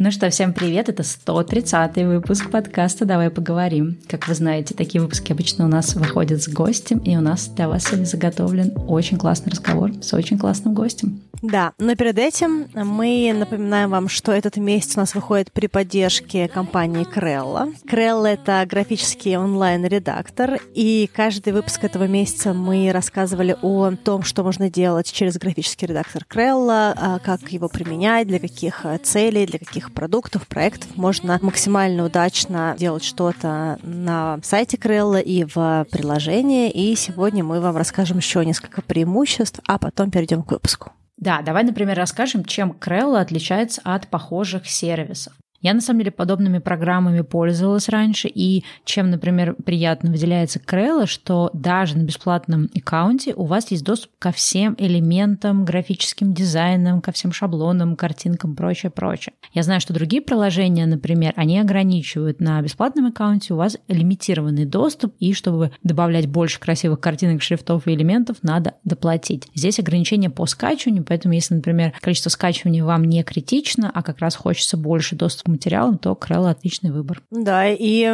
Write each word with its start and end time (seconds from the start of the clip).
Ну 0.00 0.12
что, 0.12 0.30
всем 0.30 0.52
привет, 0.52 0.88
это 0.88 1.02
130-й 1.02 2.04
выпуск 2.04 2.52
подкаста 2.52 3.04
«Давай 3.04 3.30
поговорим». 3.30 3.98
Как 4.06 4.28
вы 4.28 4.34
знаете, 4.34 4.72
такие 4.72 5.02
выпуски 5.02 5.32
обычно 5.32 5.64
у 5.64 5.68
нас 5.68 5.96
выходят 5.96 6.40
с 6.40 6.48
гостем, 6.48 6.98
и 6.98 7.16
у 7.16 7.20
нас 7.20 7.48
для 7.48 7.68
вас 7.68 7.82
сегодня 7.82 8.04
заготовлен 8.04 8.72
очень 8.86 9.18
классный 9.18 9.50
разговор 9.50 9.90
с 10.00 10.14
очень 10.14 10.38
классным 10.38 10.72
гостем. 10.72 11.20
Да, 11.42 11.72
но 11.78 11.94
перед 11.94 12.18
этим 12.18 12.68
мы 12.74 13.32
напоминаем 13.36 13.90
вам, 13.90 14.08
что 14.08 14.32
этот 14.32 14.56
месяц 14.56 14.96
у 14.96 15.00
нас 15.00 15.14
выходит 15.14 15.52
при 15.52 15.68
поддержке 15.68 16.48
компании 16.48 17.04
Крелла. 17.04 17.68
Крелла— 17.86 18.26
это 18.26 18.64
графический 18.68 19.36
онлайн-редактор, 19.36 20.60
и 20.74 21.08
каждый 21.12 21.52
выпуск 21.52 21.84
этого 21.84 22.08
месяца 22.08 22.54
мы 22.54 22.90
рассказывали 22.92 23.56
о 23.62 23.92
том, 23.92 24.24
что 24.24 24.42
можно 24.42 24.68
делать 24.68 25.12
через 25.12 25.38
графический 25.38 25.86
редактор 25.86 26.24
Крелла, 26.24 26.94
а, 26.96 27.18
как 27.20 27.52
его 27.52 27.68
применять, 27.68 28.26
для 28.26 28.40
каких 28.40 28.84
целей, 29.04 29.46
для 29.46 29.60
каких 29.60 29.87
продуктов, 29.92 30.46
проектов 30.46 30.96
можно 30.96 31.38
максимально 31.42 32.04
удачно 32.04 32.74
делать 32.78 33.04
что-то 33.04 33.78
на 33.82 34.38
сайте 34.42 34.76
Крелла 34.76 35.20
и 35.20 35.44
в 35.44 35.86
приложении. 35.90 36.70
И 36.70 36.94
сегодня 36.96 37.44
мы 37.44 37.60
вам 37.60 37.76
расскажем 37.76 38.18
еще 38.18 38.44
несколько 38.44 38.82
преимуществ, 38.82 39.60
а 39.66 39.78
потом 39.78 40.10
перейдем 40.10 40.42
к 40.42 40.50
выпуску. 40.50 40.92
Да, 41.16 41.42
давай, 41.42 41.64
например, 41.64 41.96
расскажем, 41.96 42.44
чем 42.44 42.72
Крелла 42.72 43.20
отличается 43.20 43.80
от 43.84 44.06
похожих 44.08 44.68
сервисов. 44.68 45.32
Я, 45.60 45.74
на 45.74 45.80
самом 45.80 46.00
деле, 46.00 46.12
подобными 46.12 46.58
программами 46.58 47.22
пользовалась 47.22 47.88
раньше, 47.88 48.28
и 48.32 48.64
чем, 48.84 49.10
например, 49.10 49.54
приятно 49.54 50.12
выделяется 50.12 50.60
Крелла, 50.60 51.06
что 51.06 51.50
даже 51.52 51.98
на 51.98 52.02
бесплатном 52.02 52.70
аккаунте 52.76 53.34
у 53.34 53.44
вас 53.44 53.70
есть 53.72 53.84
доступ 53.84 54.12
ко 54.20 54.30
всем 54.30 54.76
элементам, 54.78 55.64
графическим 55.64 56.32
дизайнам, 56.32 57.00
ко 57.00 57.10
всем 57.10 57.32
шаблонам, 57.32 57.96
картинкам, 57.96 58.54
прочее, 58.54 58.90
прочее. 58.90 59.34
Я 59.52 59.64
знаю, 59.64 59.80
что 59.80 59.92
другие 59.92 60.22
приложения, 60.22 60.86
например, 60.86 61.32
они 61.34 61.58
ограничивают 61.58 62.40
на 62.40 62.62
бесплатном 62.62 63.06
аккаунте 63.06 63.54
у 63.54 63.56
вас 63.56 63.78
лимитированный 63.88 64.64
доступ, 64.64 65.14
и 65.18 65.32
чтобы 65.32 65.72
добавлять 65.82 66.28
больше 66.28 66.60
красивых 66.60 67.00
картинок, 67.00 67.42
шрифтов 67.42 67.88
и 67.88 67.94
элементов, 67.94 68.36
надо 68.42 68.74
доплатить. 68.84 69.48
Здесь 69.54 69.80
ограничения 69.80 70.30
по 70.30 70.46
скачиванию, 70.46 71.04
поэтому 71.04 71.34
если, 71.34 71.54
например, 71.54 71.94
количество 72.00 72.30
скачивания 72.30 72.84
вам 72.84 73.04
не 73.04 73.24
критично, 73.24 73.90
а 73.92 74.04
как 74.04 74.20
раз 74.20 74.36
хочется 74.36 74.76
больше 74.76 75.16
доступа 75.16 75.47
материалам, 75.48 75.98
то 75.98 76.14
Крелла 76.14 76.50
отличный 76.50 76.90
выбор. 76.90 77.22
Да, 77.30 77.64
и 77.68 78.04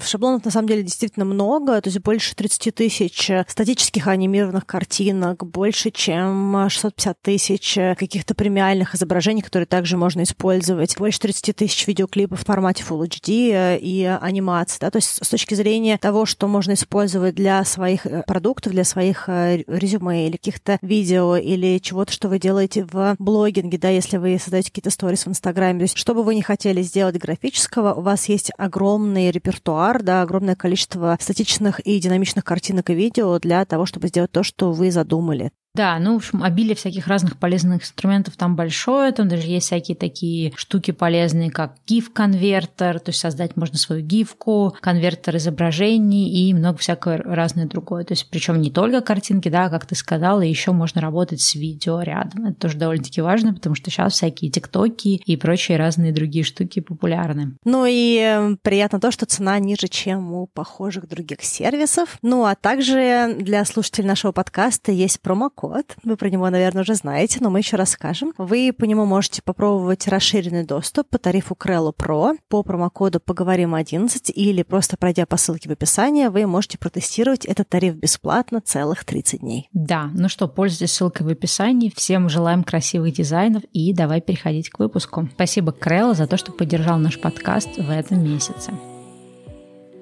шаблонов 0.00 0.44
на 0.44 0.50
самом 0.50 0.68
деле 0.68 0.82
действительно 0.82 1.24
много, 1.24 1.80
то 1.80 1.88
есть 1.88 2.00
больше 2.00 2.34
30 2.34 2.74
тысяч 2.74 3.30
статических 3.46 4.06
анимированных 4.06 4.66
картинок, 4.66 5.44
больше, 5.46 5.90
чем 5.90 6.68
650 6.68 7.22
тысяч 7.22 7.74
каких-то 7.74 8.34
премиальных 8.34 8.94
изображений, 8.94 9.42
которые 9.42 9.66
также 9.66 9.96
можно 9.96 10.22
использовать, 10.22 10.96
больше 10.98 11.20
30 11.20 11.56
тысяч 11.56 11.86
видеоклипов 11.86 12.40
в 12.40 12.44
формате 12.44 12.84
Full 12.88 13.08
HD 13.08 13.78
и 13.78 14.04
анимации. 14.20 14.78
Да? 14.80 14.90
То 14.90 14.96
есть 14.96 15.24
с 15.24 15.28
точки 15.28 15.54
зрения 15.54 15.98
того, 15.98 16.26
что 16.26 16.48
можно 16.48 16.72
использовать 16.72 17.34
для 17.34 17.64
своих 17.64 18.06
э, 18.06 18.22
продуктов, 18.26 18.72
для 18.72 18.84
своих 18.84 19.28
э, 19.28 19.64
резюме 19.66 20.26
или 20.26 20.36
каких-то 20.36 20.78
видео 20.82 21.36
или 21.36 21.78
чего-то, 21.78 22.12
что 22.12 22.28
вы 22.28 22.38
делаете 22.38 22.84
в 22.84 23.16
блогинге, 23.18 23.78
да, 23.78 23.88
если 23.88 24.16
вы 24.16 24.38
создаете 24.38 24.70
какие-то 24.70 24.90
сторис 24.90 25.26
в 25.26 25.28
Инстаграме, 25.28 25.80
то 25.80 25.84
есть 25.84 25.96
что 25.96 26.14
бы 26.14 26.22
вы 26.22 26.34
ни 26.34 26.40
хотели 26.52 26.82
сделать 26.82 27.16
графического, 27.16 27.94
у 27.94 28.02
вас 28.02 28.28
есть 28.28 28.50
огромный 28.58 29.30
репертуар, 29.30 30.02
да, 30.02 30.20
огромное 30.20 30.54
количество 30.54 31.16
статичных 31.18 31.80
и 31.80 31.98
динамичных 31.98 32.44
картинок 32.44 32.90
и 32.90 32.94
видео 32.94 33.38
для 33.38 33.64
того, 33.64 33.86
чтобы 33.86 34.08
сделать 34.08 34.32
то, 34.32 34.42
что 34.42 34.70
вы 34.70 34.90
задумали. 34.90 35.50
Да, 35.74 35.98
ну, 35.98 36.12
в 36.12 36.16
общем, 36.16 36.42
обилие 36.42 36.74
всяких 36.74 37.06
разных 37.06 37.38
полезных 37.38 37.80
инструментов 37.80 38.36
там 38.36 38.56
большое, 38.56 39.10
там 39.12 39.26
даже 39.28 39.46
есть 39.46 39.66
всякие 39.66 39.96
такие 39.96 40.52
штуки 40.54 40.90
полезные, 40.90 41.50
как 41.50 41.76
GIF-конвертер, 41.88 43.00
то 43.00 43.08
есть 43.08 43.20
создать 43.20 43.56
можно 43.56 43.78
свою 43.78 44.02
гифку, 44.02 44.76
конвертер 44.82 45.38
изображений 45.38 46.28
и 46.28 46.52
много 46.52 46.76
всякого 46.76 47.16
разное 47.16 47.64
другое. 47.64 48.04
То 48.04 48.12
есть 48.12 48.28
причем 48.30 48.60
не 48.60 48.70
только 48.70 49.00
картинки, 49.00 49.48
да, 49.48 49.70
как 49.70 49.86
ты 49.86 49.94
сказала, 49.94 50.42
еще 50.42 50.72
можно 50.72 51.00
работать 51.00 51.40
с 51.40 51.54
видео 51.54 52.02
рядом. 52.02 52.44
Это 52.44 52.60
тоже 52.60 52.76
довольно-таки 52.76 53.22
важно, 53.22 53.54
потому 53.54 53.74
что 53.74 53.90
сейчас 53.90 54.12
всякие 54.12 54.50
тиктоки 54.50 55.22
и 55.24 55.36
прочие 55.38 55.78
разные 55.78 56.12
другие 56.12 56.44
штуки 56.44 56.80
популярны. 56.80 57.56
Ну 57.64 57.86
и 57.88 58.18
эм, 58.18 58.58
приятно 58.60 59.00
то, 59.00 59.10
что 59.10 59.24
цена 59.24 59.58
ниже, 59.58 59.88
чем 59.88 60.34
у 60.34 60.48
похожих 60.48 61.08
других 61.08 61.42
сервисов. 61.42 62.18
Ну 62.20 62.44
а 62.44 62.56
также 62.56 63.34
для 63.38 63.64
слушателей 63.64 64.08
нашего 64.08 64.32
подкаста 64.32 64.92
есть 64.92 65.22
промокод 65.22 65.61
код. 65.62 65.94
Вы 66.02 66.16
про 66.16 66.28
него, 66.28 66.50
наверное, 66.50 66.82
уже 66.82 66.96
знаете, 66.96 67.38
но 67.40 67.48
мы 67.48 67.60
еще 67.60 67.76
расскажем. 67.76 68.34
Вы 68.36 68.74
по 68.76 68.82
нему 68.82 69.04
можете 69.04 69.42
попробовать 69.42 70.08
расширенный 70.08 70.64
доступ 70.64 71.08
по 71.08 71.18
тарифу 71.18 71.54
Крелlo 71.54 71.94
Pro 71.96 72.36
по 72.48 72.64
промокоду 72.64 73.20
«Поговорим 73.20 73.76
11» 73.76 74.32
или 74.34 74.64
просто 74.64 74.96
пройдя 74.96 75.24
по 75.24 75.36
ссылке 75.36 75.68
в 75.68 75.72
описании, 75.72 76.26
вы 76.26 76.46
можете 76.48 76.78
протестировать 76.78 77.44
этот 77.44 77.68
тариф 77.68 77.94
бесплатно 77.94 78.60
целых 78.60 79.04
30 79.04 79.38
дней. 79.38 79.68
Да, 79.72 80.10
ну 80.14 80.28
что, 80.28 80.48
пользуйтесь 80.48 80.94
ссылкой 80.94 81.28
в 81.28 81.30
описании. 81.30 81.92
Всем 81.94 82.28
желаем 82.28 82.64
красивых 82.64 83.14
дизайнов 83.14 83.62
и 83.72 83.94
давай 83.94 84.20
переходить 84.20 84.68
к 84.68 84.80
выпуску. 84.80 85.28
Спасибо 85.34 85.70
Крелло 85.70 86.14
за 86.14 86.26
то, 86.26 86.36
что 86.36 86.50
поддержал 86.50 86.98
наш 86.98 87.20
подкаст 87.20 87.76
в 87.76 87.88
этом 87.88 88.24
месяце. 88.24 88.72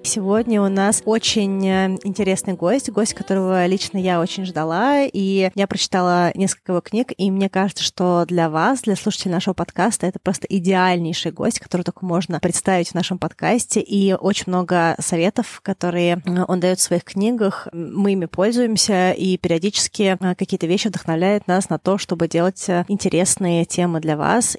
Сегодня 0.03 0.62
у 0.62 0.69
нас 0.69 1.03
очень 1.05 1.66
э, 1.66 1.99
интересный 2.05 2.55
гость, 2.55 2.91
гость, 2.91 3.12
которого 3.12 3.66
лично 3.66 3.99
я 3.99 4.21
очень 4.21 4.47
ждала, 4.47 5.03
и 5.03 5.50
я 5.55 5.66
прочитала 5.66 6.33
несколько 6.34 6.72
его 6.72 6.81
книг, 6.81 7.12
и 7.16 7.31
мне 7.31 7.50
кажется, 7.50 7.84
что 7.84 8.25
для 8.27 8.49
вас, 8.49 8.81
для 8.81 8.97
слушателей 8.97 9.33
нашего 9.33 9.53
подкаста, 9.53 10.06
это 10.06 10.19
просто 10.19 10.47
идеальнейший 10.49 11.33
гость, 11.33 11.60
который 11.60 11.83
только 11.83 12.05
можно 12.05 12.41
представить 12.41 12.89
в 12.89 12.94
нашем 12.94 13.19
подкасте, 13.19 13.81
и 13.81 14.15
очень 14.15 14.44
много 14.47 14.97
советов, 14.99 15.60
которые 15.62 16.22
э, 16.25 16.44
он 16.49 16.60
дает 16.60 16.78
в 16.78 16.83
своих 16.83 17.05
книгах, 17.05 17.69
мы 17.72 18.12
ими 18.12 18.27
пользуемся, 18.27 19.12
и 19.12 19.37
периодически 19.37 20.16
э, 20.19 20.34
какие-то 20.34 20.66
вещи 20.66 20.89
вдохновляют 20.89 21.47
нас 21.47 21.69
на 21.69 21.78
то, 21.78 21.99
чтобы 21.99 22.27
делать 22.27 22.66
интересные 22.89 23.66
темы 23.66 24.00
для 24.00 24.16
вас. 24.16 24.56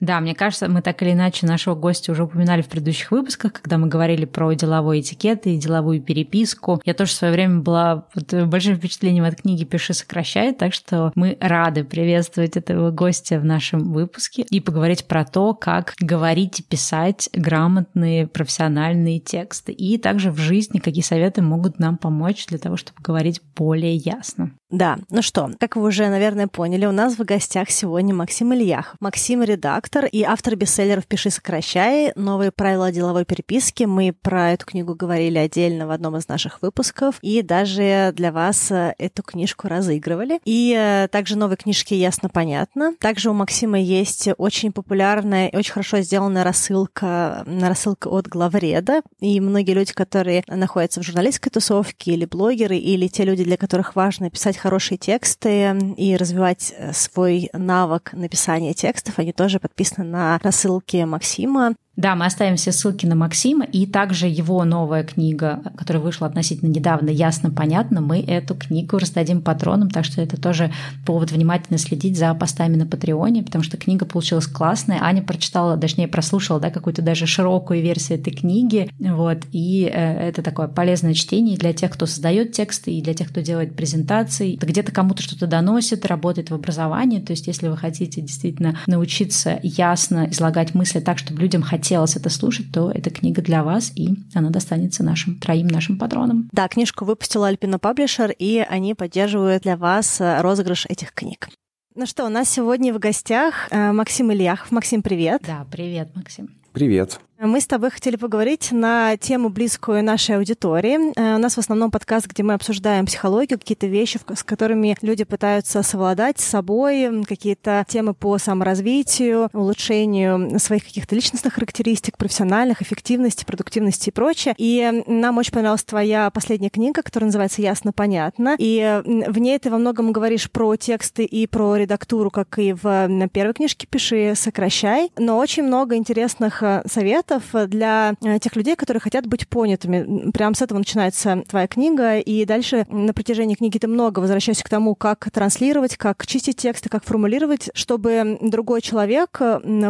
Да, 0.00 0.18
мне 0.20 0.34
кажется, 0.34 0.68
мы 0.68 0.80
так 0.80 1.02
или 1.02 1.12
иначе 1.12 1.46
нашего 1.46 1.74
гостя 1.74 2.12
уже 2.12 2.24
упоминали 2.24 2.62
в 2.62 2.68
предыдущих 2.68 3.10
выпусках, 3.10 3.52
когда 3.52 3.76
мы 3.76 3.86
говорили 3.86 4.24
про 4.24 4.52
деловой 4.54 5.00
этикет 5.00 5.46
и 5.46 5.58
деловую 5.58 6.00
переписку. 6.00 6.80
Я 6.86 6.94
тоже 6.94 7.10
в 7.10 7.14
свое 7.14 7.32
время 7.34 7.60
была 7.60 8.06
под 8.14 8.48
большим 8.48 8.76
впечатлением 8.76 9.24
от 9.24 9.36
книги 9.36 9.64
«Пиши, 9.64 9.92
сокращай», 9.92 10.54
так 10.54 10.72
что 10.72 11.12
мы 11.14 11.36
рады 11.40 11.84
приветствовать 11.84 12.56
этого 12.56 12.90
гостя 12.90 13.38
в 13.38 13.44
нашем 13.44 13.92
выпуске 13.92 14.46
и 14.48 14.60
поговорить 14.60 15.04
про 15.04 15.24
то, 15.24 15.52
как 15.52 15.94
говорить 16.00 16.60
и 16.60 16.62
писать 16.62 17.28
грамотные 17.34 18.26
профессиональные 18.26 19.20
тексты. 19.20 19.72
И 19.72 19.98
также 19.98 20.30
в 20.30 20.38
жизни 20.38 20.78
какие 20.78 21.02
советы 21.02 21.42
могут 21.42 21.78
нам 21.78 21.98
помочь 21.98 22.46
для 22.46 22.58
того, 22.58 22.78
чтобы 22.78 23.02
говорить 23.02 23.42
более 23.54 23.96
ясно. 23.96 24.52
Да, 24.70 24.98
ну 25.10 25.20
что, 25.20 25.50
как 25.58 25.74
вы 25.76 25.88
уже, 25.88 26.08
наверное, 26.08 26.46
поняли, 26.46 26.86
у 26.86 26.92
нас 26.92 27.18
в 27.18 27.24
гостях 27.24 27.70
сегодня 27.70 28.14
Максим 28.14 28.54
Ильях. 28.54 28.94
Максим— 29.00 29.42
редактор 29.42 29.89
и 30.12 30.22
автор 30.22 30.54
бестселлеров 30.56 31.06
«Пиши, 31.06 31.30
сокращай», 31.30 32.12
«Новые 32.14 32.52
правила 32.52 32.92
деловой 32.92 33.24
переписки». 33.24 33.84
Мы 33.84 34.12
про 34.12 34.52
эту 34.52 34.64
книгу 34.64 34.94
говорили 34.94 35.36
отдельно 35.36 35.86
в 35.86 35.90
одном 35.90 36.16
из 36.16 36.28
наших 36.28 36.62
выпусков, 36.62 37.16
и 37.22 37.42
даже 37.42 38.12
для 38.14 38.30
вас 38.30 38.70
э, 38.70 38.94
эту 38.98 39.22
книжку 39.22 39.66
разыгрывали. 39.66 40.40
И 40.44 40.76
э, 40.78 41.08
также 41.08 41.36
новые 41.36 41.56
книжки 41.56 41.94
«Ясно-понятно». 41.94 42.94
Также 43.00 43.30
у 43.30 43.32
Максима 43.32 43.80
есть 43.80 44.28
очень 44.38 44.70
популярная 44.70 45.48
и 45.48 45.56
очень 45.56 45.72
хорошо 45.72 46.00
сделанная 46.00 46.44
рассылка, 46.44 47.44
рассылка 47.46 48.08
от 48.08 48.28
главреда, 48.28 49.02
и 49.18 49.40
многие 49.40 49.72
люди, 49.72 49.92
которые 49.92 50.44
находятся 50.46 51.00
в 51.00 51.04
журналистской 51.04 51.50
тусовке, 51.50 52.12
или 52.12 52.26
блогеры, 52.26 52.76
или 52.76 53.08
те 53.08 53.24
люди, 53.24 53.42
для 53.42 53.56
которых 53.56 53.96
важно 53.96 54.30
писать 54.30 54.56
хорошие 54.56 54.98
тексты 54.98 55.76
и 55.96 56.16
развивать 56.16 56.72
э, 56.76 56.92
свой 56.92 57.50
навык 57.52 58.12
написания 58.12 58.72
текстов, 58.72 59.18
они 59.18 59.32
тоже 59.32 59.58
подписаны 59.80 60.10
на 60.10 60.38
рассылки 60.42 61.02
Максима. 61.04 61.74
Да, 62.00 62.14
мы 62.14 62.24
оставим 62.24 62.56
все 62.56 62.72
ссылки 62.72 63.04
на 63.04 63.14
Максима, 63.14 63.66
и 63.66 63.84
также 63.84 64.26
его 64.26 64.64
новая 64.64 65.04
книга, 65.04 65.60
которая 65.76 66.02
вышла 66.02 66.26
относительно 66.26 66.70
недавно, 66.70 67.10
ясно, 67.10 67.50
понятно, 67.50 68.00
мы 68.00 68.22
эту 68.22 68.54
книгу 68.54 68.96
раздадим 68.96 69.42
патронам, 69.42 69.90
так 69.90 70.06
что 70.06 70.22
это 70.22 70.40
тоже 70.40 70.72
повод 71.04 71.30
внимательно 71.30 71.76
следить 71.78 72.16
за 72.18 72.32
постами 72.32 72.76
на 72.76 72.86
Патреоне, 72.86 73.42
потому 73.42 73.62
что 73.62 73.76
книга 73.76 74.06
получилась 74.06 74.46
классная. 74.46 75.02
Аня 75.02 75.20
прочитала, 75.20 75.76
точнее, 75.76 76.08
прослушала, 76.08 76.58
да, 76.58 76.70
какую-то 76.70 77.02
даже 77.02 77.26
широкую 77.26 77.82
версию 77.82 78.18
этой 78.18 78.32
книги, 78.32 78.90
вот, 78.98 79.42
и 79.52 79.84
э, 79.84 80.28
это 80.28 80.40
такое 80.40 80.68
полезное 80.68 81.12
чтение 81.12 81.58
для 81.58 81.74
тех, 81.74 81.90
кто 81.90 82.06
создает 82.06 82.52
тексты, 82.52 82.92
и 82.92 83.02
для 83.02 83.12
тех, 83.12 83.28
кто 83.28 83.42
делает 83.42 83.76
презентации, 83.76 84.56
где-то 84.56 84.90
кому-то 84.90 85.22
что-то 85.22 85.46
доносит, 85.46 86.06
работает 86.06 86.50
в 86.50 86.54
образовании, 86.54 87.20
то 87.20 87.32
есть 87.32 87.46
если 87.46 87.68
вы 87.68 87.76
хотите 87.76 88.22
действительно 88.22 88.78
научиться 88.86 89.60
ясно 89.62 90.28
излагать 90.30 90.74
мысли 90.74 91.00
так, 91.00 91.18
чтобы 91.18 91.42
людям 91.42 91.60
хотелось 91.60 91.89
хотелось 91.90 92.14
это 92.14 92.30
слушать, 92.30 92.66
то 92.72 92.92
эта 92.92 93.10
книга 93.10 93.42
для 93.42 93.64
вас, 93.64 93.90
и 93.96 94.10
она 94.32 94.50
достанется 94.50 95.02
нашим 95.02 95.40
троим 95.40 95.66
нашим 95.66 95.98
патронам. 95.98 96.48
Да, 96.52 96.68
книжку 96.68 97.04
выпустила 97.04 97.48
Альпина 97.48 97.80
Паблишер, 97.80 98.30
и 98.38 98.58
они 98.58 98.94
поддерживают 98.94 99.64
для 99.64 99.76
вас 99.76 100.20
э, 100.20 100.40
розыгрыш 100.40 100.86
этих 100.86 101.12
книг. 101.12 101.48
Ну 101.96 102.06
что, 102.06 102.26
у 102.26 102.28
нас 102.28 102.48
сегодня 102.48 102.94
в 102.94 103.00
гостях 103.00 103.66
э, 103.72 103.90
Максим 103.90 104.30
Ильяхов. 104.30 104.70
Максим, 104.70 105.02
привет. 105.02 105.42
Да, 105.44 105.66
привет, 105.68 106.14
Максим. 106.14 106.50
Привет. 106.72 107.18
Мы 107.42 107.62
с 107.62 107.66
тобой 107.66 107.90
хотели 107.90 108.16
поговорить 108.16 108.70
на 108.70 109.16
тему, 109.16 109.48
близкую 109.48 110.04
нашей 110.04 110.36
аудитории. 110.36 111.18
Э, 111.18 111.36
у 111.36 111.38
нас 111.38 111.54
в 111.54 111.58
основном 111.58 111.90
подкаст, 111.90 112.26
где 112.26 112.42
мы 112.42 112.52
обсуждаем 112.52 113.06
психологию, 113.06 113.58
какие-то 113.58 113.86
вещи, 113.86 114.20
с 114.34 114.42
которыми 114.42 114.94
люди 115.00 115.24
пытаются 115.24 115.82
совладать 115.82 116.38
с 116.38 116.44
собой, 116.44 117.24
какие-то 117.24 117.86
темы 117.88 118.12
по 118.12 118.36
саморазвитию, 118.36 119.48
улучшению 119.54 120.60
своих 120.60 120.84
каких-то 120.84 121.14
личностных 121.14 121.54
характеристик, 121.54 122.18
профессиональных, 122.18 122.82
эффективности, 122.82 123.46
продуктивности 123.46 124.10
и 124.10 124.12
прочее. 124.12 124.54
И 124.58 125.02
нам 125.06 125.38
очень 125.38 125.54
понравилась 125.54 125.84
твоя 125.84 126.28
последняя 126.28 126.68
книга, 126.68 127.02
которая 127.02 127.28
называется 127.28 127.62
«Ясно, 127.62 127.94
понятно». 127.94 128.54
И 128.58 129.00
в 129.02 129.38
ней 129.38 129.58
ты 129.58 129.70
во 129.70 129.78
многом 129.78 130.12
говоришь 130.12 130.50
про 130.50 130.76
тексты 130.76 131.24
и 131.24 131.46
про 131.46 131.76
редактуру, 131.76 132.30
как 132.30 132.58
и 132.58 132.74
в 132.74 133.08
первой 133.32 133.54
книжке 133.54 133.86
«Пиши, 133.86 134.34
сокращай», 134.36 135.10
но 135.16 135.38
очень 135.38 135.62
много 135.62 135.96
интересных 135.96 136.62
э, 136.62 136.82
советов 136.86 137.29
советов 137.30 137.70
для 137.70 138.14
э, 138.22 138.38
тех 138.38 138.56
людей, 138.56 138.76
которые 138.76 139.00
хотят 139.00 139.26
быть 139.26 139.48
понятыми. 139.48 140.30
Прям 140.30 140.54
с 140.54 140.62
этого 140.62 140.78
начинается 140.78 141.42
твоя 141.48 141.66
книга, 141.66 142.18
и 142.18 142.44
дальше 142.44 142.86
на 142.88 143.12
протяжении 143.12 143.54
книги 143.54 143.78
ты 143.78 143.86
много 143.86 144.20
возвращаешься 144.20 144.64
к 144.64 144.68
тому, 144.68 144.94
как 144.94 145.30
транслировать, 145.30 145.96
как 145.96 146.26
чистить 146.26 146.56
тексты, 146.56 146.88
как 146.88 147.04
формулировать, 147.04 147.70
чтобы 147.74 148.38
другой 148.40 148.80
человек 148.80 149.40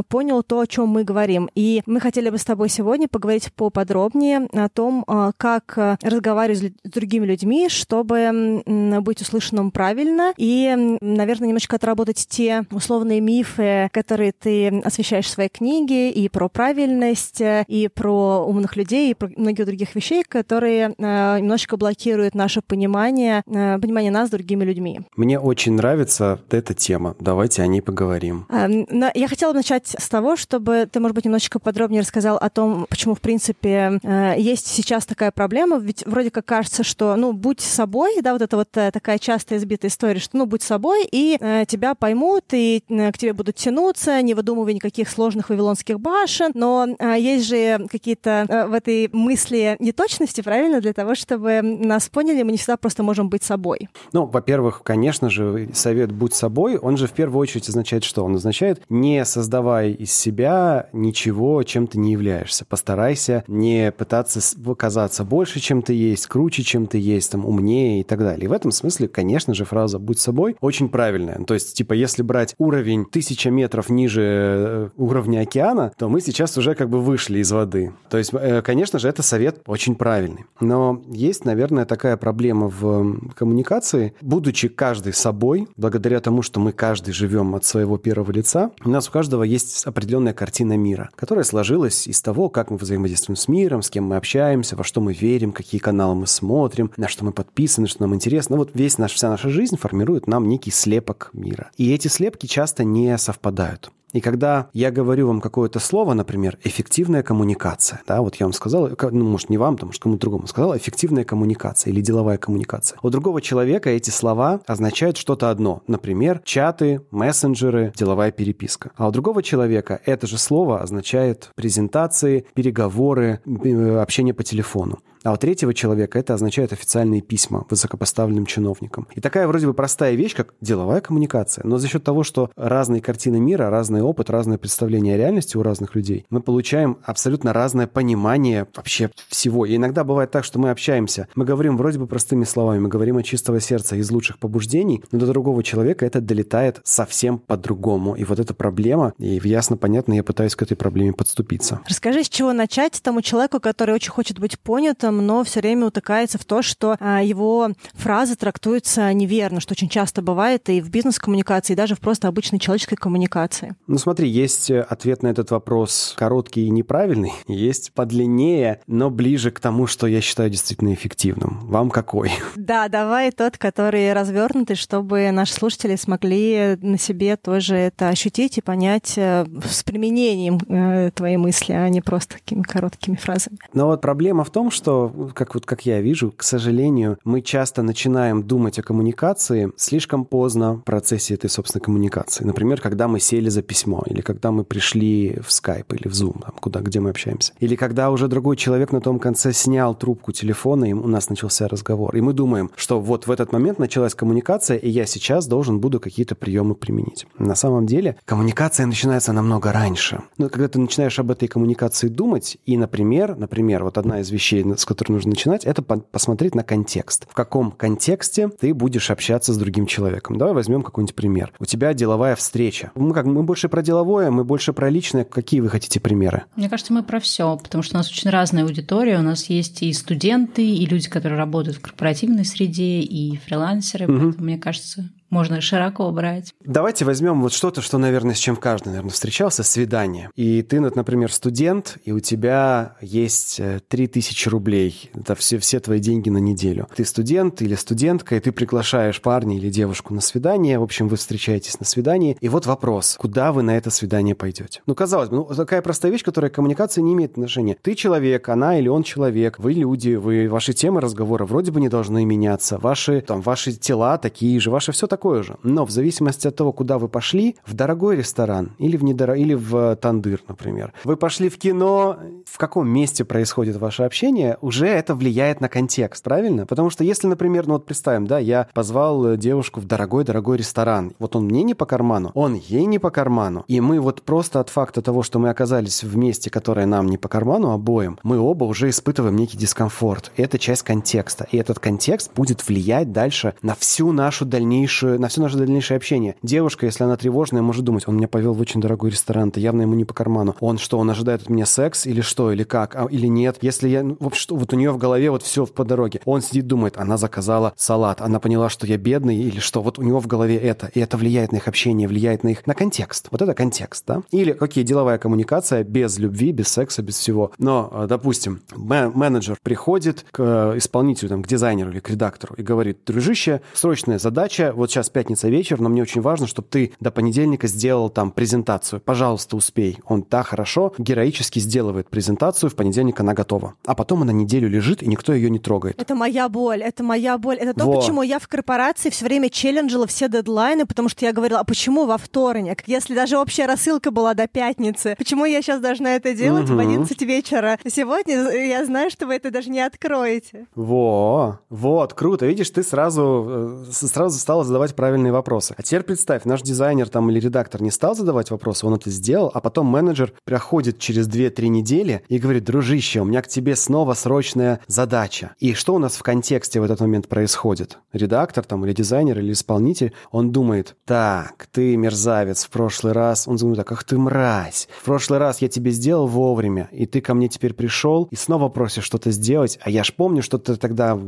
понял 0.09 0.43
то, 0.43 0.61
о 0.61 0.67
чем 0.67 0.89
мы 0.89 1.05
говорим. 1.05 1.49
И 1.55 1.83
мы 1.87 2.01
хотели 2.01 2.31
бы 2.31 2.39
с 2.39 2.45
тобой 2.45 2.69
сегодня 2.69 3.09
поговорить 3.09 3.53
поподробнее 3.55 4.49
о 4.53 4.69
том, 4.69 5.05
э, 5.07 5.33
как 5.37 5.99
разговаривать 6.03 6.75
с 6.85 6.91
другими 6.91 7.27
людьми, 7.27 7.69
чтобы 7.69 8.63
быть 9.01 9.23
услышанным 9.23 9.71
правильно 9.71 10.33
и, 10.37 10.99
наверное, 11.01 11.49
немножко 11.49 11.77
отработать 11.77 12.27
те 12.29 12.65
условные 12.71 13.21
мифы, 13.21 13.89
которые 13.93 14.33
ты 14.33 14.81
освещаешь 14.81 15.27
в 15.27 15.31
своей 15.31 15.49
книге, 15.49 16.11
и 16.11 16.29
про 16.29 16.49
правильность, 16.49 17.30
есть 17.31 17.41
э, 17.41 17.65
и 17.69 17.89
про 17.89 18.45
умных 18.47 18.77
людей, 18.77 19.11
и 19.11 19.15
про 19.15 19.31
многих 19.37 19.67
других 19.67 19.95
вещей, 19.95 20.25
которые 20.27 20.95
э, 20.97 21.39
немножечко 21.39 21.77
блокируют 21.77 22.35
наше 22.35 22.61
понимание, 22.63 23.43
э, 23.47 23.79
понимание 23.79 24.11
нас 24.11 24.29
с 24.29 24.31
другими 24.31 24.65
людьми. 24.65 25.01
Мне 25.17 25.39
очень 25.39 25.73
нравится 25.73 26.41
эта 26.51 26.75
тема. 26.75 27.15
Давайте 27.21 27.63
о 27.63 27.67
ней 27.67 27.81
поговорим. 27.81 28.47
Эм, 28.51 28.87
я 29.15 29.29
хотела 29.29 29.53
бы 29.53 29.59
начать 29.59 29.95
с 29.99 30.09
того, 30.09 30.37
чтобы 30.37 30.89
ты, 30.91 31.01
может 31.01 31.15
быть, 31.15 31.25
немножечко 31.25 31.59
подробнее 31.59 32.03
рассказал 32.03 32.37
о 32.37 32.51
том, 32.51 32.87
почему, 32.89 33.15
в 33.15 33.21
принципе, 33.21 34.01
есть 34.37 34.67
сейчас 34.67 35.07
такая 35.07 35.31
проблема. 35.31 35.79
Ведь 35.79 36.05
вроде 36.07 36.31
как 36.31 36.45
кажется, 36.45 36.83
что, 36.83 37.17
ну, 37.17 37.33
будь 37.33 37.61
собой, 37.61 38.21
да, 38.23 38.33
вот 38.33 38.43
это 38.43 38.57
вот 38.57 38.71
такая 38.71 39.19
частая 39.19 39.59
избитая 39.59 39.91
история, 39.91 40.21
что, 40.21 40.37
ну, 40.37 40.47
будь 40.47 40.63
собой, 40.63 41.07
и 41.11 41.39
тебя 41.69 41.95
поймут, 41.95 42.45
и 42.53 42.83
к 42.89 43.19
тебе 43.19 43.33
будут 43.33 43.57
тянуться, 43.57 44.21
не 44.23 44.35
выдумывая 44.35 44.73
никаких 44.73 45.09
сложных 45.09 45.51
вавилонских 45.51 46.01
башен. 46.01 46.53
Но 46.55 46.87
есть 47.21 47.47
же 47.47 47.87
какие-то 47.91 48.47
э, 48.49 48.67
в 48.67 48.73
этой 48.73 49.09
мысли 49.13 49.77
неточности, 49.79 50.41
правильно, 50.41 50.81
для 50.81 50.93
того, 50.93 51.15
чтобы 51.15 51.61
нас 51.63 52.09
поняли, 52.09 52.43
мы 52.43 52.53
не 52.53 52.59
всегда 52.59 52.77
просто 52.77 53.03
можем 53.03 53.29
быть 53.29 53.43
собой. 53.43 53.89
Ну, 54.13 54.27
во-первых, 54.27 54.83
конечно 54.83 55.31
же, 55.31 55.69
совет 55.75 56.13
«будь 56.13 56.35
собой», 56.35 56.77
он 56.77 56.97
же 56.97 57.07
в 57.07 57.13
первую 57.13 57.41
очередь 57.41 57.69
означает 57.69 58.05
что? 58.05 58.25
Он 58.25 58.35
означает 58.37 58.83
не 58.89 59.25
создавай 59.25 59.93
из 59.93 60.13
себя 60.13 60.89
ничего, 60.93 61.63
чем 61.63 61.87
ты 61.87 61.99
не 61.99 62.13
являешься. 62.13 62.65
Постарайся 62.65 63.45
не 63.47 63.93
пытаться 63.93 64.41
казаться 64.77 65.25
больше, 65.25 65.61
чем 65.61 65.83
ты 65.83 65.93
есть, 65.93 66.27
круче, 66.27 66.63
чем 66.63 66.87
ты 66.87 66.99
есть, 66.99 67.33
там, 67.33 67.45
умнее 67.45 68.01
и 68.01 68.05
так 68.05 68.19
далее. 68.21 68.45
И 68.45 68.49
в 68.49 68.53
этом 68.53 68.71
смысле, 68.71 69.09
конечно 69.09 69.55
же, 69.55 69.65
фраза 69.65 69.99
«будь 69.99 70.19
собой» 70.19 70.57
очень 70.61 70.89
правильная. 70.89 71.43
То 71.45 71.55
есть, 71.55 71.75
типа, 71.75 71.93
если 71.93 72.23
брать 72.23 72.55
уровень 72.59 73.05
тысяча 73.05 73.51
метров 73.51 73.89
ниже 73.91 74.23
э, 74.23 74.89
уровня 74.97 75.41
океана, 75.41 75.93
то 75.99 76.09
мы 76.09 76.21
сейчас 76.21 76.57
уже 76.57 76.75
как 76.75 76.89
бы 76.89 77.01
вышли 77.11 77.41
из 77.41 77.51
воды. 77.51 77.93
То 78.09 78.19
есть, 78.19 78.33
э, 78.33 78.63
конечно 78.63 78.99
же, 78.99 79.09
это 79.09 79.23
совет 79.23 79.63
очень 79.67 79.97
правильный. 79.97 80.45
Но 80.61 81.03
есть, 81.09 81.45
наверное, 81.45 81.85
такая 81.85 82.17
проблема 82.17 82.69
в 82.69 83.33
коммуникации. 83.35 84.15
Будучи 84.21 84.69
каждый 84.69 85.13
собой, 85.13 85.67
благодаря 85.77 86.21
тому, 86.21 86.43
что 86.43 86.61
мы 86.61 86.71
каждый 86.73 87.13
живем 87.13 87.57
от 87.57 87.65
своего 87.65 87.99
первого 87.99 88.31
лица, 88.31 88.71
у 88.85 88.91
нас 88.91 89.09
у 89.09 89.13
каждого 89.13 89.43
есть 89.43 89.85
определенная 89.87 90.33
картина 90.33 90.77
мира, 90.77 91.11
которая 91.17 91.45
сложилась 91.45 92.07
из 92.07 92.23
того, 92.23 92.49
как 92.49 92.71
мы 92.71 92.77
взаимодействуем 92.77 93.37
с 93.37 93.49
миром, 93.49 93.83
с 93.83 93.91
кем 93.91 94.05
мы 94.05 94.17
общаемся, 94.17 94.77
во 94.77 94.85
что 94.85 95.01
мы 95.01 95.13
верим, 95.13 95.51
какие 95.53 95.81
каналы 95.81 96.15
мы 96.15 96.27
смотрим, 96.29 96.93
на 96.97 97.09
что 97.09 97.25
мы 97.25 97.33
подписаны, 97.33 97.89
что 97.89 98.03
нам 98.03 98.15
интересно. 98.15 98.57
Вот 98.57 98.71
весь 98.75 98.99
наш, 98.99 99.13
вся 99.13 99.31
наша 99.31 99.49
жизнь 99.49 99.77
формирует 99.77 100.29
нам 100.29 100.49
некий 100.49 100.71
слепок 100.71 101.31
мира. 101.33 101.71
И 101.77 101.93
эти 101.93 102.07
слепки 102.07 102.47
часто 102.47 102.85
не 102.85 103.19
совпадают. 103.19 103.91
И 104.13 104.21
когда 104.21 104.69
я 104.73 104.91
говорю 104.91 105.29
вам 105.29 105.41
какое-то 105.41 105.79
слово, 105.79 106.15
например, 106.15 106.59
эффективная 106.65 107.23
коммуникация, 107.23 108.03
да, 108.07 108.21
вот 108.21 108.37
я 108.37 108.47
вам 108.47 108.53
сказал, 108.53 108.91
ну, 109.11 109.25
может, 109.25 109.51
не 109.51 109.59
вам, 109.59 109.77
там, 109.77 109.89
может, 109.89 110.03
кому-то 110.03 110.21
другому 110.21 110.47
сказал, 110.47 110.77
эффективная 110.77 111.25
коммуникация 111.25 111.93
или 111.93 112.01
деловая 112.01 112.39
коммуникация. 112.39 112.99
У 113.03 113.11
другого 113.11 113.41
человека 113.41 113.91
эти 113.91 114.11
слова 114.11 114.61
означают 114.67 115.17
что-то 115.17 115.51
одно. 115.51 115.83
Например, 115.87 116.41
чаты, 116.45 117.03
мессенджеры, 117.11 117.93
деловая 117.97 118.31
переписка. 118.31 118.91
А 118.97 119.09
у 119.09 119.11
другого 119.11 119.43
человека 119.43 120.01
это 120.07 120.27
же 120.27 120.39
слово 120.39 120.81
означает 120.81 121.51
презентации, 121.55 122.47
переговоры, 122.55 123.41
э, 123.47 123.99
общение 123.99 124.35
по 124.35 124.43
телефону. 124.43 124.99
А 125.23 125.33
у 125.33 125.37
третьего 125.37 125.75
человека 125.75 126.19
это 126.19 126.35
означает 126.35 126.73
официальные 126.73 127.21
письма 127.21 127.67
высокопоставленным 127.69 128.47
чиновникам. 128.47 129.07
И 129.15 129.21
такая 129.21 129.47
вроде 129.47 129.67
бы 129.67 129.75
простая 129.75 130.15
вещь, 130.15 130.35
как 130.35 130.55
деловая 130.61 131.01
коммуникация, 131.01 131.65
но 131.67 131.79
за 131.79 131.89
счет 131.89 132.05
того, 132.05 132.23
что 132.23 132.51
разные 132.57 133.03
картины 133.03 133.39
мира, 133.39 133.69
разный 133.69 134.03
опыт, 134.03 134.31
разное 134.31 134.57
представление 134.57 135.15
о 135.15 135.19
реальности 135.19 135.57
у 135.57 135.63
разных 135.63 135.95
людей, 135.95 136.25
мы 136.31 136.41
получаем 136.41 136.99
абсолютно 137.05 137.53
разное 137.53 137.87
понимание 137.87 138.67
вообще 138.75 139.11
всего. 139.29 139.67
И 139.67 139.77
иногда 139.77 140.05
бывает 140.05 140.31
так, 140.31 140.45
что 140.45 140.59
мы 140.59 140.71
общаемся, 140.71 141.29
мы 141.35 141.45
говорим 141.45 141.77
вроде 141.77 141.99
бы 141.99 142.07
простыми 142.07 142.45
словами, 142.45 142.79
мы 142.81 142.89
говорим 142.89 143.19
от 143.19 143.25
чистого 143.25 143.61
сердца, 143.61 143.97
из 143.97 144.11
лучших 144.11 144.39
побуждений, 144.39 145.03
но 145.13 145.19
до 145.19 145.27
другого 145.27 145.63
человека 145.63 146.07
это 146.07 146.21
долетает 146.21 146.81
совсем 146.85 147.39
по-другому. 147.39 148.15
И 148.15 148.25
вот 148.25 148.39
эта 148.39 148.55
проблема, 148.55 149.13
и 149.19 149.39
ясно, 149.45 149.77
понятно, 149.77 150.15
я 150.15 150.23
пытаюсь 150.23 150.57
к 150.57 150.63
этой 150.63 150.77
проблеме 150.77 151.13
подступиться. 151.13 151.81
Расскажи, 151.87 152.25
с 152.25 152.29
чего 152.29 152.53
начать 152.53 153.01
тому 153.03 153.21
человеку, 153.21 153.61
который 153.61 153.95
очень 153.95 154.11
хочет 154.11 154.39
быть 154.39 154.59
понятым, 154.59 155.10
этом, 155.11 155.27
но 155.27 155.45
все 155.45 155.61
время 155.61 155.87
утыкается 155.87 156.39
в 156.39 156.45
то, 156.45 156.63
что 156.63 156.97
а, 157.01 157.23
его 157.23 157.71
фразы 157.95 158.37
трактуются 158.37 159.13
неверно, 159.13 159.61
что 159.61 159.73
очень 159.73 159.89
часто 159.89 160.23
бывает 160.23 160.69
и 160.69 160.81
в 160.81 160.91
бизнес-коммуникации, 160.91 161.75
и 161.75 161.77
даже 161.77 161.95
в 161.95 162.01
просто 162.01 162.29
обычной 162.29 162.59
человеческой 162.59 162.97
коммуникации. 162.97 163.75
Ну 163.87 163.99
смотри, 163.99 164.29
есть 164.29 164.71
э, 164.71 164.81
ответ 164.81 165.23
на 165.23 165.29
этот 165.29 165.51
вопрос 165.51 166.15
короткий 166.17 166.67
и 166.67 166.71
неправильный, 166.71 167.33
есть 167.47 167.93
подлиннее, 167.93 168.81
но 168.87 169.11
ближе 169.11 169.51
к 169.51 169.61
тому, 169.61 169.87
что 169.87 170.07
я 170.07 170.21
считаю 170.21 170.51
действительно 170.51 170.95
эффективным. 170.95 171.61
Вам 171.65 171.91
какой? 171.91 172.31
Да, 172.71 172.89
давай 172.89 173.33
тот, 173.33 173.59
который 173.59 174.13
развернутый, 174.13 174.77
чтобы 174.77 175.31
наши 175.33 175.55
слушатели 175.55 175.97
смогли 175.97 176.77
на 176.81 176.99
себе 176.99 177.37
тоже 177.37 177.75
это 177.75 178.09
ощутить 178.09 178.59
и 178.59 178.61
понять 178.61 179.15
э, 179.17 179.45
с 179.65 179.83
применением 179.83 180.59
э, 180.69 181.11
твоей 181.13 181.37
мысли, 181.37 181.73
а 181.73 181.89
не 181.89 182.01
просто 182.01 182.35
такими 182.35 182.63
короткими 182.63 183.17
фразами. 183.17 183.59
Но 183.73 183.87
вот 183.87 184.01
проблема 184.01 184.45
в 184.45 184.51
том, 184.51 184.71
что 184.71 185.00
как 185.35 185.55
вот 185.55 185.67
как 185.67 185.87
я 185.87 186.01
вижу, 186.01 186.33
к 186.37 186.43
сожалению, 186.43 187.19
мы 187.25 187.41
часто 187.43 187.83
начинаем 187.83 188.43
думать 188.43 188.79
о 188.79 188.83
коммуникации 188.83 189.73
слишком 189.77 190.25
поздно 190.25 190.75
в 190.75 190.81
процессе 190.83 191.35
этой 191.35 191.51
собственной 191.51 191.83
коммуникации. 191.83 192.45
Например, 192.45 192.81
когда 192.81 193.09
мы 193.09 193.21
сели 193.21 193.49
за 193.49 193.63
письмо, 193.63 194.03
или 194.07 194.21
когда 194.21 194.51
мы 194.51 194.65
пришли 194.65 195.39
в 195.41 195.49
Skype 195.49 195.97
или 195.97 196.09
в 196.09 196.13
Zoom, 196.13 196.43
там, 196.43 196.55
куда, 196.61 196.81
где 196.81 197.01
мы 197.01 197.11
общаемся. 197.11 197.53
Или 197.61 197.77
когда 197.77 198.11
уже 198.11 198.29
другой 198.29 198.57
человек 198.57 198.93
на 198.93 199.01
том 199.01 199.19
конце 199.19 199.53
снял 199.53 199.95
трубку 199.95 200.33
телефона, 200.33 200.87
и 200.87 200.93
у 200.93 201.07
нас 201.07 201.31
начался 201.31 201.69
разговор. 201.69 202.17
И 202.17 202.21
мы 202.21 202.33
думаем, 202.33 202.71
что 202.77 203.01
вот 203.01 203.27
в 203.27 203.31
этот 203.31 203.53
момент 203.53 203.79
началась 203.79 204.15
коммуникация, 204.15 204.77
и 204.77 204.89
я 204.89 205.07
сейчас 205.07 205.47
должен 205.47 205.81
буду 205.81 206.01
какие-то 206.01 206.35
приемы 206.35 206.75
применить. 206.75 207.27
На 207.39 207.55
самом 207.55 207.87
деле 207.87 208.17
коммуникация 208.25 208.87
начинается 208.87 209.33
намного 209.33 209.73
раньше. 209.73 210.23
Но 210.39 210.49
когда 210.49 210.69
ты 210.69 210.79
начинаешь 210.79 211.19
об 211.19 211.31
этой 211.31 211.49
коммуникации 211.49 212.09
думать, 212.09 212.59
и, 212.67 212.77
например, 212.77 213.37
например, 213.37 213.85
вот 213.85 213.99
одна 213.99 214.21
из 214.21 214.31
вещей, 214.31 214.65
которой 214.91 215.13
нужно 215.13 215.31
начинать, 215.31 215.65
это 215.65 215.83
посмотреть 215.83 216.55
на 216.55 216.65
контекст. 216.65 217.27
В 217.31 217.35
каком 217.35 217.71
контексте 217.71 218.49
ты 218.49 218.75
будешь 218.75 219.11
общаться 219.11 219.53
с 219.53 219.57
другим 219.57 219.87
человеком. 219.87 220.37
Давай 220.37 220.53
возьмем 220.53 220.83
какой-нибудь 220.83 221.15
пример. 221.15 221.53
У 221.61 221.65
тебя 221.65 221.95
деловая 221.95 222.35
встреча. 222.35 222.91
Мы, 222.97 223.15
как, 223.15 223.27
мы 223.27 223.45
больше 223.45 223.69
про 223.69 223.83
деловое, 223.83 224.31
мы 224.31 224.45
больше 224.45 224.73
про 224.73 224.91
личное. 224.91 225.25
Какие 225.25 225.61
вы 225.61 225.69
хотите 225.69 226.01
примеры? 226.01 226.45
Мне 226.57 226.69
кажется, 226.69 226.93
мы 226.93 227.05
про 227.05 227.21
все, 227.21 227.57
потому 227.57 227.83
что 227.83 227.97
у 227.97 227.99
нас 227.99 228.11
очень 228.11 228.31
разная 228.31 228.65
аудитория. 228.65 229.19
У 229.19 229.23
нас 229.23 229.45
есть 229.47 229.83
и 229.83 229.93
студенты, 229.93 230.67
и 230.67 230.85
люди, 230.87 231.09
которые 231.09 231.39
работают 231.39 231.79
в 231.79 231.81
корпоративной 231.81 232.45
среде, 232.45 233.01
и 233.01 233.37
фрилансеры. 233.37 234.07
Угу. 234.07 234.21
Поэтому, 234.21 234.45
мне 234.45 234.59
кажется, 234.59 235.09
можно 235.31 235.61
широко 235.61 236.11
брать. 236.11 236.55
Давайте 236.65 237.05
возьмем 237.05 237.41
вот 237.41 237.53
что-то, 237.53 237.81
что, 237.81 237.99
наверное, 237.99 238.35
с 238.35 238.39
чем 238.39 238.57
каждый, 238.57 238.89
наверное, 238.89 239.13
встречался, 239.13 239.63
свидание. 239.63 240.31
И 240.37 240.63
ты, 240.63 240.81
например, 240.81 241.33
студент, 241.33 241.99
и 242.05 242.13
у 242.13 242.21
тебя 242.21 242.97
есть 243.01 243.61
3000 243.89 244.47
э, 244.47 244.51
рублей. 244.51 245.11
Это 245.15 245.35
все, 245.35 245.59
все 245.59 245.81
твои 245.81 246.01
деньги 246.01 246.29
на 246.29 246.39
неделю. 246.39 246.89
Ты 246.95 247.05
студент 247.05 247.63
или 247.63 247.75
студентка, 247.75 248.37
и 248.37 248.41
ты 248.41 248.53
приглашаешь 248.53 249.21
парня 249.21 249.57
или 249.57 249.71
девушку 249.71 250.13
на 250.15 250.21
свидание. 250.21 250.79
В 250.79 250.83
общем, 250.83 251.09
вы 251.09 251.17
встречаетесь 251.17 251.79
на 251.79 251.87
свидании. 251.87 252.37
И 252.41 252.49
вот 252.49 252.67
вопрос, 252.67 253.17
куда 253.19 253.53
вы 253.53 253.63
на 253.63 253.77
это 253.77 253.91
свидание 253.91 254.35
пойдете? 254.35 254.83
Ну, 254.87 254.95
казалось 254.95 255.29
бы, 255.29 255.37
ну, 255.37 255.45
такая 255.45 255.83
простая 255.83 256.11
вещь, 256.11 256.25
которая 256.25 256.51
к 256.51 256.55
коммуникации 256.55 257.01
не 257.01 257.15
имеет 257.15 257.33
отношения. 257.33 257.77
Ты 257.81 257.95
человек, 257.95 258.49
она 258.49 258.79
или 258.79 258.89
он 258.89 259.03
человек, 259.03 259.59
вы 259.59 259.73
люди, 259.73 260.15
вы, 260.15 260.49
ваши 260.49 260.73
темы 260.73 261.01
разговора 261.01 261.45
вроде 261.47 261.71
бы 261.71 261.81
не 261.81 261.89
должны 261.89 262.25
меняться. 262.25 262.79
Ваши, 262.79 263.21
там, 263.21 263.41
ваши 263.41 263.73
тела 263.73 264.19
такие 264.19 264.59
же, 264.61 264.71
ваше 264.71 264.93
все 264.93 265.07
такое 265.21 265.43
же. 265.43 265.57
Но 265.63 265.85
в 265.85 265.91
зависимости 265.91 266.49
от 266.49 266.57
того, 266.57 266.73
куда 266.73 266.97
вы 266.97 267.09
пошли, 267.09 267.57
в 267.67 267.75
дорогой 267.75 268.17
ресторан 268.17 268.73
или 268.79 268.97
в, 268.97 269.05
недоро... 269.05 269.37
или 269.37 269.53
в 269.53 269.97
тандыр, 269.97 270.41
например, 270.49 270.95
вы 271.05 271.17
пошли 271.19 271.51
в 271.51 271.59
кино, 271.59 272.17
в 272.47 272.57
каком 272.57 272.89
месте 272.89 273.27
происходит 273.27 273.77
ваше 273.77 274.05
общение, 274.05 274.57
уже 274.63 274.87
это 274.87 275.15
влияет 275.15 275.61
на 275.61 275.69
контекст, 275.69 276.25
правильно? 276.25 276.65
Потому 276.65 276.89
что 276.89 277.05
если, 277.05 277.27
например, 277.27 277.67
ну 277.67 277.75
вот 277.75 277.85
представим, 277.85 278.27
да, 278.27 278.39
я 278.39 278.67
позвал 278.73 279.37
девушку 279.37 279.81
в 279.81 279.85
дорогой-дорогой 279.85 280.57
ресторан, 280.57 281.13
вот 281.19 281.37
он 281.37 281.45
мне 281.45 281.65
не 281.65 281.75
по 281.75 281.85
карману, 281.85 282.31
он 282.33 282.55
ей 282.55 282.87
не 282.87 282.99
по 282.99 283.11
карману, 283.11 283.65
и 283.69 283.81
мы 283.83 284.01
вот 284.01 284.23
просто 284.23 284.59
от 284.61 284.71
факта 284.71 285.03
того, 285.03 285.23
что 285.23 285.39
мы 285.39 285.51
оказались 285.51 286.03
в 286.03 286.17
месте, 286.17 286.49
которое 286.49 286.87
нам 286.87 287.07
не 287.09 287.19
по 287.19 287.29
карману 287.29 287.73
обоим, 287.73 288.19
мы 288.23 288.39
оба 288.39 288.65
уже 288.65 288.89
испытываем 288.89 289.37
некий 289.37 289.59
дискомфорт. 289.59 290.33
Это 290.39 290.59
часть 290.59 290.83
контекста. 290.83 291.47
И 291.51 291.59
этот 291.59 291.79
контекст 291.79 292.33
будет 292.35 292.67
влиять 292.67 293.13
дальше 293.13 293.53
на 293.61 293.75
всю 293.75 294.13
нашу 294.13 294.47
дальнейшую, 294.47 295.10
на 295.19 295.29
все 295.29 295.41
наше 295.41 295.57
дальнейшее 295.57 295.97
общение. 295.97 296.37
Девушка, 296.43 296.87
если 296.87 297.05
она 297.05 297.17
тревожная, 297.17 297.63
может 297.63 297.85
думать, 297.85 298.05
он 298.07 298.17
меня 298.17 298.29
повел 298.29 298.55
в 298.55 298.61
очень 298.61 298.81
дорогой 298.81 299.11
ресторан, 299.11 299.49
это 299.49 299.61
явно 299.61 299.83
ему 299.83 299.95
не 299.95 300.05
по 300.05 300.15
карману. 300.15 300.57
Он 300.61 300.79
что, 300.79 300.99
он 300.99 301.11
ожидает 301.11 301.43
от 301.43 301.51
меня 301.51 301.67
секс 301.67 302.07
или 302.07 302.21
что, 302.21 302.53
или 302.53 302.65
как, 302.65 302.95
а, 302.97 303.07
или 303.07 303.27
нет? 303.27 303.59
Если 303.61 303.89
я, 303.89 304.03
ну, 304.03 304.17
вот, 304.21 304.35
что, 304.35 304.57
вот 304.57 304.73
у 304.73 304.77
нее 304.77 304.91
в 304.91 304.99
голове 304.99 305.31
вот 305.31 305.43
все 305.43 305.67
по 305.67 305.85
дороге. 305.85 306.21
Он 306.25 306.41
сидит, 306.41 306.67
думает, 306.67 306.97
она 306.97 307.17
заказала 307.17 307.73
салат, 307.77 308.21
она 308.21 308.41
поняла, 308.41 308.69
что 308.69 308.87
я 308.87 308.97
бедный 308.97 309.37
или 309.37 309.61
что, 309.61 309.83
вот 309.83 309.99
у 309.99 310.03
него 310.03 310.21
в 310.21 310.27
голове 310.27 310.57
это. 310.57 310.91
И 310.95 311.01
это 311.01 311.17
влияет 311.17 311.53
на 311.53 311.57
их 311.57 311.69
общение, 311.69 312.09
влияет 312.09 312.45
на 312.45 312.49
их, 312.49 312.67
на 312.67 312.75
контекст. 312.75 313.29
Вот 313.31 313.43
это 313.43 313.55
контекст, 313.55 314.05
да? 314.07 314.23
Или 314.31 314.53
какие 314.53 314.85
деловая 314.85 315.19
коммуникация 315.19 315.85
без 315.85 316.19
любви, 316.19 316.53
без 316.53 316.69
секса, 316.69 317.03
без 317.03 317.17
всего. 317.17 317.53
Но, 317.59 317.91
э, 317.93 318.07
допустим, 318.09 318.61
менеджер 318.77 319.57
приходит 319.63 320.25
к 320.31 320.41
э, 320.41 320.79
исполнителю, 320.79 321.29
там, 321.29 321.43
к 321.43 321.49
дизайнеру 321.49 321.91
или 321.91 322.01
к 322.01 322.11
редактору 322.11 322.55
и 322.57 322.63
говорит, 322.63 322.99
дружище, 323.07 323.63
срочная 323.75 324.19
задача, 324.19 324.73
вот 324.75 324.91
сейчас 324.91 325.00
пятница 325.09 325.49
вечер, 325.49 325.81
но 325.81 325.89
мне 325.89 326.03
очень 326.03 326.21
важно, 326.21 326.47
чтобы 326.47 326.69
ты 326.69 326.93
до 327.01 327.11
понедельника 327.11 327.67
сделал 327.67 328.11
там 328.11 328.31
презентацию. 328.31 329.01
Пожалуйста, 329.01 329.57
успей. 329.57 329.99
Он, 330.05 330.25
да, 330.29 330.43
хорошо, 330.43 330.93
героически 330.99 331.59
сделывает 331.59 332.09
презентацию, 332.09 332.71
в 332.71 332.75
понедельник 332.75 333.21
она 333.21 333.35
готова. 333.35 333.75
А 333.87 333.95
потом 333.95 334.23
она 334.23 334.33
неделю 334.33 334.69
лежит, 334.69 335.03
и 335.03 335.07
никто 335.07 335.33
ее 335.33 335.51
не 335.51 335.59
трогает. 335.59 336.01
Это 336.01 336.15
моя 336.15 336.49
боль, 336.49 336.83
это 336.83 337.03
моя 337.03 337.39
боль. 337.39 337.57
Это 337.57 337.75
то, 337.75 337.87
Во. 337.87 338.01
почему 338.01 338.23
я 338.23 338.39
в 338.39 338.49
корпорации 338.49 339.11
все 339.11 339.25
время 339.25 339.51
челленджила 339.51 340.07
все 340.07 340.29
дедлайны, 340.29 340.87
потому 340.87 341.09
что 341.09 341.25
я 341.25 341.33
говорила, 341.33 341.61
а 341.61 341.65
почему 341.65 342.07
во 342.07 342.19
вторник? 342.19 342.83
Если 342.87 343.15
даже 343.15 343.39
общая 343.39 343.67
рассылка 343.67 344.11
была 344.11 344.35
до 344.35 344.47
пятницы, 344.47 345.15
почему 345.17 345.45
я 345.45 345.63
сейчас 345.63 345.81
должна 345.81 346.15
это 346.17 346.35
делать 346.35 346.69
угу. 346.69 346.75
в 346.75 346.79
11 346.79 347.23
вечера? 347.23 347.79
Сегодня 347.87 348.51
я 348.51 348.85
знаю, 348.85 349.11
что 349.11 349.27
вы 349.27 349.35
это 349.35 349.51
даже 349.51 349.71
не 349.71 349.81
откроете. 349.81 350.67
Во, 350.75 351.61
вот, 351.69 352.15
круто. 352.15 352.47
Видишь, 352.47 352.71
ты 352.71 352.83
сразу, 352.83 353.85
э, 353.89 353.93
сразу 353.93 354.39
стала 354.39 354.65
задавать 354.65 354.90
правильные 354.95 355.33
вопросы. 355.33 355.75
А 355.77 355.83
теперь 355.83 356.03
представь, 356.03 356.45
наш 356.45 356.63
дизайнер 356.63 357.09
там 357.09 357.31
или 357.31 357.41
редактор 357.41 357.83
не 357.83 357.91
стал 357.91 358.15
задавать 358.15 358.51
вопросы, 358.51 358.87
он 358.87 358.95
это 358.95 359.11
сделал, 359.11 359.51
а 359.53 359.61
потом 359.61 359.87
менеджер 359.87 360.33
приходит 360.45 360.99
через 360.99 361.29
2-3 361.29 361.69
недели 361.69 362.23
и 362.29 362.39
говорит, 362.39 362.65
дружище, 362.65 363.21
у 363.21 363.25
меня 363.25 363.43
к 363.43 363.49
тебе 363.49 363.77
снова 363.77 364.15
срочная 364.15 364.81
задача. 364.87 365.55
И 365.59 365.75
что 365.75 365.95
у 365.95 365.99
нас 365.99 366.17
в 366.17 366.23
контексте 366.23 366.81
в 366.81 366.85
этот 366.85 367.01
момент 367.01 367.29
происходит? 367.29 367.99
Редактор 368.13 368.65
там 368.65 368.85
или 368.85 368.93
дизайнер 368.93 369.39
или 369.39 369.53
исполнитель, 369.53 370.13
он 370.31 370.53
думает, 370.53 370.97
так, 371.05 371.67
ты 371.73 371.97
мерзавец, 371.97 372.65
в 372.65 372.71
прошлый 372.71 373.13
раз, 373.13 373.47
он 373.49 373.57
думает, 373.57 373.79
так, 373.79 373.93
ах 373.93 374.05
ты 374.05 374.19
мразь, 374.19 374.89
в 375.01 375.05
прошлый 375.05 375.39
раз 375.39 375.63
я 375.63 375.69
тебе 375.69 375.91
сделал 375.91 376.27
вовремя, 376.27 376.89
и 376.93 377.07
ты 377.07 377.21
ко 377.21 377.35
мне 377.35 377.49
теперь 377.49 377.75
пришел 377.75 378.29
и 378.31 378.37
снова 378.37 378.69
просишь 378.69 379.05
что-то 379.05 379.31
сделать, 379.31 379.79
а 379.83 379.91
я 379.91 380.05
ж 380.05 380.13
помню, 380.13 380.43
что 380.43 380.59
ты 380.59 380.77
тогда, 380.77 381.19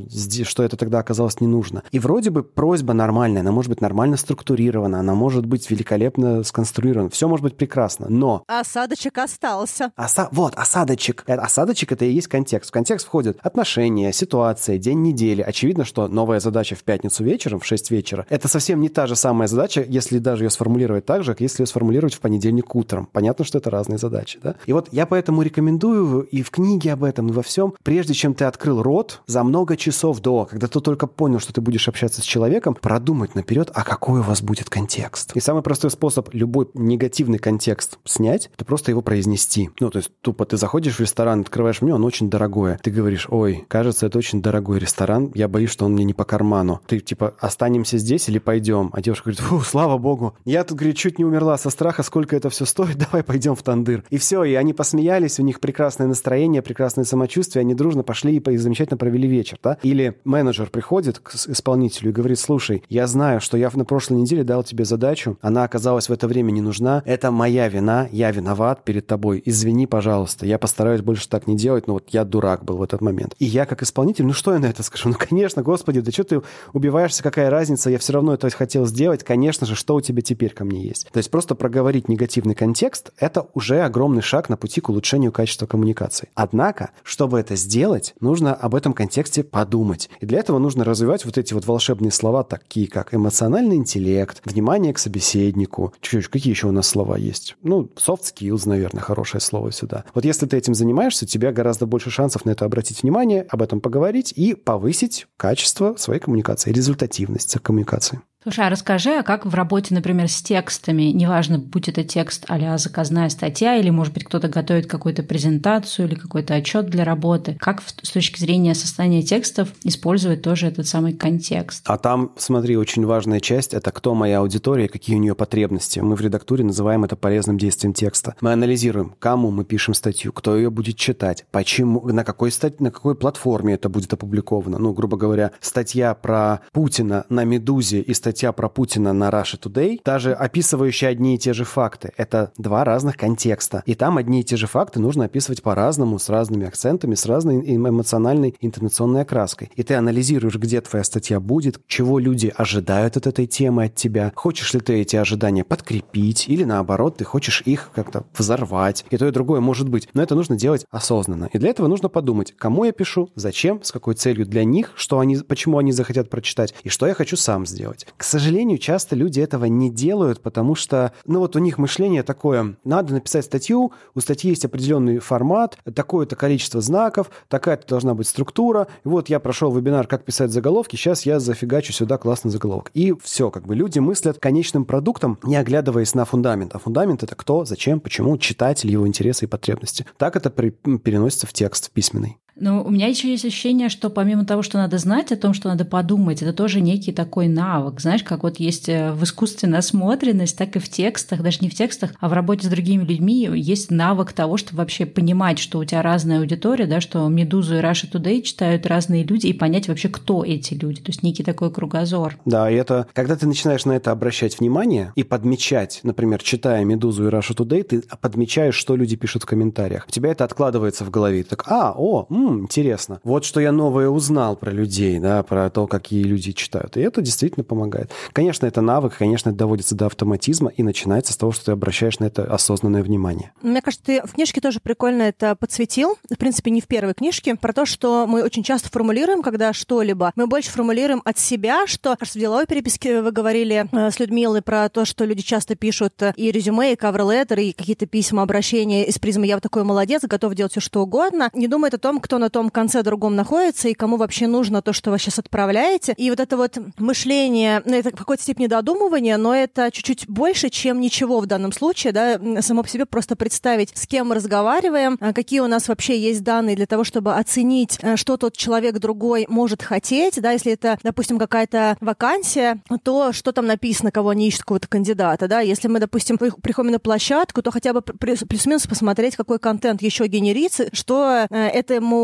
что 0.45 0.63
это 0.63 0.77
тогда 0.77 0.99
оказалось 0.99 1.41
не 1.41 1.47
нужно. 1.47 1.83
И 1.91 1.99
вроде 1.99 2.31
бы 2.31 2.43
просьба 2.43 2.93
нормальная, 2.93 3.43
она 3.53 3.57
может 3.57 3.69
быть 3.69 3.83
нормально 3.83 4.17
структурирована, 4.17 5.01
она 5.01 5.15
может 5.15 5.45
быть 5.45 5.71
великолепно 5.71 6.43
сконструирована, 6.43 7.11
все 7.11 7.29
может 7.29 7.45
быть 7.45 7.57
прекрасно, 7.57 8.07
но... 8.09 8.45
Осадочек 8.47 9.19
остался. 9.19 9.93
Оса... 9.95 10.29
Вот, 10.33 10.55
осадочек. 10.57 11.25
Э, 11.27 11.35
осадочек— 11.35 11.93
это 11.93 12.07
и 12.07 12.13
есть 12.13 12.29
контекст. 12.29 12.71
В 12.71 12.73
контекст 12.73 13.07
входят 13.07 13.37
отношения, 13.43 14.11
ситуация, 14.13 14.79
день 14.79 15.03
недели. 15.03 15.43
Очевидно, 15.43 15.85
что 15.85 16.09
новая 16.09 16.41
задача 16.41 16.77
в 16.77 16.83
пятницу 16.83 17.23
вечером, 17.25 17.61
в 17.61 17.67
6 17.67 17.91
вечера, 17.91 18.27
это 18.31 18.49
совсем 18.49 18.81
не 18.81 18.89
та 18.89 19.07
же 19.07 19.17
самая 19.17 19.49
задача, 19.49 19.85
если 19.87 20.19
даже 20.19 20.45
ее 20.45 20.51
сформулировать 20.51 21.05
так 21.05 21.23
же, 21.23 21.33
как 21.33 21.43
если 21.43 21.63
ее 21.63 21.67
сформулировать 21.67 22.15
в 22.15 22.21
понедельник 22.21 22.75
утром. 22.75 23.07
Понятно, 23.13 23.45
что 23.45 23.59
это 23.59 23.69
разные 23.69 23.99
задачи, 23.99 24.39
да? 24.43 24.55
И 24.65 24.73
вот 24.73 24.89
я 24.93 25.05
поэтому 25.05 25.43
рекомендую 25.43 26.23
и 26.23 26.43
в 26.43 26.51
книге 26.51 26.95
об 26.95 27.05
этом, 27.05 27.29
и 27.29 27.33
во 27.33 27.43
всем, 27.43 27.75
прежде 27.83 28.15
чем 28.15 28.33
ты 28.33 28.47
открыл 28.47 28.83
рот, 28.83 29.21
за 29.27 29.45
много 29.45 29.77
часов 29.77 30.21
до, 30.21 30.47
когда 30.47 30.69
ты 30.69 30.81
только 30.81 31.07
понял, 31.07 31.39
что 31.39 31.53
ты 31.53 31.61
будешь 31.61 31.87
общаться 31.87 32.23
с 32.23 32.25
человеком, 32.25 32.75
продумать 32.75 33.32
наперед, 33.35 33.71
а 33.75 33.85
какой 33.85 34.21
у 34.21 34.23
вас 34.23 34.43
будет 34.43 34.71
контекст. 34.71 35.33
И 35.35 35.41
самый 35.41 35.63
простой 35.63 35.91
способ 35.91 36.33
любой 36.33 36.69
негативный 36.75 37.39
контекст 37.39 37.99
снять, 38.05 38.51
это 38.55 38.65
просто 38.65 38.91
его 38.91 39.03
произнести. 39.03 39.71
Ну, 39.81 39.91
то 39.91 39.99
есть 39.99 40.11
тупо 40.21 40.45
ты 40.47 40.57
заходишь 40.57 40.97
в 40.97 41.01
ресторан, 41.01 41.41
открываешь 41.41 41.83
меню, 41.83 41.97
он 41.97 42.05
очень 42.05 42.31
дорогое. 42.31 42.79
Ты 42.83 42.91
говоришь, 42.91 43.27
ой, 43.31 43.65
кажется, 43.69 44.07
это 44.07 44.19
очень 44.19 44.43
дорогой 44.43 44.79
ресторан, 44.79 45.31
я 45.35 45.49
боюсь, 45.49 45.71
что 45.71 45.85
он 45.85 45.93
мне 45.93 46.05
не 46.05 46.15
по 46.15 46.25
карману. 46.25 46.81
Ты 46.87 47.01
типа, 47.01 47.35
останемся 47.41 47.99
здесь 47.99 48.29
или 48.29 48.39
пойдем? 48.39 48.91
А 48.93 49.01
девушка 49.01 49.31
говорит, 49.31 49.41
фу, 49.41 49.61
слава 49.61 49.99
богу, 49.99 50.35
я 50.45 50.65
тут, 50.65 50.79
говорит, 50.79 50.97
чуть 50.97 51.19
не 51.19 51.25
умерла 51.25 51.57
со 51.59 51.71
страха, 51.71 52.03
сколько 52.03 52.37
это 52.37 52.51
все 52.51 52.65
стоит, 52.65 52.99
давай 53.11 53.23
пойдем 53.23 53.55
в 53.55 53.63
тандыр. 53.63 54.05
И 54.11 54.19
все, 54.19 54.45
и 54.45 54.55
они 54.55 54.73
посмеялись, 54.73 55.39
у 55.39 55.43
них 55.43 55.61
прекрасное 55.61 56.07
настроение, 56.07 56.63
прекрасное 56.63 57.05
самочувствие, 57.05 57.61
они 57.61 57.75
дружно 57.75 58.03
пошли 58.03 58.37
и 58.37 58.57
замечательно 58.57 58.99
провели 58.99 59.29
вечер, 59.29 59.59
да? 59.63 59.79
Или 59.83 60.19
менеджер 60.25 60.71
приходит 60.71 61.19
к 61.19 61.35
исполнителю 61.35 62.11
и 62.11 62.13
говорит, 62.13 62.39
слушай, 62.39 62.83
я 62.89 63.07
знаю, 63.07 63.22
что 63.41 63.57
я 63.57 63.71
на 63.75 63.85
прошлой 63.85 64.19
неделе 64.19 64.45
дал 64.45 64.65
тебе 64.65 64.85
задачу, 64.85 65.39
она 65.41 65.65
оказалась 65.65 66.09
в 66.09 66.13
это 66.13 66.29
время 66.29 66.51
не 66.51 66.61
нужна, 66.61 67.03
это 67.07 67.31
моя 67.31 67.69
вина, 67.69 68.09
я 68.13 68.31
виноват 68.31 68.85
перед 68.85 69.07
тобой, 69.07 69.43
извини, 69.45 69.87
пожалуйста, 69.87 70.47
я 70.47 70.59
постараюсь 70.59 71.01
больше 71.01 71.29
так 71.29 71.47
не 71.47 71.57
делать, 71.57 71.87
но 71.87 71.95
вот 71.95 72.09
я 72.11 72.25
дурак 72.25 72.65
был 72.65 72.77
в 72.77 72.83
этот 72.83 73.01
момент. 73.01 73.35
И 73.39 73.45
я 73.45 73.67
как 73.67 73.83
исполнитель, 73.83 74.27
ну 74.27 74.33
что 74.33 74.53
я 74.53 74.59
на 74.59 74.67
это 74.67 74.83
скажу? 74.83 75.09
Ну, 75.09 75.17
конечно, 75.19 75.63
господи, 75.63 76.01
да 76.01 76.11
что 76.11 76.25
ты 76.25 76.43
убиваешься, 76.73 77.23
какая 77.23 77.51
разница, 77.51 77.91
я 77.91 77.99
все 77.99 78.13
равно 78.13 78.35
это 78.35 78.49
хотел 78.51 78.87
сделать, 78.87 79.25
конечно 79.25 79.67
же, 79.67 79.75
что 79.75 79.95
у 79.95 80.01
тебя 80.01 80.23
теперь 80.23 80.53
ко 80.53 80.65
мне 80.65 80.83
есть? 80.83 81.09
То 81.13 81.19
есть 81.19 81.31
просто 81.31 81.55
проговорить 81.55 82.09
негативный 82.09 82.55
контекст— 82.55 83.13
это 83.19 83.47
уже 83.55 83.81
огромный 83.83 84.23
шаг 84.23 84.49
на 84.49 84.57
пути 84.57 84.81
к 84.81 84.89
улучшению 84.89 85.33
качества 85.33 85.67
коммуникации. 85.67 86.29
Однако, 86.35 86.91
чтобы 87.03 87.39
это 87.39 87.57
сделать, 87.57 88.15
нужно 88.21 88.55
об 88.55 88.75
этом 88.75 88.93
контексте 88.93 89.43
подумать. 89.45 90.11
И 90.21 90.27
для 90.27 90.39
этого 90.39 90.59
нужно 90.59 90.85
развивать 90.85 91.25
вот 91.25 91.39
эти 91.39 91.55
вот 91.55 91.67
волшебные 91.67 92.11
слова, 92.11 92.43
такие 92.45 92.89
как 92.89 93.12
эмоциональный 93.13 93.77
интеллект, 93.77 94.41
внимание 94.45 94.93
к 94.93 94.99
собеседнику. 94.99 95.93
Чуть-чуть, 96.01 96.31
какие 96.31 96.53
еще 96.53 96.69
у 96.69 96.73
нас 96.73 96.89
слова 96.89 97.17
есть? 97.17 97.57
Ну, 97.63 97.91
soft 97.97 98.23
skills, 98.35 98.69
наверное, 98.69 99.03
хорошее 99.03 99.41
слово 99.41 99.71
сюда. 99.73 100.05
Вот 100.15 100.25
если 100.25 100.47
ты 100.47 100.57
этим 100.57 100.75
занимаешься, 100.75 101.25
у 101.25 101.29
тебя 101.29 101.53
гораздо 101.53 101.87
больше 101.87 102.11
шансов 102.11 102.45
на 102.45 102.51
это 102.51 102.65
обратить 102.65 103.03
внимание, 103.03 103.43
об 103.49 103.63
этом 103.63 103.81
поговорить 103.81 104.33
и 104.35 104.55
повысить 104.55 105.27
качество 105.37 105.95
своей 105.97 106.21
коммуникации, 106.21 106.73
результативность 106.73 107.57
коммуникации. 107.63 108.21
Слушай, 108.43 108.67
а 108.67 108.71
расскажи, 108.71 109.11
а 109.11 109.23
как 109.23 109.47
в 109.47 109.55
работе, 109.55 109.95
например, 109.95 110.29
с 110.29 110.43
текстами, 110.43 111.05
неважно, 111.05 111.59
будь 111.59 111.89
это 111.89 112.03
текст 112.03 112.45
а 112.49 112.77
заказная 112.77 113.29
статья, 113.29 113.77
или, 113.77 113.91
может 113.91 114.13
быть, 114.15 114.25
кто-то 114.25 114.49
готовит 114.49 114.87
какую-то 114.87 115.23
презентацию 115.23 116.09
или 116.09 116.17
какой-то 116.17 116.55
отчет 116.55 116.87
для 116.87 117.05
работы, 117.05 117.57
как 117.61 117.83
с 118.03 118.11
точки 118.11 118.41
зрения 118.41 118.75
состояния 118.75 119.23
текстов 119.23 119.69
использовать 119.85 120.43
тоже 120.43 120.67
этот 120.67 120.89
самый 120.89 121.13
контекст? 121.13 121.85
А 121.87 121.99
там, 121.99 122.33
смотри, 122.37 122.77
очень 122.77 123.07
важная 123.07 123.39
часть– 123.39 123.75
это 123.75 123.93
кто 123.93 124.15
моя 124.15 124.41
аудитория, 124.41 124.89
какие 124.89 125.15
у 125.15 125.21
нее 125.21 125.37
потребности. 125.37 126.01
Мы 126.01 126.17
в 126.17 126.21
редактуре 126.21 126.65
называем 126.65 127.05
это 127.05 127.15
полезным 127.15 127.59
действием 127.59 127.95
текста. 127.95 128.35
Мы 128.41 128.53
анализируем, 128.53 129.15
кому 129.21 129.53
мы 129.53 129.65
пишем 129.65 129.95
статью, 129.95 130.33
кто 130.33 130.57
ее 130.57 130.71
будет 130.71 130.97
читать, 130.97 131.45
почему, 131.53 132.09
на 132.09 132.25
какой, 132.25 132.51
стать, 132.51 132.81
на 132.81 132.91
какой 132.91 133.15
платформе 133.15 133.75
это 133.75 133.89
будет 133.89 134.13
опубликовано. 134.13 134.79
Ну, 134.79 134.93
грубо 134.93 135.17
говоря, 135.17 135.53
статья 135.61 136.15
про 136.15 136.63
Путина 136.73 137.25
на 137.29 137.45
«Медузе» 137.45 138.01
и 138.01 138.13
статья 138.13 138.32
статья 138.33 138.53
про 138.53 138.71
Путина 138.71 139.13
на 139.13 139.29
Russia 139.29 139.61
Today, 139.61 140.01
даже 140.03 140.33
описывающая 140.33 141.11
одни 141.11 141.35
и 141.35 141.39
те 141.39 141.53
же 141.53 141.65
факты. 141.65 142.13
Это 142.17 142.51
два 142.57 142.83
разных 142.83 143.19
контекста. 143.19 143.83
И 143.85 143.95
там 143.95 144.17
одни 144.17 144.41
и 144.41 144.43
те 144.43 144.57
же 144.57 144.67
факты 144.67 145.01
нужно 145.01 145.27
описывать 145.27 145.63
по-разному, 145.63 146.19
с 146.19 146.31
разными 146.31 146.67
акцентами, 146.67 147.15
с 147.15 147.27
разной 147.27 147.61
эмоциональной 147.77 148.55
интонационной 148.59 149.21
окраской. 149.21 149.71
И 149.77 149.83
ты 149.83 149.95
анализируешь, 149.95 150.57
где 150.57 150.81
твоя 150.81 151.05
статья 151.05 151.41
будет, 151.41 151.79
чего 151.87 152.19
люди 152.19 152.51
ожидают 152.57 153.19
от 153.19 153.27
этой 153.27 153.47
темы 153.47 153.85
от 153.85 153.97
тебя. 153.97 154.33
Хочешь 154.35 154.73
ли 154.73 154.81
ты 154.81 154.95
эти 155.03 155.17
ожидания 155.17 155.63
подкрепить, 155.63 156.49
или 156.49 156.65
наоборот, 156.65 157.19
ты 157.19 157.25
хочешь 157.25 157.63
их 157.67 157.91
как-то 157.95 158.25
взорвать. 158.35 159.05
И 159.11 159.19
то, 159.19 159.29
и 159.29 159.31
другое 159.31 159.61
может 159.61 159.91
быть. 159.91 160.09
Но 160.15 160.23
это 160.23 160.35
нужно 160.35 160.57
делать 160.57 160.87
осознанно. 160.91 161.51
И 161.53 161.59
для 161.59 161.69
этого 161.69 161.87
нужно 161.87 162.09
подумать, 162.09 162.55
кому 162.57 162.85
я 162.85 162.93
пишу, 162.93 163.29
зачем, 163.35 163.83
с 163.83 163.93
какой 163.93 164.15
целью 164.15 164.47
для 164.47 164.65
них, 164.65 164.93
что 164.95 165.19
они, 165.19 165.37
почему 165.37 165.77
они 165.77 165.93
захотят 165.93 166.31
прочитать, 166.31 166.75
и 166.83 166.89
что 166.89 167.07
я 167.07 167.13
хочу 167.13 167.37
сам 167.37 167.67
сделать. 167.67 168.07
К 168.23 168.25
сожалению, 168.25 168.79
часто 168.79 169.17
люди 169.17 169.41
этого 169.41 169.65
не 169.65 169.91
делают, 169.91 170.43
потому 170.43 170.77
что, 170.77 171.13
ну 171.27 171.41
вот 171.41 171.57
у 171.57 171.59
них 171.59 171.77
мышление 171.77 172.23
такое, 172.23 172.77
надо 172.85 173.15
написать 173.15 173.47
статью, 173.47 173.91
у 174.15 174.21
статьи 174.21 174.51
есть 174.51 174.65
определенный 174.65 175.19
формат, 175.19 175.77
такое-то 175.93 176.37
количество 176.37 176.81
знаков, 176.81 177.33
такая-то 177.49 177.85
должна 177.89 178.15
быть 178.15 178.29
структура. 178.29 178.87
И 179.05 179.09
вот 179.09 179.29
я 179.29 179.41
прошел 179.41 179.73
вебинар 179.73 180.07
«Как 180.07 180.25
писать 180.25 180.53
заголовки», 180.53 180.95
сейчас 180.95 181.27
я 181.27 181.41
зафигачу 181.41 181.93
сюда 181.93 182.17
классный 182.17 182.53
заголовок. 182.53 182.93
И 182.95 183.13
все, 183.21 183.51
как 183.51 183.67
бы 183.67 183.75
люди 183.75 183.99
мыслят 183.99 184.39
конечным 184.39 184.85
продуктом, 184.85 185.41
не 185.43 185.57
оглядываясь 185.57 186.15
на 186.15 186.25
фундамент. 186.25 186.77
А 186.77 186.79
фундамент— 186.79 187.23
это 187.25 187.35
кто, 187.35 187.65
зачем, 187.65 187.99
почему, 187.99 188.39
читатель, 188.39 188.89
его 188.89 189.05
интересы 189.09 189.47
и 189.47 189.49
потребности. 189.49 190.07
Так 190.17 190.37
это 190.37 190.49
переносится 190.49 191.49
в 191.49 191.53
текст 191.53 191.91
письменный. 191.91 192.39
Ну, 192.57 192.83
у 192.83 192.91
меня 192.91 193.07
еще 193.07 193.31
есть 193.31 193.45
ощущение, 193.45 193.89
что 193.89 194.11
помимо 194.11 194.45
того, 194.45 194.63
что 194.63 194.79
надо 194.79 194.99
знать 194.99 195.33
о 195.33 195.37
том, 195.37 195.55
что 195.55 195.69
надо 195.69 195.85
подумать, 195.85 196.43
это 196.43 196.53
тоже 196.53 196.81
некий 196.81 197.13
такой 197.13 197.49
навык. 197.49 198.01
Знаешь, 198.01 198.23
как 198.23 198.43
вот 198.43 198.59
есть 198.59 198.89
э, 198.89 199.13
в 199.13 199.25
искусстве 199.25 199.69
насмотренность, 199.69 200.57
так 200.59 200.77
и 200.77 200.79
в 200.79 200.89
текстах, 200.89 201.43
даже 201.43 201.59
не 201.63 201.71
в 201.71 201.75
текстах, 201.75 202.11
а 202.21 202.29
в 202.29 202.33
работе 202.35 202.67
с 202.67 202.71
другими 202.71 203.05
людьми 203.05 203.49
есть 203.55 203.91
навык 203.91 204.33
того, 204.33 204.59
чтобы 204.59 204.79
вообще 204.79 205.07
понимать, 205.07 205.59
что 205.59 205.79
у 205.79 205.85
тебя 205.85 206.03
разная 206.03 206.41
аудитория, 206.41 206.87
да, 206.87 207.01
что 207.01 207.27
«Медузу» 207.29 207.77
и 207.77 207.81
«Russia 207.81 208.07
Today» 208.07 208.43
читают 208.43 208.87
разные 208.87 209.25
люди, 209.25 209.47
и 209.47 209.53
понять 209.53 209.89
вообще, 209.89 210.09
кто 210.09 210.45
эти 210.45 210.75
люди. 210.75 211.01
То 211.01 211.11
есть 211.11 211.23
некий 211.23 211.43
такой 211.43 211.73
кругозор. 211.73 212.37
Да, 212.45 212.71
и 212.71 212.75
это, 212.75 213.07
когда 213.15 213.35
ты 213.35 213.47
начинаешь 213.47 213.87
на 213.87 213.93
это 213.93 214.11
обращать 214.11 214.61
внимание 214.61 215.13
и 215.17 215.23
подмечать, 215.23 216.01
например, 216.03 216.43
читая 216.43 216.85
«Медузу» 216.85 217.27
и 217.27 217.31
«Russia 217.31 217.55
Today», 217.55 217.83
ты 217.83 218.03
подмечаешь, 218.21 218.75
что 218.75 218.95
люди 218.95 219.17
пишут 219.17 219.45
в 219.45 219.47
комментариях. 219.47 220.05
У 220.07 220.11
тебя 220.11 220.31
это 220.31 220.45
откладывается 220.45 221.05
в 221.05 221.11
голове. 221.11 221.45
Так, 221.45 221.65
а, 221.67 221.95
о, 221.97 222.27
м, 222.29 222.42
интересно. 222.51 223.21
Вот 223.25 223.45
что 223.45 223.61
я 223.61 223.73
новое 223.73 224.09
узнал 224.09 224.57
про 224.57 224.71
людей, 224.71 225.19
да, 225.19 225.43
про 225.43 225.71
то, 225.71 225.87
какие 225.87 226.23
люди 226.23 226.53
читают. 226.53 226.97
И 226.97 227.01
это 227.01 227.21
действительно 227.21 227.65
помогает. 227.65 228.11
Конечно, 228.33 228.67
это 228.67 228.81
навык, 228.81 229.17
конечно, 229.17 229.51
это 229.51 229.59
доводится 229.59 229.95
до 229.95 230.07
автоматизма 230.07 230.71
и 230.71 230.83
начинается 230.83 231.33
с 231.33 231.37
того, 231.37 231.53
что 231.53 231.67
ты 231.67 231.73
обращаешь 231.73 232.19
на 232.19 232.27
это 232.27 232.45
осознанное 232.45 233.03
внимание. 233.03 233.53
Мне 233.63 233.81
кажется, 233.81 234.05
ты 234.05 234.23
в 234.23 234.33
книжке 234.33 234.61
тоже 234.61 234.81
прикольно 234.81 235.23
это 235.23 235.55
подсветил. 235.57 236.17
В 236.31 236.37
принципе, 236.37 236.71
не 236.71 236.81
в 236.81 236.87
первой 236.87 237.15
книжке. 237.15 237.55
Про 237.55 237.73
то, 237.73 237.87
что 237.87 238.27
мы 238.27 238.43
очень 238.43 238.63
часто 238.63 238.89
формулируем, 238.89 239.43
когда 239.43 239.73
что-либо, 239.73 240.33
мы 240.37 240.47
больше 240.47 240.71
формулируем 240.71 241.23
от 241.25 241.39
себя, 241.39 241.87
что, 241.87 242.17
кажется, 242.17 242.39
в 242.39 242.41
деловой 242.43 242.67
переписке 242.67 243.23
вы 243.23 243.33
говорили 243.33 243.89
э, 243.91 244.11
с 244.11 244.19
Людмилой 244.19 244.63
про 244.63 244.89
то, 244.89 245.05
что 245.05 245.25
люди 245.25 245.43
часто 245.43 245.75
пишут 245.75 246.21
э, 246.23 246.33
и 246.37 246.51
резюме, 246.51 246.93
и 246.93 246.97
кавер-леттер, 246.97 247.59
и 247.59 247.73
какие-то 247.73 248.07
письма, 248.07 248.43
обращения 248.43 249.05
из 249.07 249.19
призмы 249.19 249.47
«я 249.47 249.57
вот 249.57 249.63
такой 249.63 249.85
молодец, 249.85 250.23
готов 250.23 250.55
делать 250.55 250.73
все, 250.73 250.81
что 250.81 251.03
угодно», 251.03 251.51
не 251.55 251.69
думает 251.69 251.95
о 251.95 251.99
том, 251.99 252.21
кто 252.21 252.32
на 252.39 252.51
том 252.51 252.71
конце 252.71 253.03
другом 253.03 253.37
находится 253.37 253.89
и 253.89 253.95
кому 253.95 254.17
вообще 254.17 254.47
нужно 254.47 254.83
то, 254.83 254.93
что 254.93 255.11
вы 255.11 255.19
сейчас 255.19 255.39
отправляете. 255.39 256.15
И 256.17 256.31
вот 256.31 256.41
это 256.41 256.57
вот 256.57 256.79
мышление, 256.99 257.83
ну, 257.85 257.95
это 257.97 258.11
в 258.11 258.17
какой-то 258.17 258.43
степени 258.43 258.67
додумывание, 258.67 259.37
но 259.37 259.55
это 259.55 259.91
чуть-чуть 259.91 260.29
больше, 260.29 260.69
чем 260.69 261.01
ничего 261.01 261.41
в 261.41 261.47
данном 261.47 261.73
случае, 261.73 262.13
да, 262.13 262.41
само 262.63 262.83
по 262.83 262.89
себе 262.89 263.07
просто 263.07 263.37
представить, 263.37 263.91
с 263.95 264.07
кем 264.07 264.29
мы 264.29 264.35
разговариваем, 264.37 265.19
а 265.21 265.33
какие 265.33 265.61
у 265.61 265.67
нас 265.67 265.89
вообще 265.89 266.19
есть 266.19 266.43
данные 266.43 266.77
для 266.77 266.87
того, 266.87 267.05
чтобы 267.05 267.35
оценить, 267.35 267.99
э, 268.03 268.17
что 268.17 268.37
тот 268.37 268.57
человек 268.57 268.99
другой 268.99 269.47
может 269.49 269.83
хотеть, 269.83 270.41
да, 270.41 270.53
если 270.53 270.73
это, 270.73 270.99
допустим, 271.03 271.39
какая-то 271.39 271.97
вакансия, 272.01 272.81
то 273.03 273.33
что 273.33 273.53
там 273.53 273.67
написано, 273.67 274.11
кого 274.11 274.31
они 274.31 274.49
ищут, 274.49 274.63
какого-то 274.63 274.89
кандидата, 274.89 275.49
да, 275.49 275.61
если 275.61 275.89
мы, 275.89 276.01
допустим, 276.01 276.39
приходим 276.39 276.93
на 276.93 276.99
площадку, 276.99 277.63
то 277.63 277.71
хотя 277.71 277.93
бы 277.93 278.03
плюс-минус 278.03 278.87
посмотреть, 278.87 279.37
какой 279.37 279.59
контент 279.59 280.03
еще 280.03 280.27
генерится, 280.27 280.89
что 280.93 281.47
э, 281.49 281.69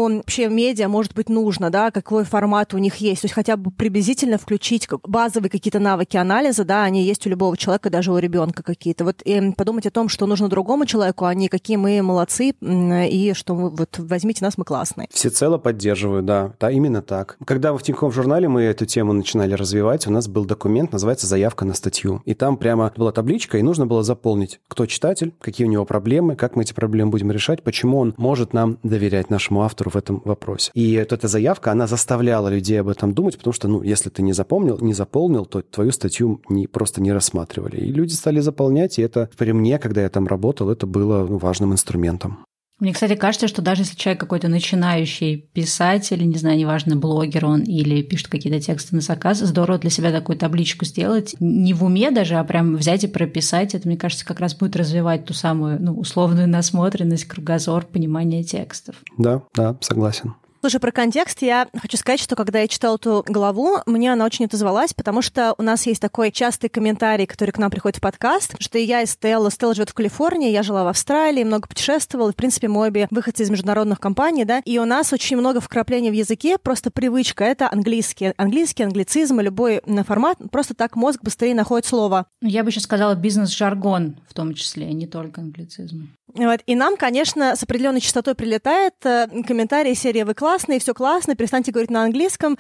вообще 0.05 0.49
медиа 0.49 0.89
может 0.89 1.15
быть 1.15 1.29
нужно, 1.29 1.71
да, 1.71 1.91
какой 1.91 2.25
формат 2.25 2.75
у 2.75 2.79
них 2.79 2.97
есть. 2.97 3.23
То 3.23 3.25
есть 3.27 3.35
хотя 3.35 3.57
бы 3.57 3.71
приблизительно 3.71 4.39
включить 4.39 4.89
базовые 5.03 5.51
какие-то 5.51 5.79
навыки 5.79 6.17
анализа, 6.17 6.65
да, 6.65 6.85
они 6.85 7.03
есть 7.03 7.27
у 7.27 7.31
любого 7.31 7.57
человека, 7.57 7.91
даже 7.91 8.13
у 8.13 8.19
ребенка 8.19 8.63
какие-то. 8.63 9.05
Вот 9.05 9.23
и 9.23 9.53
подумать 9.53 9.87
о 9.87 9.91
том, 9.91 10.09
что 10.09 10.27
нужно 10.27 10.49
другому 10.49 10.87
человеку, 10.87 11.25
а 11.25 11.35
не 11.35 11.49
какие 11.49 11.77
мы 11.77 12.01
молодцы, 12.03 12.53
и 12.61 13.33
что 13.35 13.55
вот 13.55 13.99
возьмите 13.99 14.45
нас, 14.45 14.59
мы 14.59 14.65
классные. 14.65 15.09
Всецело 15.11 15.59
поддерживаю, 15.59 16.23
да. 16.23 16.53
Да, 16.61 16.71
именно 16.71 17.03
так. 17.03 17.37
Когда 17.45 17.73
в 17.73 17.83
Тинькофф 17.83 18.15
журнале 18.15 18.49
мы 18.49 18.63
эту 18.63 18.87
тему 18.87 19.13
начинали 19.13 19.55
развивать, 19.55 20.07
у 20.07 20.11
нас 20.11 20.29
был 20.29 20.45
документ, 20.45 20.93
называется 20.93 21.27
«Заявка 21.27 21.65
на 21.65 21.75
статью». 21.75 22.23
И 22.25 22.35
там 22.35 22.57
прямо 22.57 22.93
была 22.97 23.13
табличка, 23.13 23.59
и 23.59 23.63
нужно 23.63 23.87
было 23.87 24.03
заполнить, 24.03 24.61
кто 24.69 24.87
читатель, 24.87 25.35
какие 25.41 25.67
у 25.67 25.71
него 25.71 25.85
проблемы, 25.85 26.37
как 26.37 26.57
мы 26.57 26.63
эти 26.63 26.73
проблемы 26.73 27.11
будем 27.11 27.31
решать, 27.31 27.63
почему 27.63 27.99
он 27.99 28.15
может 28.17 28.53
нам 28.53 28.79
доверять 28.83 29.31
нашему 29.31 29.63
автору 29.63 29.88
в 29.89 29.97
этом 29.97 30.23
вопросе. 30.25 30.71
И 30.75 30.99
вот 30.99 31.13
эта 31.13 31.29
заявка, 31.29 31.73
она 31.73 31.87
заставляла 31.87 32.49
людей 32.49 32.81
об 32.81 32.89
этом 32.89 33.15
думать, 33.15 33.37
потому 33.37 33.53
что, 33.53 33.69
ну, 33.69 33.83
если 33.83 34.11
ты 34.11 34.23
не 34.23 34.33
запомнил, 34.33 34.79
не 34.81 34.95
заполнил, 34.95 35.47
то 35.47 35.63
твою 35.63 35.93
статью 35.93 36.41
не, 36.49 36.67
просто 36.67 37.01
не 37.01 37.13
рассматривали. 37.13 37.77
И 37.77 37.93
люди 37.93 38.13
стали 38.13 38.41
заполнять, 38.41 38.99
и 38.99 39.03
это 39.03 39.31
при 39.37 39.53
мне, 39.53 39.79
когда 39.79 40.03
я 40.03 40.09
там 40.09 40.27
работал, 40.27 40.71
это 40.71 40.87
было 40.87 41.27
ну, 41.27 41.39
важным 41.39 41.73
инструментом. 41.73 42.45
Мне, 42.81 42.93
кстати, 42.93 43.17
кажется, 43.17 43.49
что 43.49 43.61
даже 43.61 43.83
если 43.83 43.97
человек 43.97 44.21
какой-то 44.21 44.49
начинающий 44.49 45.37
писатель, 45.37 46.25
не 46.27 46.39
знаю, 46.39 46.57
неважно, 46.57 46.95
блогер 46.95 47.47
он 47.47 47.63
или 47.63 48.03
пишет 48.03 48.29
какие-то 48.29 48.61
тексты 48.61 48.95
на 48.95 49.03
заказ, 49.03 49.39
здорово 49.39 49.79
для 49.79 49.91
себя 49.91 50.13
такую 50.13 50.39
табличку 50.39 50.85
сделать. 50.85 51.35
Не 51.41 51.75
в 51.75 51.83
уме 51.85 52.11
даже, 52.11 52.37
а 52.37 52.45
прям 52.45 52.77
взять 52.77 53.05
и 53.05 53.09
прописать. 53.09 53.75
Это, 53.75 53.89
мне 53.89 53.97
кажется, 53.97 54.25
как 54.25 54.39
раз 54.39 54.55
будет 54.55 54.77
развивать 54.77 55.25
ту 55.25 55.35
самую 55.35 55.83
ну, 55.83 55.99
условную 55.99 56.49
насмотренность, 56.49 57.25
кругозор, 57.25 57.85
понимание 57.85 58.45
текстов. 58.45 58.97
Да, 59.17 59.43
да, 59.55 59.77
согласен. 59.81 60.35
Слушай, 60.61 60.81
про 60.81 60.91
контекст 60.91 61.41
я 61.43 61.69
хочу 61.81 61.97
сказать, 61.97 62.19
что 62.19 62.35
когда 62.35 62.59
я 62.59 62.67
читала 62.67 62.97
эту 62.97 63.25
главу, 63.29 63.77
мне 63.87 64.13
она 64.13 64.25
очень 64.25 64.47
отозвалась, 64.47 64.93
потому 64.93 65.23
что 65.23 65.55
у 65.57 65.63
нас 65.63 65.87
есть 65.87 66.03
такой 66.03 66.33
частый 66.33 66.69
комментарий, 66.69 67.27
который 67.27 67.53
к 67.53 67.59
нам 67.59 67.71
приходит 67.71 67.99
в 67.99 68.01
подкаст, 68.01 68.57
что 68.59 68.77
и 68.77 68.83
я, 68.83 69.03
и 69.03 69.07
Стелла, 69.07 69.53
Стелла 69.53 69.75
живет 69.75 69.91
в 69.91 69.95
Калифорнии, 69.95 70.51
я 70.51 70.65
жила 70.65 70.83
в 70.83 70.89
Австралии, 70.89 71.45
много 71.45 71.69
путешествовала, 71.69 72.33
в 72.33 72.35
принципе, 72.35 72.67
мы 72.67 72.89
обе 72.89 73.07
выходцы 73.13 73.45
из 73.45 73.51
международных 73.51 74.01
компаний, 74.01 74.45
да, 74.45 74.61
и 74.65 74.79
у 74.79 74.85
нас 74.85 75.13
очень 75.13 75.37
много 75.37 75.61
вкраплений 75.61 76.11
в 76.11 76.15
языке, 76.15 76.59
просто 76.59 76.91
привычка, 76.91 77.45
это 77.45 77.71
английский, 77.71 78.33
английский, 78.37 78.83
англицизм, 78.83 79.39
любой 79.39 79.81
формат, 80.05 80.39
просто 80.51 80.75
так 80.75 80.97
мозг 80.97 81.21
быстрее 81.23 81.55
находит 81.55 81.87
слово. 81.87 82.27
Я 82.43 82.65
бы 82.65 82.71
еще 82.71 82.81
сказала 82.81 83.15
бизнес-жаргон 83.15 84.17
в 84.29 84.35
том 84.35 84.55
числе, 84.55 84.93
не 84.93 85.07
только 85.07 85.41
англицизм. 85.41 86.09
Вот. 86.35 86.61
И 86.67 86.75
нам, 86.75 86.97
конечно, 86.97 87.57
с 87.57 87.63
определенной 87.63 88.01
частотой 88.01 88.35
прилетает 88.35 88.95
э, 89.05 89.29
комментарии 89.47 89.95
серии 89.95 90.23
«Вы 90.23 90.35
классные, 90.49 90.79
все 90.79 90.95
классно, 90.95 91.35
перестаньте 91.35 91.73
говорить 91.73 91.91
на 91.91 92.05
английском, 92.05 92.57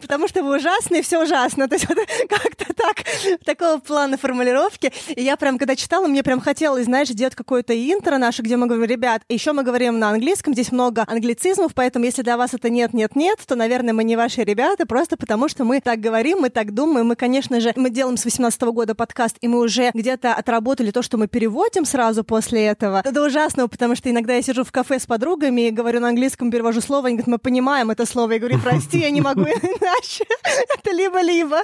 потому 0.00 0.28
что 0.28 0.44
вы 0.44 0.58
ужасные, 0.58 1.02
все 1.02 1.20
ужасно». 1.20 1.66
То 1.66 1.74
есть 1.74 1.86
как-то 2.28 2.72
так, 2.74 3.04
такого 3.44 3.80
плана 3.80 4.16
формулировки. 4.16 4.92
И 5.08 5.22
я 5.24 5.36
прям, 5.36 5.58
когда 5.58 5.74
читала, 5.74 6.06
мне 6.06 6.22
прям 6.22 6.40
хотелось, 6.40 6.84
знаешь, 6.84 7.08
делать 7.08 7.34
какое-то 7.34 7.74
интро 7.74 8.18
наше, 8.18 8.42
где 8.42 8.56
мы 8.56 8.68
говорим, 8.68 8.88
ребят, 8.88 9.22
еще 9.28 9.52
мы 9.52 9.64
говорим 9.64 9.98
на 9.98 10.10
английском, 10.10 10.52
здесь 10.52 10.70
много 10.70 11.04
англицизмов, 11.08 11.74
поэтому 11.74 12.04
если 12.04 12.22
для 12.22 12.36
вас 12.36 12.54
это 12.54 12.70
нет, 12.70 12.94
нет, 12.94 13.16
нет, 13.16 13.40
то, 13.44 13.56
наверное, 13.56 13.92
мы 13.92 14.04
не 14.04 14.14
ваши 14.14 14.44
ребята, 14.44 14.86
просто 14.86 15.16
потому 15.16 15.48
что 15.48 15.64
мы 15.64 15.80
так 15.80 15.98
говорим, 15.98 16.38
мы 16.42 16.50
так 16.50 16.72
думаем, 16.72 17.08
мы, 17.08 17.16
конечно 17.16 17.58
же, 17.58 17.72
мы 17.74 17.90
делаем 17.90 18.16
с 18.16 18.24
18 18.24 18.62
года 18.62 18.94
подкаст, 18.94 19.38
и 19.40 19.48
мы 19.48 19.58
уже 19.58 19.90
где-то 19.92 20.34
отработали 20.34 20.92
то, 20.92 21.02
что 21.02 21.16
мы 21.16 21.26
переводим 21.26 21.84
сразу 21.84 22.22
после 22.22 22.66
этого. 22.66 23.02
Это 23.04 23.24
ужасно, 23.24 23.66
потому 23.66 23.96
что 23.96 24.08
иногда 24.08 24.34
я 24.34 24.42
сижу 24.42 24.62
в 24.62 24.70
кафе 24.70 25.00
с 25.00 25.06
подругами 25.06 25.62
и 25.62 25.70
говорю 25.72 25.98
на 25.98 26.08
английском, 26.08 26.27
перевожу 26.36 26.80
слово, 26.80 27.08
они 27.08 27.16
говорят, 27.16 27.28
мы 27.28 27.38
понимаем 27.38 27.90
это 27.90 28.06
слово. 28.06 28.32
Я 28.32 28.38
говорю, 28.38 28.58
прости, 28.58 28.98
я 28.98 29.10
не 29.10 29.20
могу 29.20 29.42
иначе. 29.42 30.24
Это 30.78 30.92
либо-либо. 30.92 31.58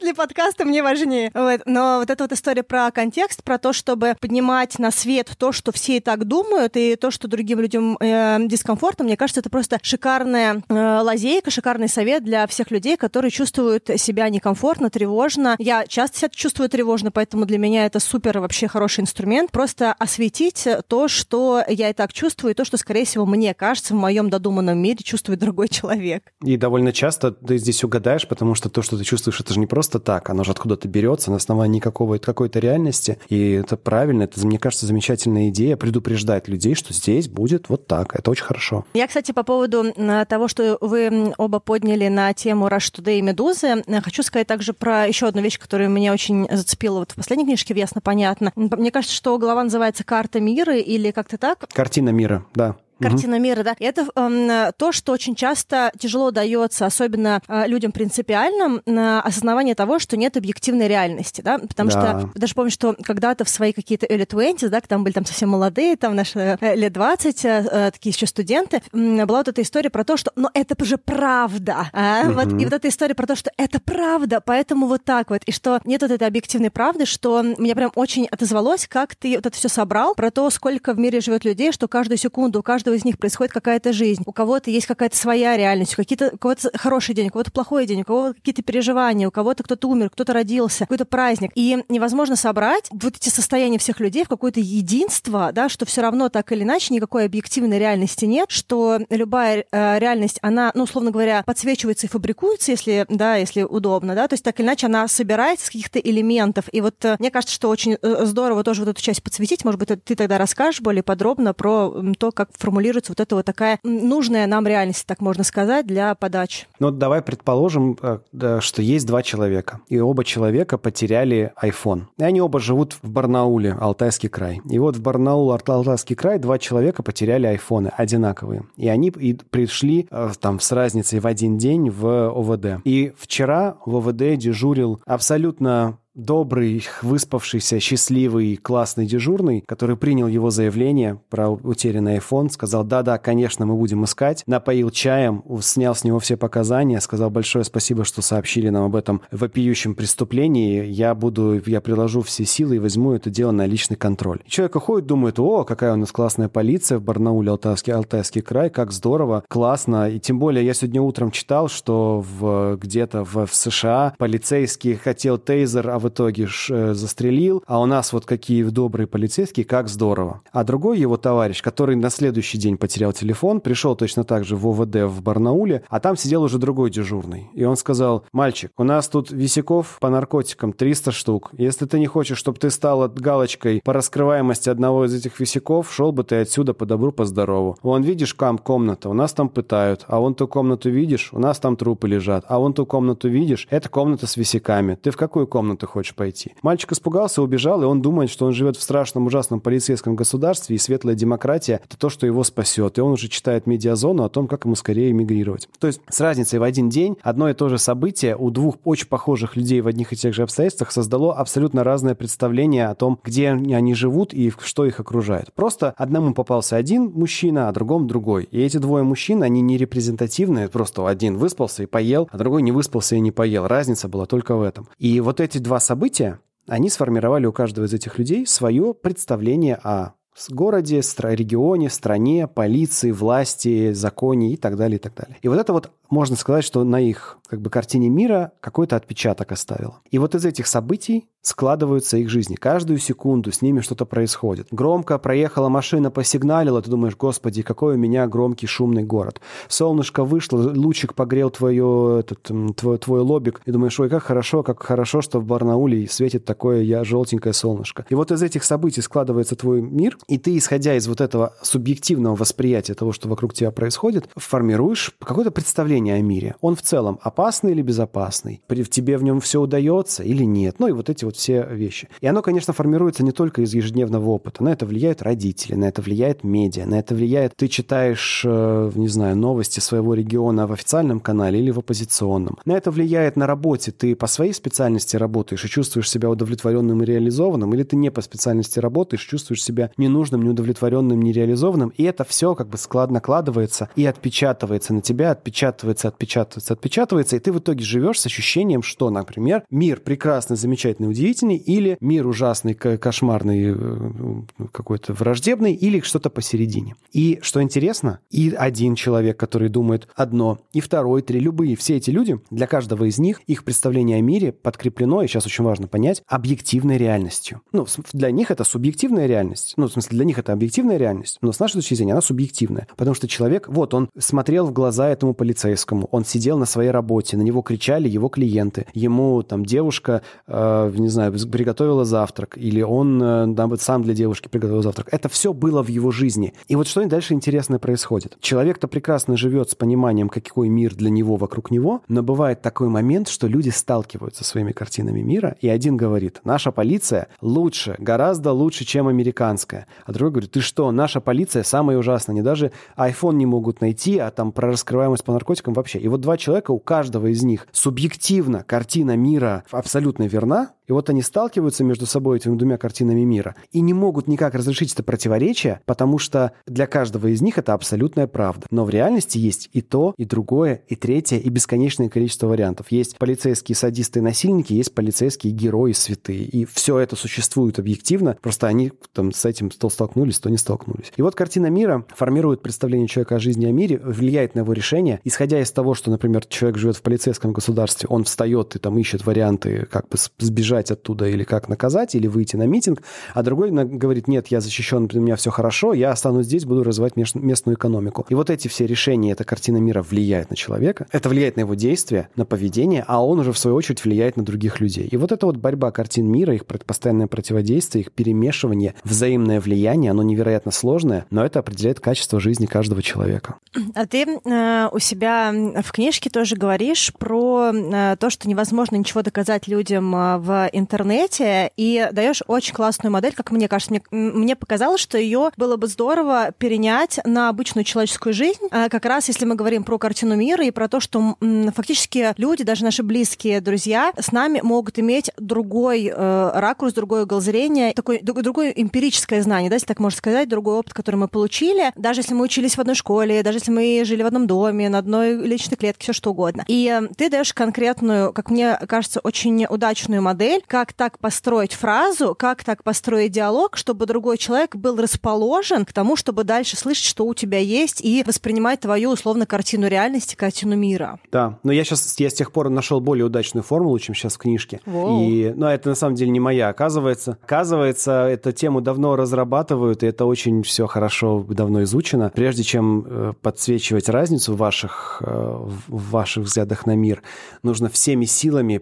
Для 0.00 0.14
подкаста 0.14 0.64
мне 0.64 0.82
важнее. 0.82 1.30
Вот. 1.34 1.62
Но 1.66 1.98
вот 2.00 2.10
эта 2.10 2.24
вот 2.24 2.32
история 2.32 2.62
про 2.62 2.90
контекст, 2.90 3.42
про 3.42 3.58
то, 3.58 3.72
чтобы 3.72 4.16
поднимать 4.20 4.78
на 4.78 4.90
свет 4.90 5.30
то, 5.38 5.52
что 5.52 5.72
все 5.72 5.96
и 5.96 6.00
так 6.00 6.24
думают, 6.24 6.76
и 6.76 6.96
то, 6.96 7.10
что 7.10 7.28
другим 7.28 7.60
людям 7.60 7.96
э, 8.00 8.38
дискомфортно, 8.46 9.04
мне 9.04 9.16
кажется, 9.16 9.40
это 9.40 9.50
просто 9.50 9.78
шикарная 9.82 10.62
э, 10.68 11.00
лазейка, 11.02 11.50
шикарный 11.50 11.88
совет 11.88 12.24
для 12.24 12.46
всех 12.46 12.70
людей, 12.70 12.96
которые 12.96 13.30
чувствуют 13.30 13.90
себя 13.96 14.28
некомфортно, 14.28 14.90
тревожно. 14.90 15.56
Я 15.58 15.86
часто 15.86 16.18
себя 16.18 16.28
чувствую 16.30 16.68
тревожно, 16.68 17.10
поэтому 17.10 17.44
для 17.44 17.58
меня 17.58 17.86
это 17.86 18.00
супер 18.00 18.40
вообще 18.40 18.68
хороший 18.68 19.00
инструмент. 19.00 19.50
Просто 19.50 19.92
осветить 19.92 20.66
то, 20.88 21.08
что 21.08 21.62
я 21.68 21.90
и 21.90 21.92
так 21.92 22.12
чувствую, 22.12 22.52
и 22.52 22.54
то, 22.54 22.64
что, 22.64 22.76
скорее 22.76 23.04
всего, 23.04 23.26
мне 23.26 23.54
кажется, 23.54 23.87
в 23.90 23.94
моем 23.94 24.30
додуманном 24.30 24.78
мире 24.78 24.98
чувствует 25.02 25.38
другой 25.38 25.68
человек. 25.68 26.32
И 26.42 26.56
довольно 26.56 26.92
часто 26.92 27.32
ты 27.32 27.58
здесь 27.58 27.84
угадаешь, 27.84 28.26
потому 28.26 28.54
что 28.54 28.68
то, 28.68 28.82
что 28.82 28.96
ты 28.96 29.04
чувствуешь, 29.04 29.40
это 29.40 29.54
же 29.54 29.60
не 29.60 29.66
просто 29.66 29.98
так, 29.98 30.30
оно 30.30 30.44
же 30.44 30.52
откуда-то 30.52 30.88
берется 30.88 31.30
на 31.30 31.36
основании 31.36 31.80
какого-то 31.80 32.24
какой-то 32.24 32.58
реальности, 32.58 33.18
и 33.28 33.52
это 33.52 33.76
правильно, 33.76 34.24
это, 34.24 34.44
мне 34.46 34.58
кажется, 34.58 34.86
замечательная 34.86 35.48
идея 35.48 35.76
предупреждать 35.76 36.48
людей, 36.48 36.74
что 36.74 36.92
здесь 36.92 37.28
будет 37.28 37.68
вот 37.68 37.86
так, 37.86 38.14
это 38.14 38.30
очень 38.30 38.44
хорошо. 38.44 38.84
Я, 38.94 39.06
кстати, 39.06 39.32
по 39.32 39.42
поводу 39.42 39.92
того, 40.28 40.48
что 40.48 40.78
вы 40.80 41.32
оба 41.36 41.60
подняли 41.60 42.08
на 42.08 42.32
тему 42.34 42.68
Rush 42.68 42.94
Today 42.94 43.18
и 43.18 43.22
Медузы, 43.22 43.82
хочу 44.02 44.22
сказать 44.22 44.46
также 44.46 44.72
про 44.72 45.06
еще 45.06 45.26
одну 45.26 45.42
вещь, 45.42 45.58
которая 45.58 45.88
меня 45.88 46.12
очень 46.12 46.46
зацепила 46.50 47.00
вот 47.00 47.12
в 47.12 47.16
последней 47.16 47.44
книжке 47.44 47.74
«Ясно, 47.74 48.00
понятно». 48.00 48.52
Мне 48.56 48.90
кажется, 48.90 49.14
что 49.14 49.38
глава 49.38 49.64
называется 49.64 50.04
«Карта 50.04 50.40
мира» 50.40 50.76
или 50.76 51.10
как-то 51.10 51.38
так. 51.38 51.66
Картина 51.72 52.10
мира, 52.10 52.44
да 52.54 52.76
картина 53.00 53.38
мира, 53.38 53.62
да. 53.62 53.76
И 53.78 53.84
это 53.84 54.06
э, 54.14 54.72
то, 54.76 54.92
что 54.92 55.12
очень 55.12 55.34
часто 55.34 55.92
тяжело 55.98 56.30
дается, 56.30 56.86
особенно 56.86 57.40
э, 57.48 57.66
людям 57.66 57.92
принципиальным, 57.92 58.82
э, 58.84 59.18
осознавание 59.20 59.74
того, 59.74 59.98
что 59.98 60.16
нет 60.16 60.36
объективной 60.36 60.88
реальности, 60.88 61.40
да, 61.40 61.58
потому 61.58 61.90
да. 61.90 62.20
что 62.20 62.30
даже 62.34 62.54
помню, 62.54 62.70
что 62.70 62.94
когда-то 63.02 63.44
в 63.44 63.48
свои 63.48 63.72
какие-то 63.72 64.06
early 64.06 64.26
20 64.28 64.70
да, 64.70 64.80
когда 64.80 64.98
мы 64.98 65.04
были 65.04 65.14
там 65.14 65.24
совсем 65.24 65.50
молодые, 65.50 65.96
там 65.96 66.14
наши 66.14 66.58
э, 66.60 66.74
лет 66.74 66.92
20, 66.92 67.44
э, 67.44 67.48
э, 67.48 67.90
такие 67.90 68.12
еще 68.12 68.26
студенты, 68.26 68.82
э, 68.92 69.26
была 69.26 69.38
вот 69.38 69.48
эта 69.48 69.62
история 69.62 69.90
про 69.90 70.04
то, 70.04 70.16
что, 70.16 70.32
но 70.36 70.50
это 70.54 70.76
же 70.84 70.96
правда, 70.96 71.90
а? 71.92 72.22
угу. 72.24 72.32
вот, 72.32 72.60
и 72.60 72.64
вот 72.64 72.72
эта 72.72 72.88
история 72.88 73.14
про 73.14 73.26
то, 73.26 73.36
что 73.36 73.50
это 73.56 73.80
правда, 73.80 74.40
поэтому 74.44 74.86
вот 74.86 75.04
так 75.04 75.30
вот, 75.30 75.42
и 75.44 75.52
что 75.52 75.80
нет 75.84 76.02
вот 76.02 76.10
этой 76.10 76.26
объективной 76.26 76.70
правды, 76.70 77.06
что 77.06 77.42
меня 77.42 77.74
прям 77.74 77.92
очень 77.94 78.26
отозвалось, 78.26 78.86
как 78.88 79.16
ты 79.16 79.36
вот 79.36 79.46
это 79.46 79.56
все 79.56 79.68
собрал, 79.68 80.14
про 80.14 80.30
то, 80.30 80.48
сколько 80.50 80.94
в 80.94 80.98
мире 80.98 81.20
живет 81.20 81.44
людей, 81.44 81.72
что 81.72 81.88
каждую 81.88 82.18
секунду, 82.18 82.62
каждую 82.62 82.87
каждого 82.88 82.94
из 82.94 83.04
них 83.04 83.18
происходит 83.18 83.52
какая-то 83.52 83.92
жизнь. 83.92 84.22
У 84.24 84.32
кого-то 84.32 84.70
есть 84.70 84.86
какая-то 84.86 85.16
своя 85.16 85.56
реальность, 85.56 85.94
у, 85.94 85.96
какие-то, 85.96 86.30
у 86.32 86.38
кого-то 86.38 86.70
хороший 86.74 87.14
день, 87.14 87.28
у 87.28 87.30
кого-то 87.30 87.50
плохой 87.52 87.86
день, 87.86 88.00
у 88.00 88.04
кого-то 88.04 88.34
какие-то 88.34 88.62
переживания, 88.62 89.28
у 89.28 89.30
кого-то 89.30 89.62
кто-то 89.62 89.88
умер, 89.88 90.10
кто-то 90.10 90.32
родился, 90.32 90.80
какой-то 90.80 91.04
праздник. 91.04 91.50
И 91.54 91.84
невозможно 91.88 92.36
собрать 92.36 92.88
вот 92.90 93.16
эти 93.16 93.28
состояния 93.28 93.78
всех 93.78 94.00
людей 94.00 94.24
в 94.24 94.28
какое-то 94.28 94.60
единство, 94.60 95.50
да, 95.52 95.68
что 95.68 95.84
все 95.84 96.00
равно 96.00 96.28
так 96.28 96.50
или 96.52 96.62
иначе 96.62 96.94
никакой 96.94 97.26
объективной 97.26 97.78
реальности 97.78 98.24
нет, 98.24 98.50
что 98.50 99.00
любая 99.10 99.64
э, 99.70 99.98
реальность, 99.98 100.38
она, 100.42 100.70
ну, 100.74 100.84
условно 100.84 101.10
говоря, 101.10 101.42
подсвечивается 101.44 102.06
и 102.06 102.10
фабрикуется, 102.10 102.70
если, 102.70 103.04
да, 103.08 103.36
если 103.36 103.62
удобно, 103.62 104.14
да, 104.14 104.28
то 104.28 104.34
есть 104.34 104.44
так 104.44 104.58
или 104.60 104.66
иначе 104.66 104.86
она 104.86 105.06
собирается 105.08 105.66
из 105.66 105.70
каких-то 105.70 105.98
элементов. 105.98 106.64
И 106.72 106.80
вот 106.80 107.04
э, 107.04 107.16
мне 107.18 107.30
кажется, 107.30 107.54
что 107.54 107.68
очень 107.68 107.98
э, 108.00 108.24
здорово 108.24 108.64
тоже 108.64 108.80
вот 108.82 108.90
эту 108.90 109.02
часть 109.02 109.22
подсветить. 109.22 109.64
Может 109.64 109.78
быть, 109.78 110.04
ты 110.04 110.14
тогда 110.14 110.38
расскажешь 110.38 110.80
более 110.80 111.02
подробно 111.02 111.52
про 111.52 111.94
то, 112.18 112.32
как 112.32 112.50
формулировать 112.56 112.77
формулируется 112.78 113.10
вот 113.10 113.20
эта 113.20 113.34
вот 113.34 113.44
такая 113.44 113.80
нужная 113.82 114.46
нам 114.46 114.64
реальность, 114.64 115.04
так 115.04 115.20
можно 115.20 115.42
сказать, 115.42 115.84
для 115.84 116.14
подачи. 116.14 116.66
Ну, 116.78 116.92
давай 116.92 117.22
предположим, 117.22 117.98
э, 118.00 118.60
что 118.60 118.82
есть 118.82 119.04
два 119.04 119.24
человека, 119.24 119.80
и 119.88 119.98
оба 119.98 120.22
человека 120.22 120.78
потеряли 120.78 121.52
iPhone. 121.60 122.02
И 122.18 122.22
они 122.22 122.40
оба 122.40 122.60
живут 122.60 122.96
в 123.02 123.10
Барнауле, 123.10 123.72
Алтайский 123.72 124.28
край. 124.28 124.60
И 124.70 124.78
вот 124.78 124.96
в 124.96 125.02
Барнаул, 125.02 125.50
Алтайский 125.50 126.14
край 126.14 126.38
два 126.38 126.58
человека 126.58 127.02
потеряли 127.02 127.46
айфоны 127.46 127.90
одинаковые. 127.96 128.62
И 128.76 128.88
они 128.88 129.08
и 129.08 129.34
пришли 129.34 130.06
э, 130.08 130.30
там 130.40 130.60
с 130.60 130.70
разницей 130.70 131.18
в 131.18 131.26
один 131.26 131.58
день 131.58 131.90
в 131.90 132.30
ОВД. 132.30 132.80
И 132.84 133.12
вчера 133.18 133.78
в 133.84 133.96
ОВД 133.96 134.38
дежурил 134.38 135.00
абсолютно 135.04 135.98
добрый, 136.18 136.84
выспавшийся, 137.00 137.80
счастливый, 137.80 138.56
классный 138.56 139.06
дежурный, 139.06 139.62
который 139.66 139.96
принял 139.96 140.26
его 140.26 140.50
заявление 140.50 141.20
про 141.30 141.48
утерянный 141.48 142.18
iPhone, 142.18 142.50
сказал, 142.50 142.84
да-да, 142.84 143.18
конечно, 143.18 143.64
мы 143.64 143.74
будем 143.76 144.04
искать, 144.04 144.42
напоил 144.46 144.90
чаем, 144.90 145.42
снял 145.62 145.94
с 145.94 146.04
него 146.04 146.18
все 146.18 146.36
показания, 146.36 147.00
сказал 147.00 147.30
большое 147.30 147.64
спасибо, 147.64 148.04
что 148.04 148.20
сообщили 148.20 148.68
нам 148.68 148.84
об 148.84 148.96
этом 148.96 149.22
вопиющем 149.30 149.94
преступлении, 149.94 150.84
я 150.84 151.14
буду, 151.14 151.62
я 151.64 151.80
приложу 151.80 152.22
все 152.22 152.44
силы 152.44 152.76
и 152.76 152.78
возьму 152.80 153.12
это 153.12 153.30
дело 153.30 153.52
на 153.52 153.66
личный 153.66 153.96
контроль. 153.96 154.40
И 154.44 154.50
человек 154.50 154.76
уходит, 154.76 155.06
думает, 155.06 155.38
о, 155.38 155.64
какая 155.64 155.92
у 155.92 155.96
нас 155.96 156.10
классная 156.10 156.48
полиция 156.48 156.98
в 156.98 157.02
Барнауле, 157.02 157.52
Алтайский, 157.52 157.92
Алтайский 157.92 158.42
край, 158.42 158.70
как 158.70 158.90
здорово, 158.90 159.44
классно, 159.48 160.10
и 160.10 160.18
тем 160.18 160.40
более 160.40 160.66
я 160.66 160.74
сегодня 160.74 161.00
утром 161.00 161.30
читал, 161.30 161.68
что 161.68 162.24
в, 162.28 162.76
где-то 162.76 163.24
в, 163.24 163.46
в 163.46 163.54
США 163.54 164.14
полицейский 164.18 164.96
хотел 164.96 165.38
тейзер, 165.38 165.88
а 165.88 165.98
в 166.00 166.07
итоге 166.08 166.48
э, 166.70 166.94
застрелил, 166.94 167.62
а 167.66 167.80
у 167.80 167.86
нас 167.86 168.12
вот 168.12 168.26
какие 168.26 168.62
добрые 168.62 169.06
полицейские, 169.06 169.64
как 169.64 169.88
здорово. 169.88 170.42
А 170.52 170.64
другой 170.64 170.98
его 170.98 171.16
товарищ, 171.16 171.62
который 171.62 171.96
на 171.96 172.10
следующий 172.10 172.58
день 172.58 172.76
потерял 172.76 173.12
телефон, 173.12 173.60
пришел 173.60 173.96
точно 173.96 174.24
так 174.24 174.44
же 174.44 174.56
в 174.56 174.66
ОВД 174.66 175.04
в 175.04 175.22
Барнауле, 175.22 175.82
а 175.88 176.00
там 176.00 176.16
сидел 176.16 176.42
уже 176.42 176.58
другой 176.58 176.90
дежурный. 176.90 177.50
И 177.54 177.64
он 177.64 177.76
сказал, 177.76 178.24
мальчик, 178.32 178.70
у 178.76 178.84
нас 178.84 179.08
тут 179.08 179.30
висяков 179.30 179.98
по 180.00 180.08
наркотикам 180.08 180.72
300 180.72 181.12
штук. 181.12 181.50
Если 181.56 181.86
ты 181.86 181.98
не 181.98 182.06
хочешь, 182.06 182.38
чтобы 182.38 182.58
ты 182.58 182.70
стала 182.70 183.08
галочкой 183.08 183.80
по 183.84 183.92
раскрываемости 183.92 184.70
одного 184.70 185.06
из 185.06 185.14
этих 185.14 185.40
висяков, 185.40 185.92
шел 185.92 186.12
бы 186.12 186.24
ты 186.24 186.36
отсюда 186.36 186.74
по 186.74 186.86
добру, 186.86 187.12
по 187.12 187.24
здорову. 187.24 187.76
Вон, 187.82 188.02
видишь, 188.02 188.34
кам 188.34 188.58
комната, 188.58 189.08
у 189.08 189.12
нас 189.12 189.32
там 189.32 189.48
пытают. 189.48 190.04
А 190.06 190.18
вон 190.18 190.34
ту 190.34 190.46
комнату 190.46 190.90
видишь, 190.90 191.30
у 191.32 191.38
нас 191.38 191.58
там 191.58 191.76
трупы 191.76 192.08
лежат. 192.08 192.44
А 192.48 192.58
вон 192.58 192.72
ту 192.72 192.86
комнату 192.86 193.28
видишь, 193.28 193.66
это 193.70 193.88
комната 193.88 194.26
с 194.26 194.36
висяками. 194.36 194.94
Ты 194.94 195.10
в 195.10 195.16
какую 195.16 195.46
комнату 195.46 195.86
хочешь? 195.88 196.18
пойти. 196.18 196.54
Мальчик 196.62 196.92
испугался, 196.92 197.42
убежал, 197.42 197.82
и 197.82 197.86
он 197.86 198.02
думает, 198.02 198.28
что 198.28 198.44
он 198.44 198.52
живет 198.52 198.76
в 198.76 198.82
страшном, 198.82 199.26
ужасном 199.26 199.60
полицейском 199.60 200.16
государстве, 200.16 200.76
и 200.76 200.78
светлая 200.78 201.14
демократия— 201.14 201.80
это 201.84 201.96
то, 201.96 202.08
что 202.10 202.26
его 202.26 202.42
спасет. 202.44 202.98
И 202.98 203.00
он 203.00 203.12
уже 203.12 203.28
читает 203.28 203.66
медиазону 203.66 204.24
о 204.24 204.28
том, 204.28 204.48
как 204.48 204.64
ему 204.64 204.74
скорее 204.74 205.10
эмигрировать. 205.10 205.68
То 205.78 205.86
есть 205.86 206.00
с 206.08 206.20
разницей 206.20 206.58
в 206.58 206.62
один 206.62 206.88
день 206.88 207.16
одно 207.22 207.48
и 207.48 207.54
то 207.54 207.68
же 207.68 207.78
событие 207.78 208.36
у 208.36 208.50
двух 208.50 208.76
очень 208.84 209.06
похожих 209.06 209.56
людей 209.56 209.80
в 209.80 209.86
одних 209.86 210.12
и 210.12 210.16
тех 210.16 210.34
же 210.34 210.42
обстоятельствах 210.42 210.90
создало 210.90 211.34
абсолютно 211.34 211.84
разное 211.84 212.14
представление 212.14 212.88
о 212.88 212.94
том, 212.94 213.18
где 213.22 213.50
они 213.50 213.94
живут 213.94 214.34
и 214.34 214.52
что 214.60 214.84
их 214.84 215.00
окружает. 215.00 215.52
Просто 215.54 215.94
одному 215.96 216.34
попался 216.34 216.76
один 216.76 217.12
мужчина, 217.14 217.68
а 217.68 217.72
другому 217.72 218.06
другой. 218.06 218.48
И 218.50 218.60
эти 218.60 218.78
двое 218.78 219.04
мужчин, 219.04 219.42
они 219.42 219.60
не 219.60 219.76
репрезентативные, 219.78 220.68
просто 220.68 221.06
один 221.06 221.36
выспался 221.36 221.84
и 221.84 221.86
поел, 221.86 222.28
а 222.32 222.38
другой 222.38 222.62
не 222.62 222.72
выспался 222.72 223.14
и 223.14 223.20
не 223.20 223.30
поел. 223.30 223.66
Разница 223.68 224.08
была 224.08 224.26
только 224.26 224.56
в 224.56 224.62
этом. 224.62 224.88
И 224.98 225.20
вот 225.20 225.40
эти 225.40 225.58
два 225.58 225.77
события, 225.80 226.40
они 226.66 226.90
сформировали 226.90 227.46
у 227.46 227.52
каждого 227.52 227.86
из 227.86 227.94
этих 227.94 228.18
людей 228.18 228.46
свое 228.46 228.94
представление 228.94 229.76
о 229.76 230.12
городе, 230.50 230.98
регионе, 230.98 231.90
стране, 231.90 232.46
полиции, 232.46 233.10
власти, 233.10 233.92
законе 233.92 234.52
и 234.52 234.56
так 234.56 234.76
далее, 234.76 234.98
и 234.98 235.00
так 235.00 235.14
далее. 235.14 235.36
И 235.42 235.48
вот 235.48 235.58
это 235.58 235.72
вот 235.72 235.90
можно 236.10 236.36
сказать, 236.36 236.64
что 236.64 236.84
на 236.84 237.00
их 237.00 237.38
как 237.48 237.60
бы 237.60 237.70
картине 237.70 238.08
мира 238.08 238.52
какой-то 238.60 238.96
отпечаток 238.96 239.50
оставило. 239.52 240.00
И 240.10 240.18
вот 240.18 240.34
из 240.34 240.44
этих 240.44 240.66
событий 240.66 241.28
складываются 241.48 242.18
их 242.18 242.28
жизни. 242.28 242.56
Каждую 242.56 242.98
секунду 242.98 243.50
с 243.52 243.62
ними 243.62 243.80
что-то 243.80 244.04
происходит. 244.04 244.68
Громко 244.70 245.18
проехала 245.18 245.68
машина, 245.68 246.10
посигналила, 246.10 246.82
ты 246.82 246.90
думаешь, 246.90 247.16
господи, 247.16 247.62
какой 247.62 247.94
у 247.94 247.98
меня 247.98 248.26
громкий 248.26 248.66
шумный 248.66 249.02
город. 249.02 249.40
Солнышко 249.66 250.24
вышло, 250.24 250.58
лучик 250.58 251.14
погрел 251.14 251.50
твое, 251.50 252.20
этот, 252.20 252.50
твой, 252.76 252.98
твой 252.98 253.20
лобик, 253.20 253.62
и 253.64 253.70
думаешь, 253.70 253.98
ой, 253.98 254.10
как 254.10 254.24
хорошо, 254.24 254.62
как 254.62 254.82
хорошо, 254.82 255.22
что 255.22 255.40
в 255.40 255.46
Барнауле 255.46 256.06
светит 256.08 256.44
такое 256.44 256.82
я 256.82 257.02
желтенькое 257.02 257.54
солнышко. 257.54 258.04
И 258.10 258.14
вот 258.14 258.30
из 258.30 258.42
этих 258.42 258.62
событий 258.62 259.00
складывается 259.00 259.56
твой 259.56 259.80
мир, 259.80 260.18
и 260.28 260.36
ты, 260.36 260.56
исходя 260.58 260.94
из 260.96 261.08
вот 261.08 261.22
этого 261.22 261.54
субъективного 261.62 262.36
восприятия 262.36 262.92
того, 262.92 263.12
что 263.12 263.28
вокруг 263.28 263.54
тебя 263.54 263.70
происходит, 263.70 264.28
формируешь 264.36 265.12
какое-то 265.18 265.50
представление 265.50 266.16
о 266.16 266.20
мире. 266.20 266.56
Он 266.60 266.76
в 266.76 266.82
целом 266.82 267.18
опасный 267.22 267.72
или 267.72 267.80
безопасный? 267.80 268.60
В 268.68 268.90
тебе 268.90 269.16
в 269.16 269.22
нем 269.22 269.40
все 269.40 269.60
удается 269.60 270.22
или 270.22 270.44
нет? 270.44 270.76
Ну 270.78 270.88
и 270.88 270.92
вот 270.92 271.08
эти 271.08 271.24
вот 271.24 271.37
все 271.38 271.66
вещи. 271.70 272.08
И 272.20 272.26
оно, 272.26 272.42
конечно, 272.42 272.72
формируется 272.72 273.22
не 273.22 273.32
только 273.32 273.62
из 273.62 273.74
ежедневного 273.74 274.30
опыта. 274.30 274.62
На 274.62 274.70
это 274.70 274.86
влияют 274.86 275.22
родители, 275.22 275.74
на 275.74 275.86
это 275.86 276.02
влияет 276.02 276.44
медиа, 276.44 276.86
на 276.86 276.98
это 276.98 277.14
влияет... 277.14 277.52
Ты 277.56 277.68
читаешь, 277.68 278.42
э, 278.44 278.90
не 278.94 279.08
знаю, 279.08 279.36
новости 279.36 279.80
своего 279.80 280.14
региона 280.14 280.66
в 280.66 280.72
официальном 280.72 281.20
канале 281.20 281.58
или 281.58 281.70
в 281.70 281.78
оппозиционном. 281.78 282.58
На 282.64 282.72
это 282.72 282.90
влияет 282.90 283.36
на 283.36 283.46
работе. 283.46 283.92
Ты 283.92 284.16
по 284.16 284.26
своей 284.26 284.52
специальности 284.52 285.16
работаешь 285.16 285.64
и 285.64 285.68
чувствуешь 285.68 286.10
себя 286.10 286.30
удовлетворенным 286.30 287.02
и 287.02 287.06
реализованным, 287.06 287.74
или 287.74 287.82
ты 287.82 287.96
не 287.96 288.10
по 288.10 288.20
специальности 288.20 288.78
работаешь, 288.78 289.22
чувствуешь 289.22 289.62
себя 289.62 289.90
ненужным, 289.96 290.42
неудовлетворенным, 290.42 291.20
нереализованным. 291.20 291.92
И 291.96 292.04
это 292.04 292.24
все 292.24 292.54
как 292.54 292.68
бы 292.68 292.78
складно 292.78 293.18
накладывается 293.18 293.90
и 293.96 294.06
отпечатывается 294.06 294.94
на 294.94 295.02
тебя, 295.02 295.32
отпечатывается, 295.32 296.08
отпечатывается, 296.08 296.72
отпечатывается, 296.72 297.36
и 297.36 297.40
ты 297.40 297.52
в 297.52 297.58
итоге 297.58 297.84
живешь 297.84 298.20
с 298.20 298.26
ощущением, 298.26 298.82
что, 298.82 299.10
например, 299.10 299.64
мир 299.70 300.00
прекрасный, 300.00 300.56
замечательный, 300.56 301.08
удивительный, 301.08 301.27
или 301.32 301.96
мир 302.00 302.26
ужасный, 302.26 302.74
кошмарный, 302.74 303.74
э, 303.74 304.66
какой-то 304.72 305.12
враждебный, 305.12 305.74
или 305.74 306.00
что-то 306.00 306.30
посередине. 306.30 306.96
И 307.12 307.38
что 307.42 307.62
интересно, 307.62 308.20
и 308.30 308.54
один 308.56 308.94
человек, 308.94 309.36
который 309.38 309.68
думает 309.68 310.08
одно, 310.14 310.58
и 310.72 310.80
второй, 310.80 311.22
три, 311.22 311.40
любые, 311.40 311.76
все 311.76 311.96
эти 311.96 312.10
люди, 312.10 312.40
для 312.50 312.66
каждого 312.66 313.04
из 313.04 313.18
них 313.18 313.40
их 313.46 313.64
представление 313.64 314.18
о 314.18 314.20
мире 314.20 314.52
подкреплено, 314.52 315.22
и 315.22 315.26
сейчас 315.26 315.46
очень 315.46 315.64
важно 315.64 315.88
понять, 315.88 316.22
объективной 316.26 316.98
реальностью. 316.98 317.62
Ну, 317.72 317.86
для 318.12 318.30
них 318.30 318.50
это 318.50 318.64
субъективная 318.64 319.26
реальность. 319.26 319.74
Ну, 319.76 319.86
в 319.86 319.92
смысле, 319.92 320.16
для 320.16 320.24
них 320.24 320.38
это 320.38 320.52
объективная 320.52 320.96
реальность, 320.96 321.38
но 321.40 321.52
с 321.52 321.60
нашей 321.60 321.74
точки 321.74 321.94
зрения 321.94 322.12
она 322.12 322.22
субъективная. 322.22 322.86
Потому 322.96 323.14
что 323.14 323.28
человек, 323.28 323.68
вот, 323.68 323.94
он 323.94 324.08
смотрел 324.18 324.66
в 324.66 324.72
глаза 324.72 325.08
этому 325.08 325.34
полицейскому, 325.34 326.08
он 326.10 326.24
сидел 326.24 326.58
на 326.58 326.66
своей 326.66 326.90
работе, 326.90 327.36
на 327.36 327.42
него 327.42 327.62
кричали 327.62 328.08
его 328.08 328.28
клиенты, 328.28 328.86
ему 328.94 329.42
там 329.42 329.64
девушка, 329.64 330.22
э, 330.46 330.92
не 330.96 331.07
знаю, 331.08 331.32
приготовила 331.50 332.04
завтрак, 332.04 332.56
или 332.56 332.82
он 332.82 333.22
э, 333.22 333.76
сам 333.78 334.02
для 334.02 334.14
девушки 334.14 334.48
приготовил 334.48 334.82
завтрак. 334.82 335.08
Это 335.10 335.28
все 335.28 335.52
было 335.52 335.82
в 335.82 335.88
его 335.88 336.10
жизни. 336.10 336.54
И 336.68 336.76
вот 336.76 336.86
что 336.86 337.04
дальше 337.06 337.34
интересное 337.34 337.78
происходит. 337.78 338.36
Человек-то 338.40 338.88
прекрасно 338.88 339.36
живет 339.36 339.70
с 339.70 339.74
пониманием, 339.74 340.28
какой 340.28 340.68
мир 340.68 340.94
для 340.94 341.10
него 341.10 341.36
вокруг 341.36 341.70
него, 341.70 342.02
но 342.08 342.22
бывает 342.22 342.62
такой 342.62 342.88
момент, 342.88 343.28
что 343.28 343.46
люди 343.46 343.70
сталкиваются 343.70 344.44
со 344.44 344.50
своими 344.50 344.72
картинами 344.72 345.20
мира, 345.20 345.56
и 345.60 345.68
один 345.68 345.96
говорит, 345.96 346.40
наша 346.44 346.72
полиция 346.72 347.28
лучше, 347.40 347.96
гораздо 347.98 348.52
лучше, 348.52 348.84
чем 348.84 349.08
американская. 349.08 349.86
А 350.04 350.12
другой 350.12 350.32
говорит, 350.32 350.52
ты 350.52 350.60
что, 350.60 350.90
наша 350.90 351.20
полиция 351.20 351.62
самая 351.62 351.98
ужасная, 351.98 352.34
они 352.34 352.42
даже 352.42 352.72
iPhone 352.96 353.34
не 353.34 353.46
могут 353.46 353.80
найти, 353.80 354.18
а 354.18 354.30
там 354.30 354.52
про 354.52 354.68
раскрываемость 354.68 355.24
по 355.24 355.32
наркотикам 355.32 355.74
вообще. 355.74 355.98
И 355.98 356.08
вот 356.08 356.20
два 356.20 356.36
человека, 356.36 356.70
у 356.70 356.78
каждого 356.78 357.26
из 357.28 357.42
них 357.42 357.66
субъективно 357.72 358.64
картина 358.64 359.16
мира 359.16 359.64
абсолютно 359.70 360.24
верна, 360.24 360.70
и 360.88 360.92
вот 360.92 361.10
они 361.10 361.22
сталкиваются 361.22 361.84
между 361.84 362.06
собой 362.06 362.38
этими 362.38 362.56
двумя 362.56 362.78
картинами 362.78 363.20
мира 363.20 363.54
и 363.70 363.80
не 363.80 363.94
могут 363.94 364.26
никак 364.26 364.54
разрешить 364.54 364.92
это 364.92 365.02
противоречие, 365.02 365.80
потому 365.84 366.18
что 366.18 366.52
для 366.66 366.86
каждого 366.86 367.28
из 367.28 367.40
них 367.42 367.58
это 367.58 367.74
абсолютная 367.74 368.26
правда. 368.26 368.66
Но 368.70 368.84
в 368.84 368.90
реальности 368.90 369.38
есть 369.38 369.68
и 369.72 369.82
то, 369.82 370.14
и 370.16 370.24
другое, 370.24 370.82
и 370.88 370.96
третье, 370.96 371.38
и 371.38 371.48
бесконечное 371.48 372.08
количество 372.08 372.46
вариантов. 372.46 372.86
Есть 372.90 373.18
полицейские 373.18 373.76
садисты 373.76 374.20
и 374.20 374.22
насильники, 374.22 374.72
есть 374.72 374.94
полицейские 374.94 375.52
герои 375.52 375.92
святые. 375.92 376.44
И 376.44 376.64
все 376.64 376.98
это 376.98 377.16
существует 377.16 377.78
объективно, 377.78 378.36
просто 378.40 378.66
они 378.66 378.92
там 379.12 379.32
с 379.32 379.44
этим 379.44 379.70
то 379.70 379.90
столкнулись, 379.90 380.40
то 380.40 380.48
не 380.48 380.56
столкнулись. 380.56 381.12
И 381.16 381.22
вот 381.22 381.34
картина 381.34 381.66
мира 381.66 382.04
формирует 382.14 382.62
представление 382.62 383.08
человека 383.08 383.36
о 383.36 383.38
жизни, 383.38 383.66
о 383.66 383.72
мире, 383.72 383.98
влияет 383.98 384.54
на 384.54 384.60
его 384.60 384.72
решение, 384.72 385.20
исходя 385.24 385.60
из 385.60 385.70
того, 385.70 385.94
что, 385.94 386.10
например, 386.10 386.46
человек 386.46 386.78
живет 386.78 386.96
в 386.96 387.02
полицейском 387.02 387.52
государстве, 387.52 388.06
он 388.08 388.24
встает 388.24 388.74
и 388.76 388.78
там 388.78 388.98
ищет 388.98 389.26
варианты, 389.26 389.86
как 389.90 390.08
бы 390.08 390.16
сбежать 390.38 390.77
сбежать 390.78 390.90
оттуда 390.90 391.26
или 391.26 391.44
как 391.44 391.68
наказать, 391.68 392.14
или 392.14 392.26
выйти 392.26 392.56
на 392.56 392.66
митинг, 392.66 393.02
а 393.34 393.42
другой 393.42 393.70
говорит, 393.70 394.28
нет, 394.28 394.48
я 394.48 394.60
защищен, 394.60 395.08
у 395.12 395.20
меня 395.20 395.36
все 395.36 395.50
хорошо, 395.50 395.92
я 395.94 396.10
останусь 396.10 396.46
здесь, 396.46 396.64
буду 396.64 396.84
развивать 396.84 397.16
местную 397.16 397.76
экономику. 397.76 398.26
И 398.28 398.34
вот 398.34 398.50
эти 398.50 398.68
все 398.68 398.86
решения, 398.86 399.32
эта 399.32 399.44
картина 399.44 399.78
мира 399.78 400.02
влияет 400.02 400.50
на 400.50 400.56
человека, 400.56 401.06
это 401.12 401.28
влияет 401.28 401.56
на 401.56 401.60
его 401.60 401.74
действия, 401.74 402.28
на 402.36 402.44
поведение, 402.44 403.04
а 403.06 403.24
он 403.24 403.40
уже 403.40 403.52
в 403.52 403.58
свою 403.58 403.76
очередь 403.76 404.04
влияет 404.04 404.36
на 404.36 404.44
других 404.44 404.80
людей. 404.80 405.08
И 405.10 405.16
вот 405.16 405.32
эта 405.32 405.46
вот 405.46 405.56
борьба 405.56 405.90
картин 405.90 406.26
мира, 406.26 406.54
их 406.54 406.66
постоянное 406.66 407.26
противодействие, 407.26 408.02
их 408.02 408.12
перемешивание, 408.12 408.94
взаимное 409.04 409.60
влияние, 409.60 410.10
оно 410.10 410.22
невероятно 410.22 410.72
сложное, 410.72 411.24
но 411.30 411.44
это 411.44 411.58
определяет 411.58 412.00
качество 412.00 412.40
жизни 412.40 412.66
каждого 412.66 413.02
человека. 413.02 413.56
А 413.94 414.06
ты 414.06 414.24
э, 414.24 414.88
у 414.92 414.98
себя 414.98 415.52
в 415.82 415.92
книжке 415.92 416.30
тоже 416.30 416.56
говоришь 416.56 417.12
про 417.18 417.72
э, 417.72 418.16
то, 418.18 418.30
что 418.30 418.48
невозможно 418.48 418.96
ничего 418.96 419.22
доказать 419.22 419.68
людям 419.68 420.14
э, 420.14 420.67
интернете 420.72 421.72
и 421.76 422.08
даешь 422.12 422.42
очень 422.46 422.74
классную 422.74 423.12
модель, 423.12 423.34
как 423.34 423.50
мне 423.50 423.68
кажется. 423.68 423.92
Мне, 423.92 424.02
мне 424.10 424.56
показалось, 424.56 425.00
что 425.00 425.18
ее 425.18 425.50
было 425.56 425.76
бы 425.76 425.86
здорово 425.86 426.52
перенять 426.56 427.18
на 427.24 427.48
обычную 427.48 427.84
человеческую 427.84 428.32
жизнь. 428.32 428.68
А 428.70 428.88
как 428.88 429.04
раз 429.04 429.28
если 429.28 429.44
мы 429.44 429.54
говорим 429.54 429.84
про 429.84 429.98
картину 429.98 430.36
мира 430.36 430.64
и 430.64 430.70
про 430.70 430.88
то, 430.88 431.00
что 431.00 431.36
фактически 431.74 432.34
люди, 432.36 432.64
даже 432.64 432.84
наши 432.84 433.02
близкие 433.02 433.60
друзья, 433.60 434.12
с 434.18 434.32
нами 434.32 434.60
могут 434.62 434.98
иметь 434.98 435.30
другой 435.36 436.12
э, 436.14 436.50
ракурс, 436.54 436.92
другой 436.92 437.22
угол 437.22 437.40
зрения, 437.40 437.92
такой, 437.92 438.20
другое 438.22 438.70
эмпирическое 438.70 439.42
знание, 439.42 439.70
да, 439.70 439.76
если 439.76 439.86
так 439.86 440.00
можно 440.00 440.16
сказать, 440.16 440.48
другой 440.48 440.76
опыт, 440.76 440.94
который 440.94 441.16
мы 441.16 441.28
получили, 441.28 441.92
даже 441.96 442.20
если 442.20 442.34
мы 442.34 442.44
учились 442.44 442.76
в 442.76 442.80
одной 442.80 442.94
школе, 442.94 443.42
даже 443.42 443.58
если 443.58 443.70
мы 443.70 444.02
жили 444.04 444.22
в 444.22 444.26
одном 444.26 444.46
доме, 444.46 444.88
на 444.88 444.98
одной 444.98 445.34
личной 445.34 445.76
клетке, 445.76 446.02
все 446.02 446.12
что 446.12 446.30
угодно. 446.30 446.64
И 446.68 446.86
э, 446.88 447.08
ты 447.16 447.30
даешь 447.30 447.52
конкретную, 447.52 448.32
как 448.32 448.50
мне 448.50 448.78
кажется, 448.88 449.20
очень 449.20 449.66
удачную 449.68 450.22
модель, 450.22 450.57
модель, 450.58 450.64
как 450.66 450.92
так 450.92 451.18
построить 451.18 451.72
фразу, 451.72 452.34
как 452.34 452.64
так 452.64 452.82
построить 452.82 453.32
диалог, 453.32 453.76
чтобы 453.76 454.06
другой 454.06 454.38
человек 454.38 454.76
был 454.76 454.96
расположен 454.96 455.84
к 455.84 455.92
тому, 455.92 456.16
чтобы 456.16 456.44
дальше 456.44 456.76
слышать, 456.76 457.04
что 457.04 457.24
у 457.24 457.34
тебя 457.34 457.58
есть, 457.58 458.00
и 458.00 458.22
воспринимать 458.26 458.80
твою, 458.80 459.10
условно, 459.10 459.46
картину 459.46 459.88
реальности, 459.88 460.34
картину 460.34 460.76
мира. 460.76 461.18
Да, 461.30 461.58
но 461.62 461.72
я 461.72 461.84
сейчас, 461.84 462.18
я 462.18 462.30
с 462.30 462.34
тех 462.34 462.52
пор 462.52 462.70
нашел 462.70 463.00
более 463.00 463.24
удачную 463.24 463.64
формулу, 463.64 463.98
чем 463.98 464.14
сейчас 464.14 464.34
в 464.34 464.38
книжке. 464.38 464.80
И, 464.86 465.52
но 465.56 465.70
это 465.70 465.90
на 465.90 465.94
самом 465.94 466.14
деле 466.14 466.30
не 466.30 466.40
моя, 466.40 466.68
оказывается. 466.68 467.38
Оказывается, 467.42 468.26
эту 468.28 468.52
тему 468.52 468.80
давно 468.80 469.16
разрабатывают, 469.16 470.02
и 470.02 470.06
это 470.06 470.24
очень 470.24 470.62
все 470.62 470.86
хорошо, 470.86 471.44
давно 471.48 471.82
изучено. 471.82 472.32
Прежде 472.34 472.62
чем 472.62 473.04
э, 473.06 473.32
подсвечивать 473.40 474.08
разницу 474.08 474.54
в 474.54 474.56
ваших, 474.56 475.22
э, 475.24 475.66
в 475.88 476.10
ваших 476.10 476.44
взглядах 476.44 476.86
на 476.86 476.96
мир, 476.96 477.22
нужно 477.62 477.88
всеми 477.88 478.24
силами 478.24 478.80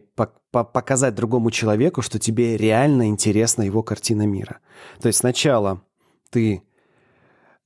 показать 0.64 1.14
другому 1.14 1.50
человеку, 1.50 2.02
что 2.02 2.18
тебе 2.18 2.56
реально 2.56 3.08
интересна 3.08 3.62
его 3.62 3.82
картина 3.82 4.26
мира. 4.26 4.58
То 5.00 5.08
есть 5.08 5.20
сначала 5.20 5.80
ты 6.30 6.62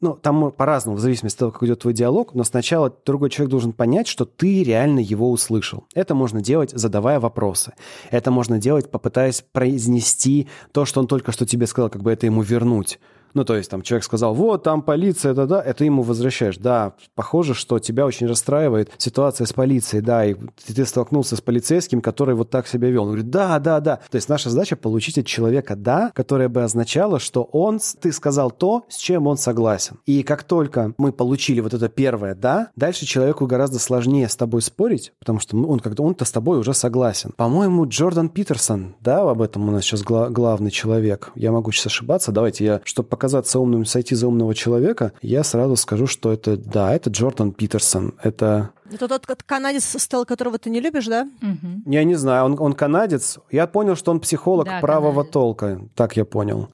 ну, 0.00 0.14
там 0.14 0.50
по-разному, 0.53 0.96
в 0.96 1.00
зависимости 1.00 1.37
от 1.37 1.40
того, 1.40 1.50
как 1.53 1.62
идет 1.64 1.81
твой 1.81 1.92
диалог, 1.92 2.35
но 2.35 2.42
сначала 2.42 2.94
другой 3.05 3.29
человек 3.29 3.50
должен 3.50 3.72
понять, 3.72 4.07
что 4.09 4.24
ты 4.24 4.62
реально 4.62 5.00
его 5.00 5.31
услышал. 5.31 5.85
Это 5.94 6.14
можно 6.14 6.40
делать, 6.40 6.70
задавая 6.70 7.20
вопросы. 7.20 7.74
Это 8.11 8.31
можно 8.31 8.59
делать, 8.59 8.90
попытаясь 8.90 9.42
произнести 9.53 10.48
то, 10.72 10.87
что 10.87 11.00
он 11.00 11.07
только 11.07 11.33
что 11.33 11.44
тебе 11.44 11.66
сказал, 11.66 11.90
как 11.90 12.03
бы 12.03 12.11
это 12.11 12.24
ему 12.26 12.40
вернуть. 12.40 12.98
Ну, 13.34 13.44
то 13.44 13.56
есть 13.56 13.70
там 13.70 13.82
человек 13.82 14.04
сказал, 14.04 14.34
вот, 14.34 14.62
там 14.62 14.82
полиция, 14.82 15.34
да, 15.34 15.46
да, 15.46 15.62
это 15.62 15.84
ему 15.84 16.02
возвращаешь. 16.02 16.58
Да, 16.58 16.94
похоже, 17.14 17.54
что 17.54 17.78
тебя 17.78 18.06
очень 18.06 18.26
расстраивает 18.26 18.90
ситуация 18.98 19.46
с 19.46 19.52
полицией, 19.52 20.02
да, 20.02 20.24
и 20.24 20.34
ты 20.66 20.84
столкнулся 20.84 21.36
с 21.36 21.40
полицейским, 21.40 22.00
который 22.00 22.34
вот 22.34 22.50
так 22.50 22.66
себя 22.66 22.90
вел. 22.90 23.02
Он 23.02 23.08
говорит, 23.08 23.30
да, 23.30 23.58
да, 23.58 23.80
да. 23.80 24.00
То 24.10 24.16
есть 24.16 24.28
наша 24.28 24.50
задача 24.50 24.76
получить 24.76 25.18
от 25.18 25.26
человека 25.26 25.76
«да», 25.76 26.10
которое 26.14 26.48
бы 26.48 26.62
означало, 26.62 27.18
что 27.18 27.44
он, 27.44 27.80
ты 28.00 28.12
сказал 28.12 28.50
то, 28.50 28.84
с 28.88 28.96
чем 28.96 29.26
он 29.26 29.36
согласен. 29.36 29.98
И 30.06 30.22
как 30.22 30.42
только 30.44 30.94
мы 30.98 31.12
получили 31.12 31.60
вот 31.60 31.74
это 31.74 31.88
первое 31.88 32.34
«да», 32.34 32.70
дальше 32.76 33.06
человеку 33.06 33.46
гораздо 33.46 33.78
сложнее 33.78 34.28
с 34.28 34.36
тобой 34.36 34.62
спорить, 34.62 35.12
потому 35.18 35.40
что 35.40 35.56
он 35.56 35.80
когда 35.80 36.02
он-то 36.02 36.24
с 36.24 36.32
тобой 36.32 36.58
уже 36.58 36.74
согласен. 36.74 37.32
По-моему, 37.36 37.86
Джордан 37.86 38.28
Питерсон, 38.28 38.96
да, 39.00 39.28
об 39.28 39.42
этом 39.42 39.68
у 39.68 39.72
нас 39.72 39.84
сейчас 39.84 40.02
гла- 40.02 40.30
главный 40.30 40.70
человек. 40.70 41.30
Я 41.34 41.52
могу 41.52 41.72
сейчас 41.72 41.86
ошибаться. 41.86 42.32
Давайте 42.32 42.64
я, 42.64 42.80
чтобы 42.84 43.08
показаться 43.20 43.61
умным, 43.61 43.85
сойти 43.85 44.14
за 44.14 44.28
умного 44.28 44.54
человека, 44.54 45.12
я 45.20 45.44
сразу 45.44 45.76
скажу, 45.76 46.06
что 46.06 46.33
это, 46.33 46.56
да, 46.56 46.94
это 46.94 47.11
Джордан 47.11 47.52
Питерсон. 47.52 48.14
Это 48.22 48.70
это 48.90 49.06
тот 49.06 49.42
канадец, 49.44 49.85
стал 50.02 50.24
которого 50.24 50.59
ты 50.59 50.70
не 50.70 50.80
любишь, 50.80 51.06
да? 51.06 51.28
Угу. 51.42 51.92
Я 51.92 52.02
не 52.04 52.14
знаю, 52.16 52.46
он, 52.46 52.56
он 52.59 52.72
канадец. 52.72 53.38
Я 53.50 53.66
понял, 53.66 53.94
что 53.94 54.11
он 54.11 54.20
психолог 54.20 54.66
да, 54.66 54.80
правого 54.80 55.22
канадец. 55.22 55.33
толка. 55.33 55.80
Так 55.94 56.16
я 56.16 56.24
понял. 56.24 56.68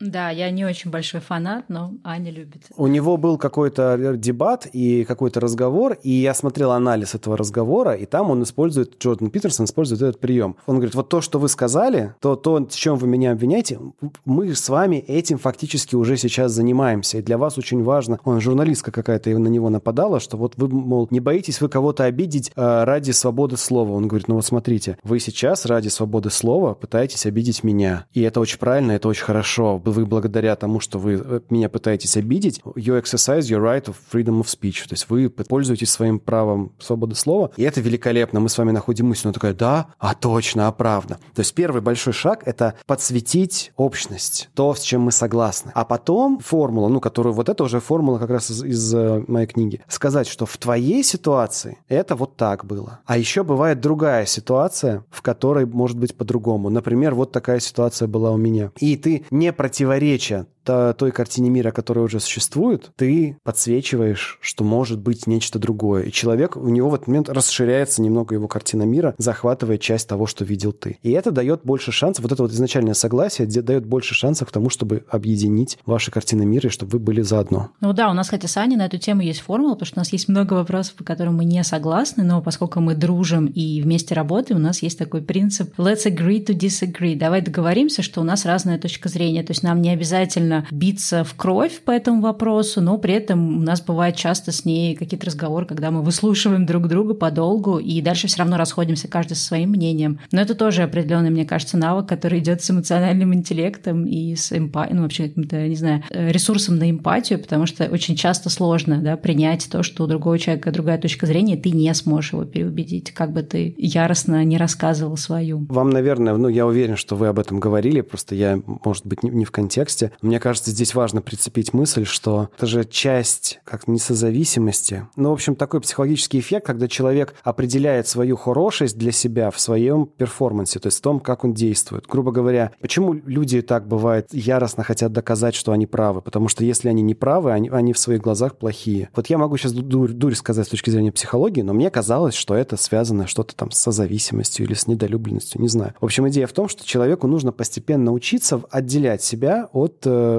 Да, 0.00 0.30
я 0.30 0.50
не 0.50 0.64
очень 0.64 0.90
большой 0.90 1.20
фанат, 1.20 1.66
но 1.68 1.92
Аня 2.04 2.30
любит. 2.30 2.62
У 2.74 2.86
него 2.86 3.18
был 3.18 3.36
какой-то 3.36 4.14
дебат 4.16 4.66
и 4.72 5.04
какой-то 5.04 5.40
разговор, 5.40 5.98
и 6.02 6.10
я 6.10 6.32
смотрел 6.32 6.72
анализ 6.72 7.14
этого 7.14 7.36
разговора, 7.36 7.92
и 7.92 8.06
там 8.06 8.30
он 8.30 8.42
использует, 8.42 8.98
Джордан 8.98 9.30
Питерсон 9.30 9.66
использует 9.66 10.00
этот 10.00 10.18
прием. 10.18 10.56
Он 10.66 10.76
говорит, 10.76 10.94
вот 10.94 11.10
то, 11.10 11.20
что 11.20 11.38
вы 11.38 11.48
сказали, 11.48 12.14
то, 12.20 12.34
то, 12.34 12.66
в 12.66 12.74
чем 12.74 12.96
вы 12.96 13.08
меня 13.08 13.32
обвиняете, 13.32 13.78
мы 14.24 14.54
с 14.54 14.68
вами 14.70 14.96
этим 14.96 15.36
фактически 15.36 15.94
уже 15.94 16.16
сейчас 16.16 16.52
занимаемся, 16.52 17.18
и 17.18 17.22
для 17.22 17.36
вас 17.36 17.58
очень 17.58 17.82
важно, 17.82 18.18
он 18.24 18.40
журналистка 18.40 18.92
какая-то 18.92 19.30
на 19.38 19.48
него 19.48 19.68
нападала, 19.68 20.18
что 20.18 20.38
вот 20.38 20.54
вы, 20.56 20.68
мол, 20.68 21.08
не 21.10 21.20
боитесь 21.20 21.60
вы 21.60 21.68
кого-то 21.68 22.04
обидеть 22.04 22.52
э, 22.56 22.84
ради 22.84 23.10
свободы 23.10 23.56
слова. 23.56 23.92
Он 23.92 24.08
говорит, 24.08 24.28
ну 24.28 24.36
вот 24.36 24.46
смотрите, 24.46 24.98
вы 25.02 25.20
сейчас 25.20 25.66
ради 25.66 25.88
свободы 25.88 26.30
слова 26.30 26.74
пытаетесь 26.74 27.26
обидеть 27.26 27.62
меня, 27.64 28.06
и 28.12 28.22
это 28.22 28.40
очень 28.40 28.58
правильно, 28.58 28.92
это 28.92 29.08
очень 29.08 29.24
хорошо 29.24 29.78
вы 29.90 30.06
благодаря 30.06 30.56
тому, 30.56 30.80
что 30.80 30.98
вы 30.98 31.20
э, 31.22 31.40
меня 31.50 31.68
пытаетесь 31.68 32.16
обидеть, 32.16 32.60
you 32.76 33.00
exercise 33.00 33.42
your 33.42 33.62
right 33.62 33.84
of 33.84 33.96
freedom 34.12 34.40
of 34.40 34.46
speech. 34.46 34.88
То 34.88 34.92
есть 34.94 35.08
вы 35.08 35.30
пользуетесь 35.30 35.90
своим 35.90 36.18
правом 36.18 36.72
свободы 36.78 37.14
слова, 37.14 37.50
и 37.56 37.62
это 37.62 37.80
великолепно. 37.80 38.40
Мы 38.40 38.48
с 38.48 38.58
вами 38.58 38.70
находим 38.70 39.08
мысль, 39.08 39.22
она 39.24 39.32
такая, 39.32 39.54
да, 39.54 39.88
а 39.98 40.14
точно, 40.14 40.68
а 40.68 40.72
правда. 40.72 41.18
То 41.34 41.40
есть 41.40 41.54
первый 41.54 41.82
большой 41.82 42.12
шаг— 42.12 42.42
это 42.46 42.74
подсветить 42.86 43.72
общность, 43.76 44.50
то, 44.54 44.74
с 44.74 44.80
чем 44.80 45.02
мы 45.02 45.12
согласны. 45.12 45.72
А 45.74 45.84
потом 45.84 46.38
формула, 46.38 46.88
ну, 46.88 47.00
которую 47.00 47.34
вот 47.34 47.48
это 47.48 47.64
уже 47.64 47.80
формула 47.80 48.18
как 48.18 48.30
раз 48.30 48.50
из, 48.50 48.62
из 48.64 48.94
э, 48.94 49.24
моей 49.26 49.46
книги, 49.46 49.80
сказать, 49.88 50.28
что 50.28 50.46
в 50.46 50.56
твоей 50.56 51.02
ситуации 51.02 51.78
это 51.88 52.14
вот 52.14 52.36
так 52.36 52.64
было. 52.64 53.00
А 53.06 53.18
еще 53.18 53.44
бывает 53.44 53.80
другая 53.80 54.26
ситуация, 54.26 55.04
в 55.10 55.22
которой 55.22 55.66
может 55.66 55.98
быть 55.98 56.16
по-другому. 56.16 56.70
Например, 56.70 57.14
вот 57.14 57.32
такая 57.32 57.60
ситуация 57.60 58.08
была 58.08 58.30
у 58.30 58.36
меня. 58.36 58.70
И 58.78 58.96
ты 58.96 59.24
не 59.30 59.52
противоречия 59.80 60.46
той 60.64 61.12
картине 61.12 61.50
мира, 61.50 61.70
которая 61.70 62.04
уже 62.04 62.20
существует, 62.20 62.90
ты 62.96 63.38
подсвечиваешь, 63.42 64.38
что 64.40 64.64
может 64.64 65.00
быть 65.00 65.26
нечто 65.26 65.58
другое. 65.58 66.04
И 66.04 66.12
человек, 66.12 66.56
у 66.56 66.68
него 66.68 66.90
в 66.90 66.94
этот 66.94 67.08
момент 67.08 67.28
расширяется 67.28 68.02
немного 68.02 68.34
его 68.34 68.48
картина 68.48 68.82
мира, 68.82 69.14
захватывая 69.18 69.78
часть 69.78 70.08
того, 70.08 70.26
что 70.26 70.44
видел 70.44 70.72
ты. 70.72 70.98
И 71.02 71.10
это 71.10 71.30
дает 71.30 71.62
больше 71.64 71.92
шансов, 71.92 72.22
вот 72.22 72.32
это 72.32 72.42
вот 72.42 72.52
изначальное 72.52 72.94
согласие 72.94 73.46
дает 73.46 73.86
больше 73.86 74.14
шансов 74.14 74.48
к 74.48 74.52
тому, 74.52 74.70
чтобы 74.70 75.04
объединить 75.08 75.78
ваши 75.86 76.10
картины 76.10 76.44
мира, 76.46 76.68
и 76.68 76.70
чтобы 76.70 76.92
вы 76.92 76.98
были 76.98 77.22
заодно. 77.22 77.70
Ну 77.80 77.92
да, 77.92 78.10
у 78.10 78.14
нас, 78.14 78.26
кстати, 78.26 78.46
с 78.46 78.56
Аней 78.56 78.76
на 78.76 78.86
эту 78.86 78.98
тему 78.98 79.22
есть 79.22 79.40
формула, 79.40 79.74
потому 79.74 79.86
что 79.86 79.98
у 79.98 80.00
нас 80.00 80.12
есть 80.12 80.28
много 80.28 80.54
вопросов, 80.54 80.94
по 80.94 81.04
которым 81.04 81.36
мы 81.36 81.44
не 81.44 81.62
согласны, 81.64 82.24
но 82.24 82.42
поскольку 82.42 82.80
мы 82.80 82.94
дружим 82.94 83.46
и 83.46 83.80
вместе 83.82 84.14
работаем, 84.14 84.60
у 84.60 84.62
нас 84.62 84.82
есть 84.82 84.98
такой 84.98 85.22
принцип 85.22 85.78
let's 85.78 86.06
agree 86.06 86.44
to 86.44 86.54
disagree. 86.54 87.16
Давай 87.16 87.40
договоримся, 87.40 88.02
что 88.02 88.20
у 88.20 88.24
нас 88.24 88.44
разная 88.44 88.78
точка 88.78 89.08
зрения. 89.08 89.42
То 89.42 89.52
есть 89.52 89.62
нам 89.62 89.80
не 89.80 89.90
обязательно 89.90 90.49
биться 90.70 91.24
в 91.24 91.34
кровь 91.34 91.80
по 91.80 91.90
этому 91.90 92.20
вопросу, 92.20 92.80
но 92.80 92.98
при 92.98 93.14
этом 93.14 93.58
у 93.58 93.62
нас 93.62 93.80
бывает 93.80 94.16
часто 94.16 94.52
с 94.52 94.64
ней 94.64 94.94
какие-то 94.94 95.26
разговоры, 95.26 95.66
когда 95.66 95.90
мы 95.90 96.02
выслушиваем 96.02 96.66
друг 96.66 96.88
друга 96.88 97.14
подолгу, 97.14 97.78
и 97.78 98.00
дальше 98.00 98.26
все 98.26 98.38
равно 98.38 98.56
расходимся 98.56 99.08
каждый 99.08 99.34
со 99.34 99.46
своим 99.46 99.70
мнением. 99.70 100.20
Но 100.32 100.40
это 100.40 100.54
тоже 100.54 100.82
определенный, 100.82 101.30
мне 101.30 101.44
кажется, 101.44 101.76
навык, 101.76 102.06
который 102.06 102.40
идет 102.40 102.62
с 102.62 102.70
эмоциональным 102.70 103.34
интеллектом 103.34 104.04
и 104.06 104.34
с 104.34 104.52
эмпатией, 104.52 104.96
ну 104.96 105.02
вообще 105.02 105.28
каким-то, 105.28 105.68
не 105.68 105.76
знаю, 105.76 106.02
ресурсом 106.10 106.76
на 106.76 106.90
эмпатию, 106.90 107.38
потому 107.38 107.66
что 107.66 107.84
очень 107.84 108.16
часто 108.16 108.50
сложно 108.50 108.98
да, 108.98 109.16
принять 109.16 109.68
то, 109.70 109.82
что 109.82 110.04
у 110.04 110.06
другого 110.06 110.38
человека 110.38 110.72
другая 110.72 110.98
точка 110.98 111.26
зрения, 111.26 111.56
ты 111.56 111.70
не 111.70 111.92
сможешь 111.94 112.32
его 112.32 112.44
переубедить, 112.44 113.12
как 113.12 113.32
бы 113.32 113.42
ты 113.42 113.74
яростно 113.78 114.44
не 114.44 114.56
рассказывал 114.58 115.16
свою. 115.16 115.66
Вам, 115.68 115.90
наверное, 115.90 116.36
ну 116.36 116.48
я 116.48 116.66
уверен, 116.66 116.96
что 116.96 117.16
вы 117.16 117.28
об 117.28 117.38
этом 117.38 117.60
говорили, 117.60 118.00
просто 118.00 118.34
я, 118.34 118.60
может 118.84 119.06
быть, 119.06 119.22
не 119.22 119.44
в 119.44 119.50
контексте. 119.50 120.12
Мне 120.22 120.39
кажется, 120.40 120.70
здесь 120.70 120.94
важно 120.94 121.22
прицепить 121.22 121.72
мысль, 121.72 122.04
что 122.04 122.50
это 122.56 122.66
же 122.66 122.84
часть 122.84 123.60
как 123.64 123.86
несозависимости. 123.86 125.06
Ну, 125.16 125.30
в 125.30 125.34
общем, 125.34 125.54
такой 125.54 125.80
психологический 125.80 126.40
эффект, 126.40 126.66
когда 126.66 126.88
человек 126.88 127.34
определяет 127.44 128.08
свою 128.08 128.36
хорошесть 128.36 128.98
для 128.98 129.12
себя 129.12 129.50
в 129.50 129.60
своем 129.60 130.06
перформансе, 130.06 130.78
то 130.78 130.86
есть 130.86 130.98
в 130.98 131.02
том, 131.02 131.20
как 131.20 131.44
он 131.44 131.54
действует. 131.54 132.06
Грубо 132.06 132.32
говоря, 132.32 132.72
почему 132.80 133.12
люди 133.12 133.62
так 133.62 133.86
бывает 133.86 134.28
яростно 134.32 134.82
хотят 134.82 135.12
доказать, 135.12 135.54
что 135.54 135.72
они 135.72 135.86
правы? 135.86 136.22
Потому 136.22 136.48
что 136.48 136.64
если 136.64 136.88
они 136.88 137.02
не 137.02 137.14
правы, 137.14 137.52
они, 137.52 137.68
они 137.68 137.92
в 137.92 137.98
своих 137.98 138.20
глазах 138.20 138.56
плохие. 138.56 139.10
Вот 139.14 139.28
я 139.28 139.38
могу 139.38 139.56
сейчас 139.56 139.72
дурь, 139.72 140.12
дурь 140.12 140.34
сказать 140.34 140.66
с 140.66 140.70
точки 140.70 140.90
зрения 140.90 141.12
психологии, 141.12 141.62
но 141.62 141.72
мне 141.72 141.90
казалось, 141.90 142.34
что 142.34 142.54
это 142.54 142.76
связано 142.76 143.26
что-то 143.26 143.54
там 143.54 143.70
с 143.70 143.78
созависимостью 143.78 144.66
или 144.66 144.74
с 144.74 144.86
недолюбленностью, 144.86 145.60
не 145.60 145.68
знаю. 145.68 145.94
В 146.00 146.04
общем, 146.04 146.28
идея 146.28 146.46
в 146.46 146.52
том, 146.52 146.68
что 146.68 146.84
человеку 146.86 147.26
нужно 147.26 147.52
постепенно 147.52 148.12
учиться 148.12 148.60
отделять 148.70 149.22
себя 149.22 149.68
от 149.72 150.02
э, 150.04 150.29